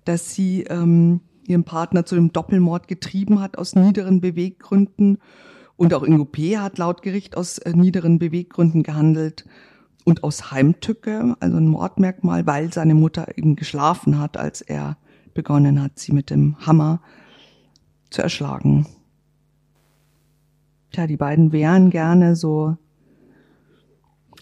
dass 0.05 0.33
sie 0.33 0.63
ähm, 0.63 1.19
ihren 1.45 1.65
Partner 1.65 2.03
zu 2.07 2.15
dem 2.15 2.33
Doppelmord 2.33 2.87
getrieben 2.87 3.41
hat 3.41 3.59
aus 3.59 3.75
niederen 3.75 4.21
Beweggründen. 4.21 5.19
Und 5.75 5.93
auch 5.93 6.03
Ingo 6.03 6.25
P. 6.25 6.57
hat 6.57 6.77
laut 6.77 7.01
Gericht 7.01 7.35
aus 7.35 7.57
äh, 7.57 7.73
niederen 7.73 8.19
Beweggründen 8.19 8.83
gehandelt 8.83 9.45
und 10.05 10.23
aus 10.23 10.51
Heimtücke, 10.51 11.35
also 11.39 11.57
ein 11.57 11.67
Mordmerkmal, 11.67 12.45
weil 12.45 12.71
seine 12.71 12.93
Mutter 12.93 13.37
eben 13.37 13.55
geschlafen 13.55 14.19
hat, 14.19 14.37
als 14.37 14.61
er 14.61 14.97
begonnen 15.33 15.81
hat, 15.81 15.97
sie 15.97 16.11
mit 16.11 16.29
dem 16.29 16.57
Hammer 16.65 17.01
zu 18.09 18.21
erschlagen. 18.21 18.85
Tja, 20.91 21.07
die 21.07 21.17
beiden 21.17 21.51
wären 21.51 21.89
gerne 21.89 22.35
so 22.35 22.77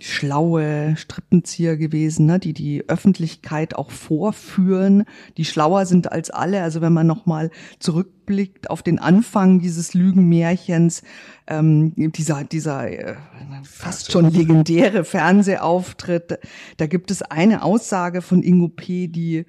schlaue 0.02 0.95
Strippenzieher 0.97 1.78
gewesen, 1.78 2.26
ne, 2.26 2.39
die 2.39 2.54
die 2.54 2.88
Öffentlichkeit 2.89 3.76
auch 3.76 3.91
vorführen, 3.91 5.06
die 5.38 5.45
schlauer 5.45 5.86
sind 5.86 6.12
als 6.12 6.30
alle. 6.30 6.62
Also 6.64 6.82
wenn 6.82 6.93
man 6.93 7.08
nochmal 7.08 7.52
zurückblickt 7.80 8.70
auf 8.70 8.84
den 8.84 8.99
Anfang 8.99 9.60
dieses 9.60 9.93
Lügenmärchens, 9.93 11.04
ähm, 11.47 11.93
dieser, 11.95 12.43
dieser 12.43 12.89
äh, 12.89 13.16
fast 13.64 14.12
schon 14.12 14.32
legendäre 14.32 15.04
Fernsehauftritt, 15.04 16.39
da 16.78 16.88
gibt 16.88 17.12
es 17.12 17.22
eine 17.22 17.64
Aussage 17.64 18.22
von 18.22 18.43
Ingo 18.43 18.70
P., 18.70 19.08
die 19.08 19.45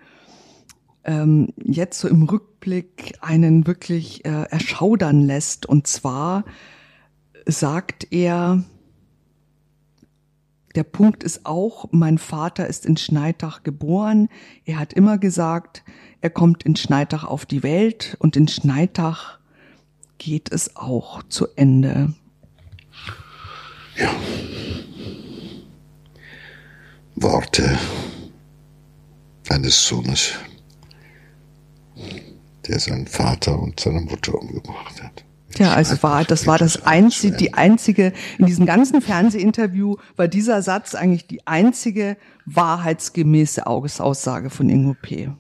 ähm, 1.05 1.49
jetzt 1.63 1.99
so 1.99 2.09
im 2.09 2.23
Rückblick 2.25 3.15
einen 3.21 3.67
wirklich 3.67 4.25
äh, 4.25 4.45
erschaudern 4.51 5.23
lässt. 5.23 5.67
Und 5.67 5.87
zwar 5.87 6.45
sagt 7.47 8.09
er, 8.11 8.63
der 10.75 10.85
Punkt 10.85 11.23
ist 11.23 11.45
auch, 11.45 11.87
mein 11.91 12.19
Vater 12.19 12.67
ist 12.67 12.87
in 12.87 12.97
Schneidach 12.97 13.63
geboren. 13.63 14.29
Er 14.65 14.79
hat 14.79 14.93
immer 14.93 15.19
gesagt, 15.19 15.83
er 16.21 16.31
kommt 16.31 16.63
in 16.63 16.77
Schneidach 16.77 17.25
auf 17.25 17.47
die 17.47 17.63
Welt 17.63 18.17
und 18.21 18.37
in 18.37 18.49
Schneidach 18.49 19.39
geht 20.19 20.53
es 20.53 20.77
auch 20.77 21.23
zu 21.25 21.49
Ende. 21.57 22.15
Ja. 23.97 24.15
Worte 27.15 27.79
eines 29.51 29.87
Sohnes, 29.87 30.33
der 32.67 32.79
seinen 32.79 33.07
Vater 33.07 33.61
und 33.61 33.79
seine 33.79 34.01
Mutter 34.01 34.35
umgebracht 34.35 35.03
hat. 35.03 35.25
Tja, 35.55 35.73
also 35.75 36.03
war, 36.03 36.25
das 36.25 36.47
war 36.47 36.59
das 36.59 36.87
einzige, 36.87 37.37
die 37.37 37.55
einzige, 37.55 38.13
in 38.39 38.47
diesem 38.47 38.65
ganzen 38.65 39.03
Fernsehinterview 39.03 39.97
war 40.17 40.29
dieser 40.29 40.63
Satz 40.63 40.95
eigentlich 40.95 41.27
die 41.27 41.47
einzige 41.47 42.17
wahrheitsgemäße 42.47 43.67
Aussage 43.67 44.49
von 44.49 44.69
Ingo 44.69 44.95
P. 45.01 45.31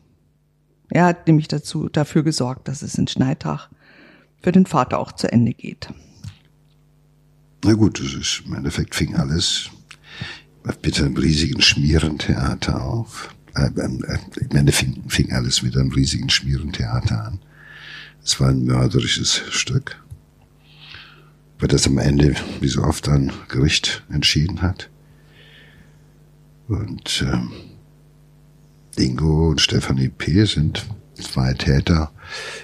Er 0.90 1.06
hat 1.06 1.26
nämlich 1.26 1.48
dazu, 1.48 1.88
dafür 1.88 2.22
gesorgt, 2.22 2.68
dass 2.68 2.82
es 2.82 2.96
in 2.96 3.08
Schneitach 3.08 3.70
für 4.42 4.52
den 4.52 4.66
Vater 4.66 4.98
auch 4.98 5.12
zu 5.12 5.32
Ende 5.32 5.54
geht. 5.54 5.88
Na 7.64 7.72
gut, 7.72 7.98
das 7.98 8.12
ist, 8.12 8.42
im 8.44 8.54
Endeffekt 8.54 8.94
fing 8.94 9.14
alles 9.16 9.70
mit 10.84 11.00
einem 11.00 11.16
riesigen 11.16 11.62
Schmierentheater 11.62 12.82
auf. 12.82 13.34
Äh, 13.54 13.66
äh, 13.66 14.18
Im 14.40 14.56
Ende 14.56 14.72
fing, 14.72 15.02
fing 15.08 15.32
alles 15.32 15.62
mit 15.62 15.76
einem 15.76 15.92
riesigen 15.92 16.28
Schmierentheater 16.28 17.24
an. 17.24 17.38
Es 18.24 18.40
war 18.40 18.50
ein 18.50 18.64
mörderisches 18.64 19.42
Stück, 19.50 20.01
weil 21.62 21.68
das 21.68 21.86
am 21.86 21.98
Ende, 21.98 22.34
wie 22.60 22.66
so 22.66 22.82
oft, 22.82 23.08
ein 23.08 23.32
Gericht 23.46 24.02
entschieden 24.12 24.62
hat. 24.62 24.90
Und 26.66 27.24
ähm, 27.24 27.52
Ingo 28.96 29.50
und 29.50 29.60
Stefanie 29.60 30.08
P. 30.08 30.44
sind 30.44 30.84
zwei 31.14 31.54
Täter, 31.54 32.10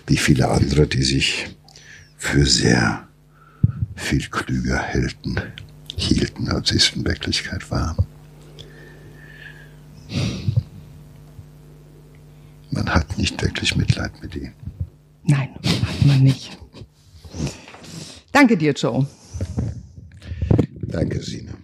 wie 0.08 0.16
viele 0.16 0.48
andere, 0.48 0.88
die 0.88 1.04
sich 1.04 1.46
für 2.16 2.44
sehr 2.44 3.06
viel 3.94 4.26
klüger 4.26 4.84
hielten, 4.90 5.36
hielten, 5.94 6.48
als 6.48 6.70
sie 6.70 6.78
es 6.78 6.90
in 6.96 7.04
Wirklichkeit 7.04 7.70
waren. 7.70 8.04
Man 12.72 12.92
hat 12.92 13.16
nicht 13.16 13.40
wirklich 13.40 13.76
Mitleid 13.76 14.20
mit 14.20 14.34
ihnen. 14.34 14.54
Nein, 15.22 15.50
hat 15.54 16.04
man 16.04 16.20
nicht. 16.24 16.58
Danke 18.32 18.56
dir, 18.56 18.72
Joe. 18.72 19.06
Danke, 20.82 21.22
Sina. 21.22 21.57